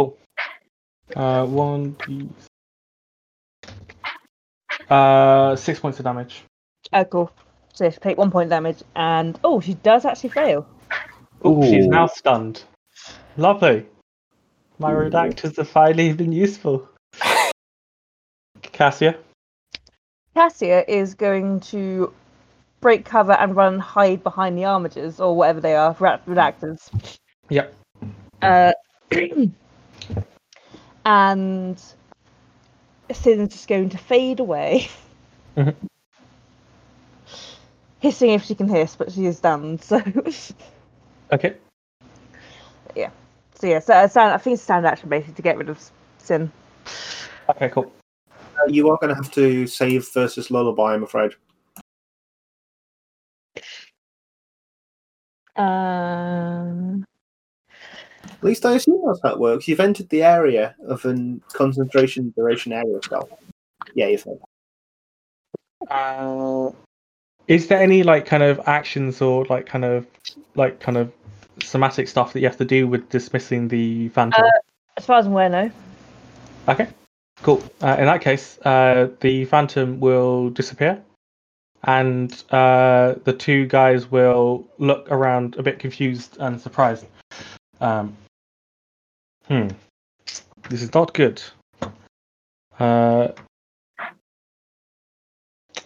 [0.00, 0.16] Cool.
[1.14, 2.30] Uh, one, d-
[4.88, 6.42] uh, six points of damage.
[6.94, 7.30] Oh, cool.
[7.74, 10.66] So you have take one point damage, and oh, she does actually fail.
[11.44, 12.62] Oh, she's now stunned.
[13.36, 13.86] Lovely.
[14.78, 16.88] My redactors have finally been useful.
[18.62, 19.18] Cassia.
[20.34, 22.14] Cassia is going to
[22.80, 26.88] break cover and run and hide behind the armatures or whatever they are, red- redactors.
[27.50, 27.74] Yep.
[28.40, 28.72] Uh,
[31.04, 31.82] and
[33.12, 34.88] Sin's just going to fade away.
[35.56, 35.74] Mhm.
[37.98, 40.00] Hissing if she can hiss, but she is done, So,
[41.32, 41.56] Okay.
[42.94, 43.10] Yeah.
[43.54, 45.78] So yeah, so uh, stand, I think it's stand action basically to get rid of
[46.18, 46.50] Sin.
[47.48, 47.92] Okay, cool.
[48.32, 51.32] Uh, you are going to have to save versus lullaby, I'm afraid.
[55.56, 57.04] Um,
[58.40, 59.68] At least I assume that's how it works.
[59.68, 63.28] You've entered the area of a concentration duration area spell.
[63.94, 64.40] Yeah, you've failed.
[65.90, 66.70] Uh,
[67.48, 70.06] is there any like kind of actions or like kind of
[70.54, 71.12] like kind of
[71.62, 74.42] somatic stuff that you have to do with dismissing the phantom?
[74.96, 75.70] as far as I'm aware, no.
[76.66, 76.88] Okay,
[77.42, 77.62] cool.
[77.82, 81.02] Uh, in that case, uh, the phantom will disappear,
[81.84, 87.04] and uh, the two guys will look around a bit confused and surprised.
[87.82, 88.16] Um,
[89.50, 89.68] hmm,
[90.68, 91.42] this is not good.
[92.78, 93.32] Uh,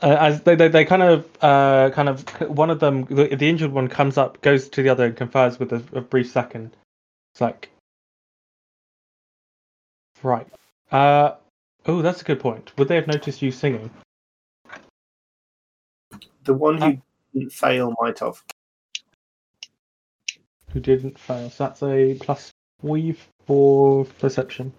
[0.03, 3.49] uh, as they, they, they kind of uh, kind of one of them the, the
[3.49, 6.77] injured one comes up goes to the other and confers with a, a brief second.
[7.33, 7.71] It's like
[10.23, 10.47] right.
[10.93, 11.33] Uh
[11.87, 12.73] oh that's a good point.
[12.79, 13.91] Would they have noticed you singing?
[16.45, 16.93] The one who Uh.
[17.33, 18.43] didn't fail might have.
[20.71, 21.51] who didn't fail.
[21.51, 22.51] So that's a plus
[22.81, 23.17] three
[23.47, 24.73] for perception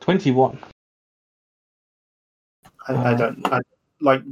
[0.00, 0.58] 21
[2.88, 3.14] I, I Uh.
[3.16, 3.52] don't.
[3.52, 3.60] I,
[4.00, 4.22] like,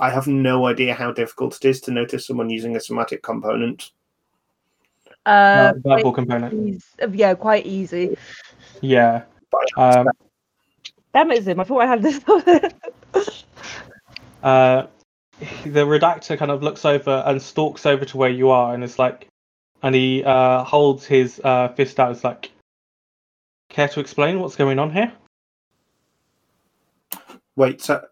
[0.00, 3.90] I have no idea how difficult it is to notice someone using a somatic component.
[5.26, 8.16] Uh, verbal component eas- yeah, quite easy.
[8.80, 10.06] yeah But I um,
[11.12, 11.58] Damn it, Zim!
[11.60, 12.20] I thought I had this.
[14.42, 14.86] Uh,
[15.64, 18.98] the redactor kind of looks over and stalks over to where you are, and it's
[18.98, 19.28] like,
[19.82, 22.12] and he uh, holds his uh, fist out.
[22.12, 22.50] It's like,
[23.68, 25.12] care to explain what's going on here?
[27.56, 28.04] Wait, so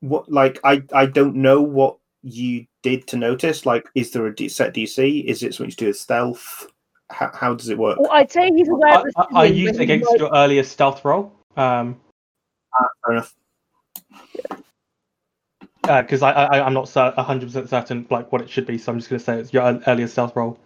[0.00, 0.30] what?
[0.30, 3.66] Like, I I don't know what you did to notice.
[3.66, 5.24] Like, is there a D- set DC?
[5.24, 6.66] Is it something to do with stealth?
[7.10, 7.98] How, how does it work?
[7.98, 10.62] Well, I'd say he's aware I, of the I, I used against might- your earlier
[10.62, 11.32] stealth roll.
[11.56, 12.00] Um,
[12.76, 13.34] Ah, fair enough.
[15.86, 18.98] Because I, I I'm not cer- 100% certain like what it should be, so I'm
[18.98, 20.58] just going to say it's your ear- earlier stealth roll.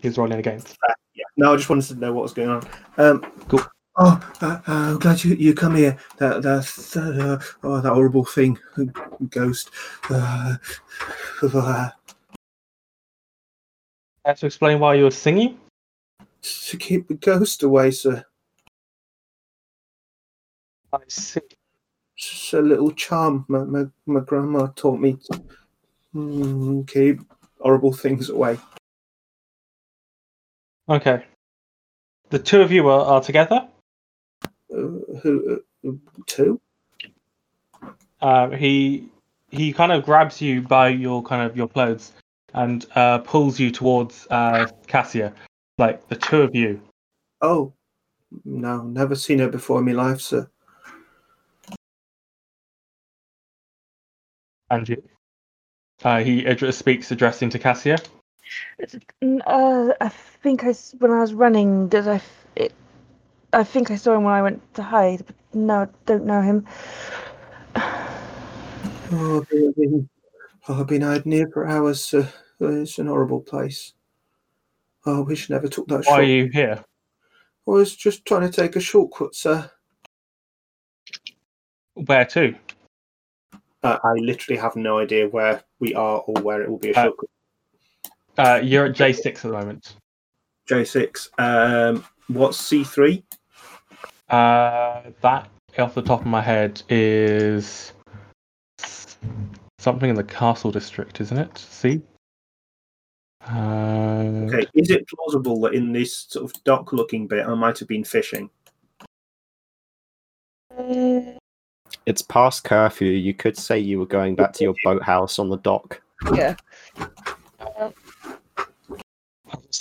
[0.00, 0.76] He's rolling against.
[1.14, 1.24] Yeah.
[1.36, 2.68] No, I just wanted to know what was going on.
[2.98, 3.60] Um, Cool.
[3.98, 5.96] Oh, uh, uh, I'm glad you, you come here.
[6.18, 6.66] That that,
[6.96, 8.58] uh, oh, that horrible thing,
[9.30, 9.70] ghost.
[10.10, 10.56] Uh,
[11.42, 11.90] uh,
[14.36, 15.58] to explain why you're singing?
[16.42, 18.24] to keep the ghost away, sir.
[20.92, 21.40] I see.
[22.16, 25.42] It's a little charm my, my, my grandma taught me to
[26.14, 27.20] mm, keep
[27.60, 28.58] horrible things away.
[30.88, 31.24] Okay.
[32.30, 33.68] The two of you are, are together.
[34.72, 35.62] Uh, who?
[35.84, 35.90] Uh,
[36.26, 36.60] two?
[38.20, 39.08] Uh, he
[39.50, 42.12] he kind of grabs you by your kind of your clothes
[42.54, 45.32] and uh, pulls you towards uh, Cassia.
[45.78, 46.80] Like the two of you.
[47.42, 47.74] Oh,
[48.44, 50.48] no, never seen her before in my life, sir.
[54.70, 54.96] And.
[56.04, 57.98] Uh, he addre- speaks addressing to Cassia.
[59.46, 62.16] Uh, I think I s- when I was running, did I?
[62.16, 62.72] f- It,
[63.52, 66.42] I think I saw him when I went to hide, but no, I don't know
[66.42, 66.66] him.
[69.12, 70.08] Oh, I've been,
[70.68, 72.28] I've been, I've hiding here for hours, sir.
[72.60, 73.94] Uh, It's an horrible place.
[75.06, 76.84] Oh, I wish I never took that Why are you here?
[77.68, 79.70] I was just trying to take a shortcut, sir.
[81.94, 82.54] Where to?
[83.86, 86.94] Uh, I literally have no idea where we are or where it will be a
[86.94, 87.30] Uh, shortcut.
[88.38, 89.96] Uh, you're at J6 at the moment.
[90.68, 91.28] J6.
[91.38, 93.22] Um, what's C3?
[94.28, 95.48] Uh, that
[95.78, 97.92] off the top of my head is
[99.78, 101.56] something in the castle district, isn't it?
[101.58, 102.02] See.
[103.48, 104.02] Uh,
[104.48, 104.66] Okay.
[104.74, 108.04] Is it plausible that in this sort of dock looking bit I might have been
[108.04, 108.50] fishing?
[112.06, 113.10] It's past curfew.
[113.10, 116.00] You could say you were going back to your boathouse on the dock.
[116.34, 116.54] yeah.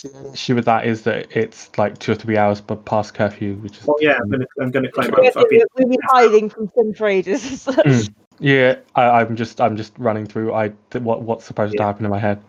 [0.03, 3.55] the issue with that is that it's like two or three hours b- past curfew,
[3.55, 5.89] which is Oh yeah, I'm gonna I'm gonna claim We've I've, I've been been, we've
[5.89, 7.65] been hiding from Sin for ages.
[7.65, 8.13] Mm.
[8.39, 8.75] yeah.
[8.95, 12.11] I, I'm just I'm just running through I th- what what's supposed to happen in
[12.11, 12.41] my head.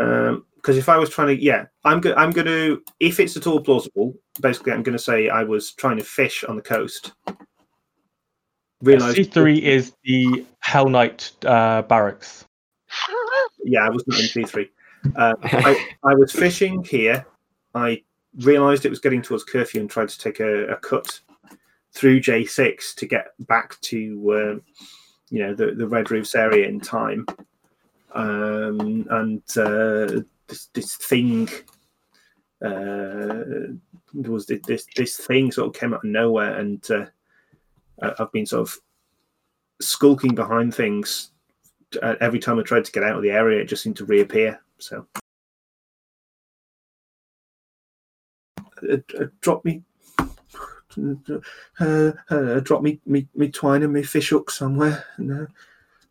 [0.00, 3.36] Um, because if I was trying to, yeah, I'm go- I'm going to, if it's
[3.36, 4.12] at all plausible,
[4.42, 7.12] basically, I'm going to say I was trying to fish on the coast.
[8.82, 12.44] Realized, C3 is the Hellknight uh, barracks.
[13.64, 14.68] yeah, I was not in C3.
[15.16, 17.26] Uh, I, I was fishing here.
[17.74, 18.02] I
[18.40, 21.20] realized it was getting towards curfew and tried to take a, a cut
[21.92, 24.62] through J6 to get back to, um,
[25.30, 27.26] you know, the, the Red Roofs area in time.
[28.14, 31.48] Um, and uh, this, this thing,
[32.64, 33.74] uh,
[34.14, 37.08] there was this this thing sort of came out of nowhere, and uh, I-
[38.00, 38.78] I've been sort of
[39.80, 41.30] skulking behind things
[42.02, 44.04] uh, every time I tried to get out of the area, it just seemed to
[44.04, 44.60] reappear.
[44.78, 45.06] So,
[48.90, 49.82] uh, uh, drop me,
[51.80, 55.46] uh, uh, drop me, me, me twine and me fish hook somewhere, and uh,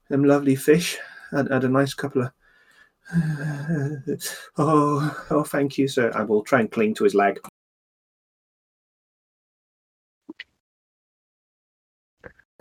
[0.09, 0.97] them lovely fish.
[1.31, 2.31] Had, had a nice couple of.
[4.57, 6.11] oh, oh, thank you, sir.
[6.15, 7.39] I will try and cling to his leg.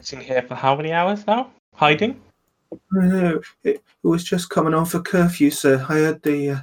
[0.00, 1.50] Sitting here for how many hours now?
[1.74, 2.20] Hiding?
[2.92, 5.76] No, it, it was just coming on for curfew, sir.
[5.88, 6.60] I heard the uh,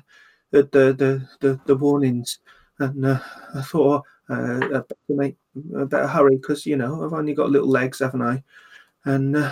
[0.52, 2.40] the, the, the the the warnings,
[2.80, 3.20] and uh,
[3.56, 5.36] I thought uh, I better make
[5.80, 8.44] I better hurry because you know I've only got little legs, haven't I?
[9.06, 9.52] And uh,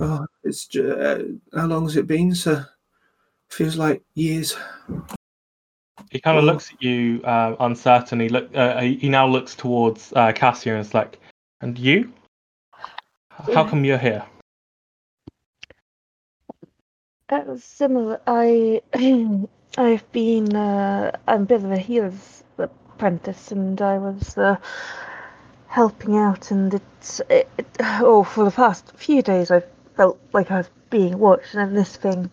[0.00, 1.22] oh, it's uh,
[1.54, 2.68] how long has it been, sir?
[3.50, 4.56] Feels like years.
[6.10, 6.46] He kind of Oh.
[6.48, 8.28] looks at you uh, uncertainly.
[8.28, 11.20] Look, uh, he now looks towards uh, Cassia and is like,
[11.60, 12.12] "And you?
[13.54, 14.24] How come you're here?"
[17.30, 18.20] It was similar.
[18.26, 18.82] I
[19.78, 24.56] I've been uh, I'm a bit of a healer's apprentice, and I was uh,
[25.66, 29.62] helping out, and it's it, it, oh for the past few days I
[29.96, 32.30] felt like I was being watched, and then this thing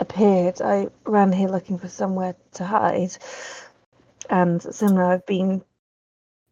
[0.00, 0.60] appeared.
[0.60, 3.16] I ran here looking for somewhere to hide,
[4.28, 5.04] and similar.
[5.04, 5.62] I've been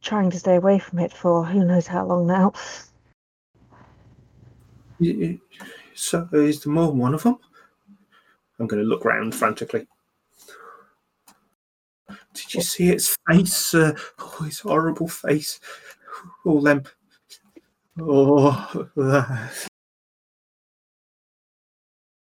[0.03, 2.53] trying to stay away from it for who knows how long now.
[5.94, 7.39] So is there more than one of them?
[8.59, 9.86] I'm going to look round frantically.
[12.35, 13.94] Did you see its face, sir?
[14.18, 15.60] Oh, its horrible face.
[16.44, 16.85] All them.
[17.98, 19.48] Oh, uh,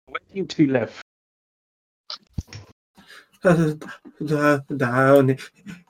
[0.08, 1.02] Where do you two live?
[3.44, 3.74] uh,
[4.30, 5.38] uh, down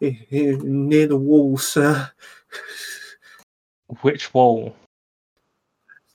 [0.02, 2.12] near the wall, sir.
[4.02, 4.76] Which wall?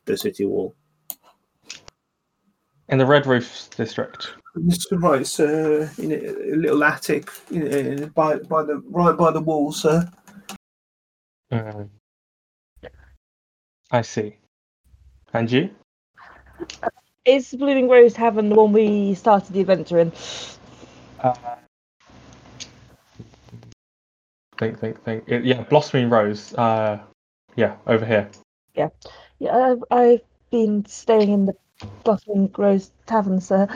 [0.05, 0.75] The city wall.
[2.89, 4.35] In the Red Roofs district.
[4.55, 5.91] That's right, sir.
[5.99, 10.11] In a, a little attic, in a, by by the right by the wall, sir.
[11.51, 11.89] Mm.
[13.91, 14.37] I see.
[15.33, 15.71] And you?
[17.25, 20.13] Is Blooming Rose Tavern the one we started the adventure in?
[21.21, 21.35] Uh,
[24.59, 25.25] think, think, think.
[25.29, 26.53] It- yeah, Blossoming Rose.
[26.55, 26.99] Uh,
[27.57, 28.29] yeah, over here.
[28.75, 28.89] Yeah,
[29.51, 30.21] I've, I've
[30.51, 31.55] been staying in the
[32.05, 33.69] Blossoming Rose Tavern, sir.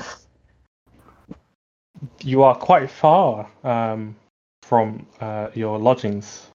[2.23, 4.17] You are quite far um,
[4.63, 6.47] from uh, your lodgings.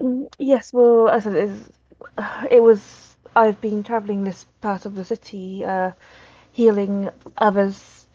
[0.00, 1.70] Mm, Yes, well, as it's,
[2.50, 3.04] it was.
[3.36, 5.92] I've been travelling this part of the city, uh,
[6.52, 8.06] healing others.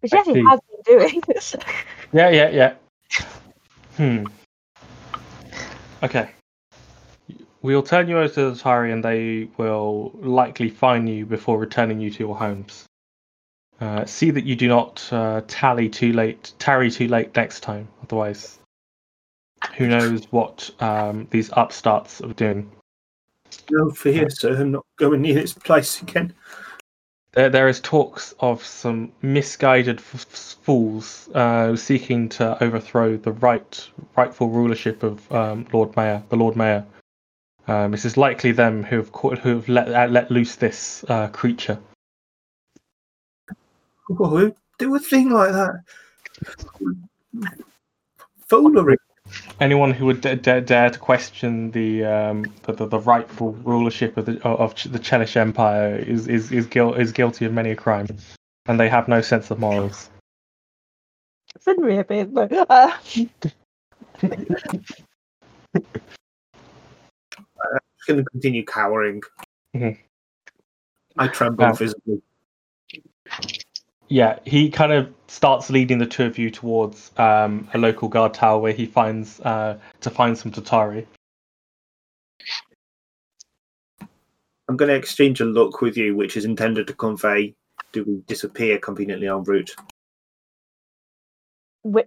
[0.00, 0.44] Which see.
[0.44, 1.22] has been doing.
[2.12, 2.74] Yeah, yeah, yeah.
[3.96, 4.26] Hmm.
[6.02, 6.30] Okay.
[7.62, 12.00] We'll turn you over to the Dottari and they will likely fine you before returning
[12.00, 12.86] you to your homes.
[13.80, 17.88] Uh, see that you do not uh, tally too late, tarry too late next time.
[18.02, 18.58] Otherwise,
[19.76, 22.70] who knows what um, these upstarts are doing.
[23.70, 24.60] No fear, sir.
[24.60, 26.32] I'm not going near this place again.
[27.34, 30.26] There, there is talks of some misguided f-
[30.62, 36.56] fools uh, seeking to overthrow the right rightful rulership of um, Lord Mayor, the Lord
[36.56, 36.84] Mayor.
[37.66, 41.04] Um, this is likely them who have caught, who have let uh, let loose this
[41.08, 41.78] uh, creature.
[44.08, 45.84] Who do a thing like that?
[48.46, 48.98] Foolery.
[49.60, 54.16] Anyone who would da- da- dare to question the, um, the, the the rightful rulership
[54.16, 57.70] of the of Ch- the Chelish Empire is is is, guil- is guilty of many
[57.70, 58.06] a crime,
[58.66, 60.10] and they have no sense of morals.
[61.60, 62.92] Finry a bit, but uh,
[64.22, 64.66] just
[68.06, 69.20] going to continue cowering.
[69.76, 69.98] Mhm.
[71.18, 71.72] I tremble Wow.
[71.74, 72.22] visibly.
[74.12, 78.34] Yeah, he kind of starts leading the two of you towards um, a local guard
[78.34, 81.06] tower where he finds uh, to find some Dottari.
[84.68, 87.54] I'm going to exchange a look with you, which is intended to convey
[87.92, 89.74] do we disappear conveniently en route?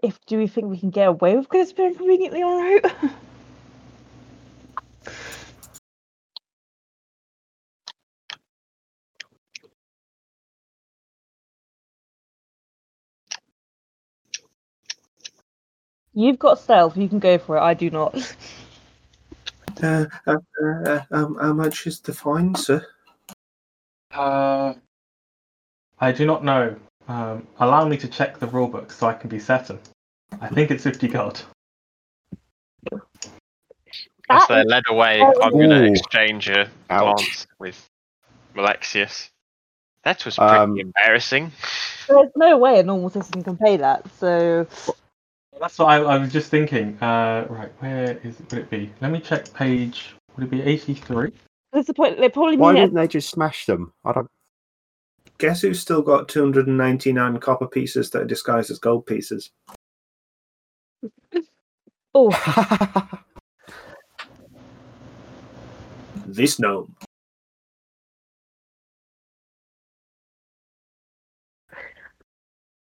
[0.03, 2.85] if do we think we can get away with this being conveniently en route?
[16.15, 16.95] You've got stealth.
[16.97, 17.61] You can go for it.
[17.61, 18.15] I do not.
[19.83, 22.85] Uh, uh, uh, um, how much is the fine, sir?
[24.13, 24.73] Uh,
[25.99, 26.77] I do not know.
[27.09, 29.77] Um, allow me to check the rulebook so I can be certain.
[30.39, 31.43] I think it's 50 gold.
[32.93, 33.01] As
[34.29, 35.21] That they're led away.
[35.41, 35.91] I'm going to Ooh.
[35.91, 37.17] exchange a Ouch.
[37.17, 37.89] glance with
[38.53, 39.29] Malexius.
[40.05, 41.51] That was pretty Um, embarrassing.
[42.07, 44.09] There's no way a normal citizen can pay that.
[44.15, 44.67] So
[45.59, 46.97] That's what I, I was just thinking.
[47.01, 48.91] Uh, right, where is would it be?
[49.01, 50.15] Let me check page.
[50.35, 51.31] Would it be 83?
[51.71, 52.19] that's the point.
[52.19, 53.93] They probably Why didn't they just smash them?
[54.03, 54.29] I don't.
[55.37, 59.51] Guess who's still got 299 copper pieces that are disguised as gold pieces?
[62.17, 62.31] Oh,
[66.25, 66.95] This gnome.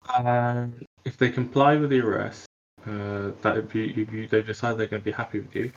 [0.09, 0.69] Uh,
[1.05, 2.45] if they comply with the arrest,
[2.87, 5.73] uh, that if you, if you they decide they're going to be happy with you,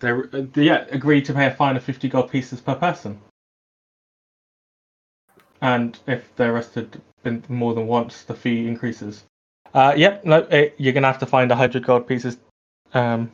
[0.00, 3.20] they uh, yeah agree to pay a fine of 50 gold pieces per person.
[5.60, 7.00] And if they're arrested
[7.48, 9.24] more than once, the fee increases.
[9.74, 12.38] Uh, yep, no, eh, you're going to have to find a 100 gold pieces.
[12.94, 13.32] Um,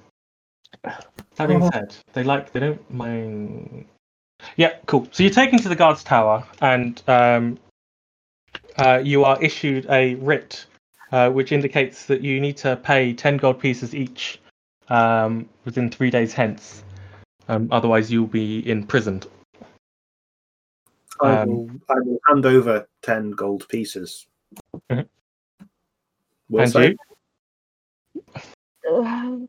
[0.82, 1.70] that being Oh.
[1.70, 3.86] said, they like they don't mind.
[4.57, 5.09] Yeah, cool.
[5.12, 7.59] So you're taken to the guards tower, and um,
[8.77, 10.66] uh, you are issued a writ,
[11.12, 14.40] uh, which indicates that you need to pay 10 gold pieces each
[14.89, 16.82] um, within three days hence.
[17.48, 19.26] Um, otherwise, you'll be imprisoned.
[21.20, 24.26] I, Um, will, I will hand over 10 gold pieces.
[24.90, 25.06] Mhm.
[26.48, 26.97] Will and say.
[28.84, 29.47] you?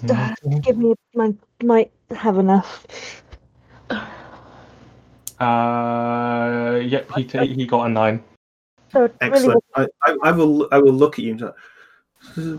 [0.00, 0.94] uh, give me.
[1.18, 3.22] I might have enough.
[5.40, 8.22] Uh, yep, he t- he got a nine.
[8.94, 9.64] So it really Excellent.
[9.74, 10.68] I, I, I will.
[10.70, 11.32] I will look at you.
[11.32, 12.58] And say,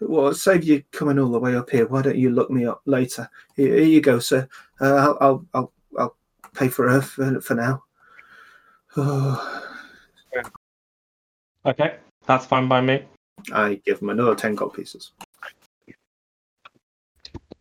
[0.00, 1.86] well, save you coming all the way up here.
[1.86, 3.28] Why don't you look me up later?
[3.56, 4.48] Here, here you go, sir.
[4.80, 6.16] Uh, I'll, I'll, I'll, I'll
[6.54, 7.82] pay for her for, for now.
[8.96, 9.66] Oh,
[11.66, 13.04] Okay, that's fine by me.
[13.52, 15.12] I give him another ten gold pieces.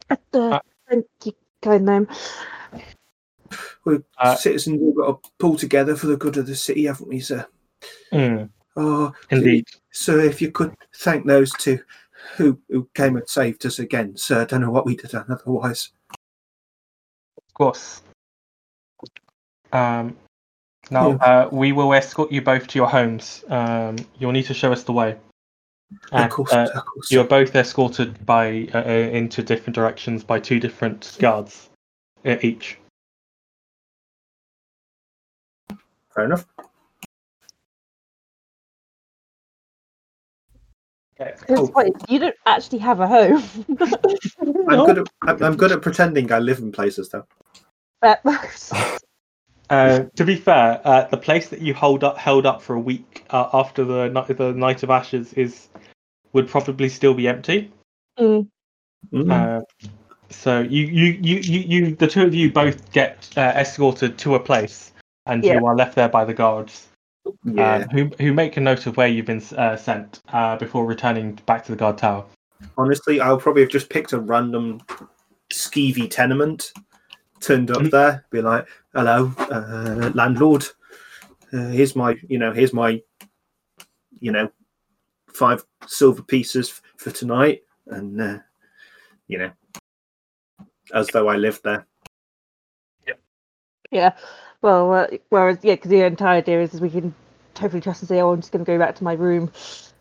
[0.09, 2.07] uh, Uh, thank you, kind name.
[3.85, 7.07] We Uh, citizens have got to pull together for the good of the city, haven't
[7.07, 7.45] we, sir?
[8.11, 9.67] mm, Oh, indeed.
[9.91, 11.79] sir, if you could thank those two
[12.35, 14.41] who who came and saved us again, sir.
[14.41, 15.91] I don't know what we'd have done otherwise.
[17.37, 18.01] Of course.
[19.71, 20.17] Um,
[20.91, 23.43] now, uh, we will escort you both to your homes.
[23.49, 25.17] Um, you'll need to show us the way.
[26.11, 27.11] And, of course, uh, of course.
[27.11, 31.69] you are both escorted by uh, uh, into different directions by two different guards
[32.25, 32.77] uh, each.
[36.19, 36.45] Fair enough.
[41.17, 41.67] It's Oh.
[41.67, 43.41] funny, you don't actually have a home.
[44.69, 47.25] I'm good at I'm, I'm good at pretending I live in places though.
[48.01, 48.21] But-
[49.69, 52.79] Uh, to be fair, uh, the place that you hold up held up for a
[52.79, 55.67] week uh, after the night the night of ashes is
[56.33, 57.71] would probably still be empty.
[58.19, 58.47] Mm,
[59.13, 59.31] Mm.
[59.31, 59.61] Uh,
[60.31, 64.33] so you, you, you, you, you, the two of you both get uh, escorted to
[64.33, 64.91] a place,
[65.29, 65.59] and Yeah.
[65.59, 66.87] you are left there by the guards,
[67.45, 67.75] yeah.
[67.75, 71.33] um, who who make a note of where you've been uh, sent uh, before returning
[71.45, 72.25] back to the guard tower.
[72.77, 74.81] Honestly, I'll probably have just picked a random
[75.51, 76.73] skeevy tenement,
[77.39, 77.91] turned up Mhm.
[77.91, 80.65] there, be like, "Hello, uh, landlord.
[81.53, 83.01] Uh, here's my, you know, here's my,
[84.19, 84.51] you know,
[85.27, 88.39] five silver pieces f- for tonight," and uh,
[89.27, 89.51] you know,
[90.93, 91.85] as though I lived there.
[93.91, 94.15] yeah.
[94.61, 97.13] Well, uh, whereas yeah, because the entire idea is, is we can
[97.53, 99.51] totally trust and say, "Oh, I'm just going to go back to my room,"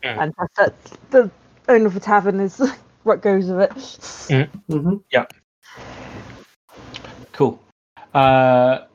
[0.03, 0.21] Mm.
[0.21, 0.75] and trust that
[1.11, 1.31] the
[1.67, 2.61] owner of the tavern is
[3.03, 3.71] what goes of it.
[3.71, 4.95] Mm-hmm.
[5.11, 5.25] Yeah.
[7.33, 7.59] Cool.
[8.13, 8.85] Uh,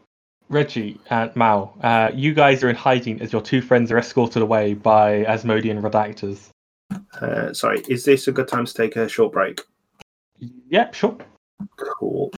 [0.50, 4.42] Reggie and Mal, uh, you guys are in hiding as your two friends are escorted
[4.42, 6.48] away by Asmodean redactors.
[7.20, 9.62] Uh, sorry, is this a good time to take a short break?
[10.68, 11.16] Yeah, sure.
[11.76, 12.32] Cool.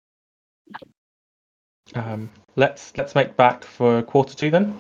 [1.94, 4.76] Um, let's let's make back for quarter two then.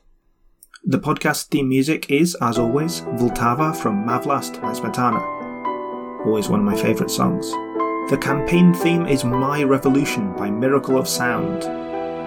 [0.84, 5.20] The podcast theme music is, as always, Vltava from Má vlast by Smetana.
[6.24, 7.50] Always one of my favourite songs.
[8.10, 11.64] The campaign theme is My Revolution by Miracle of Sound.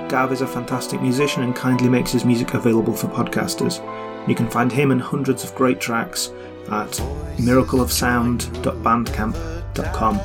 [0.10, 3.80] Gav is a fantastic musician and kindly makes his music available for podcasters.
[4.28, 6.32] You can find him and hundreds of great tracks
[6.72, 6.92] at
[7.38, 10.20] miracleofsound.bandcamp.com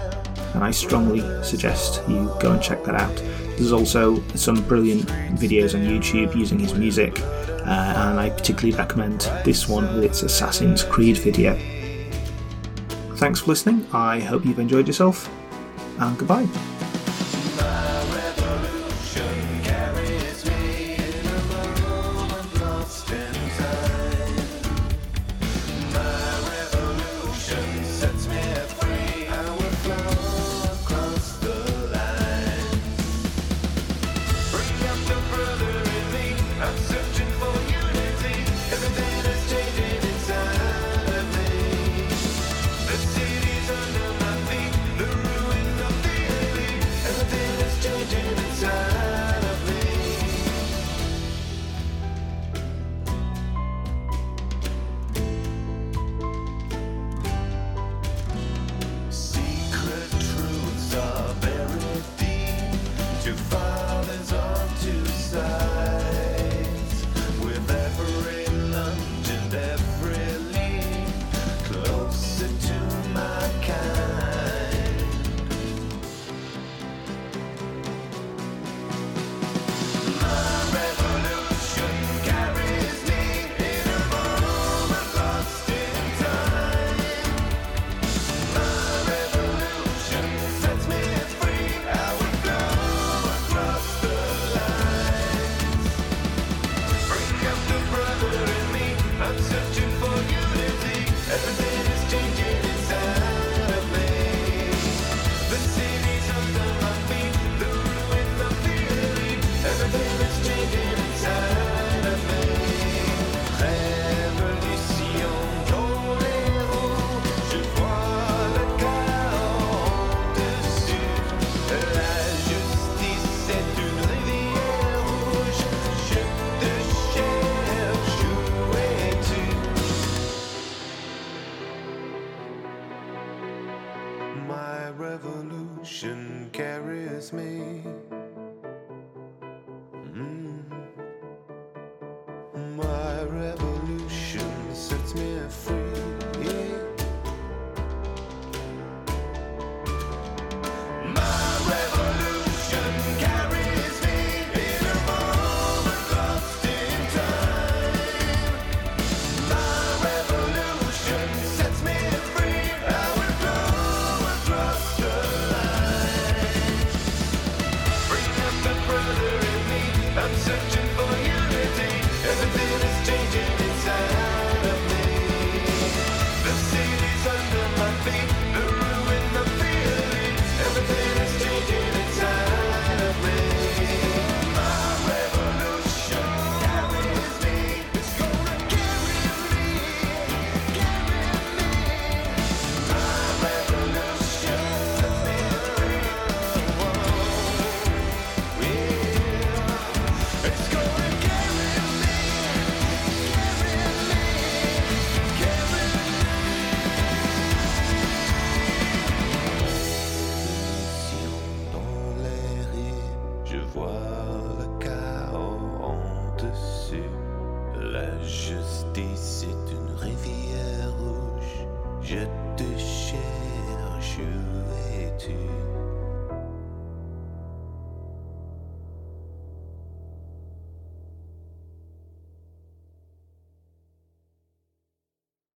[0.54, 3.14] and I strongly suggest you go and check that out.
[3.56, 5.06] There's also some brilliant
[5.38, 10.22] videos on YouTube using his music, uh, and I particularly recommend this one with its
[10.22, 11.56] Assassin's Creed video.
[13.16, 15.30] Thanks for listening, I hope you've enjoyed yourself,
[15.98, 16.73] and goodbye.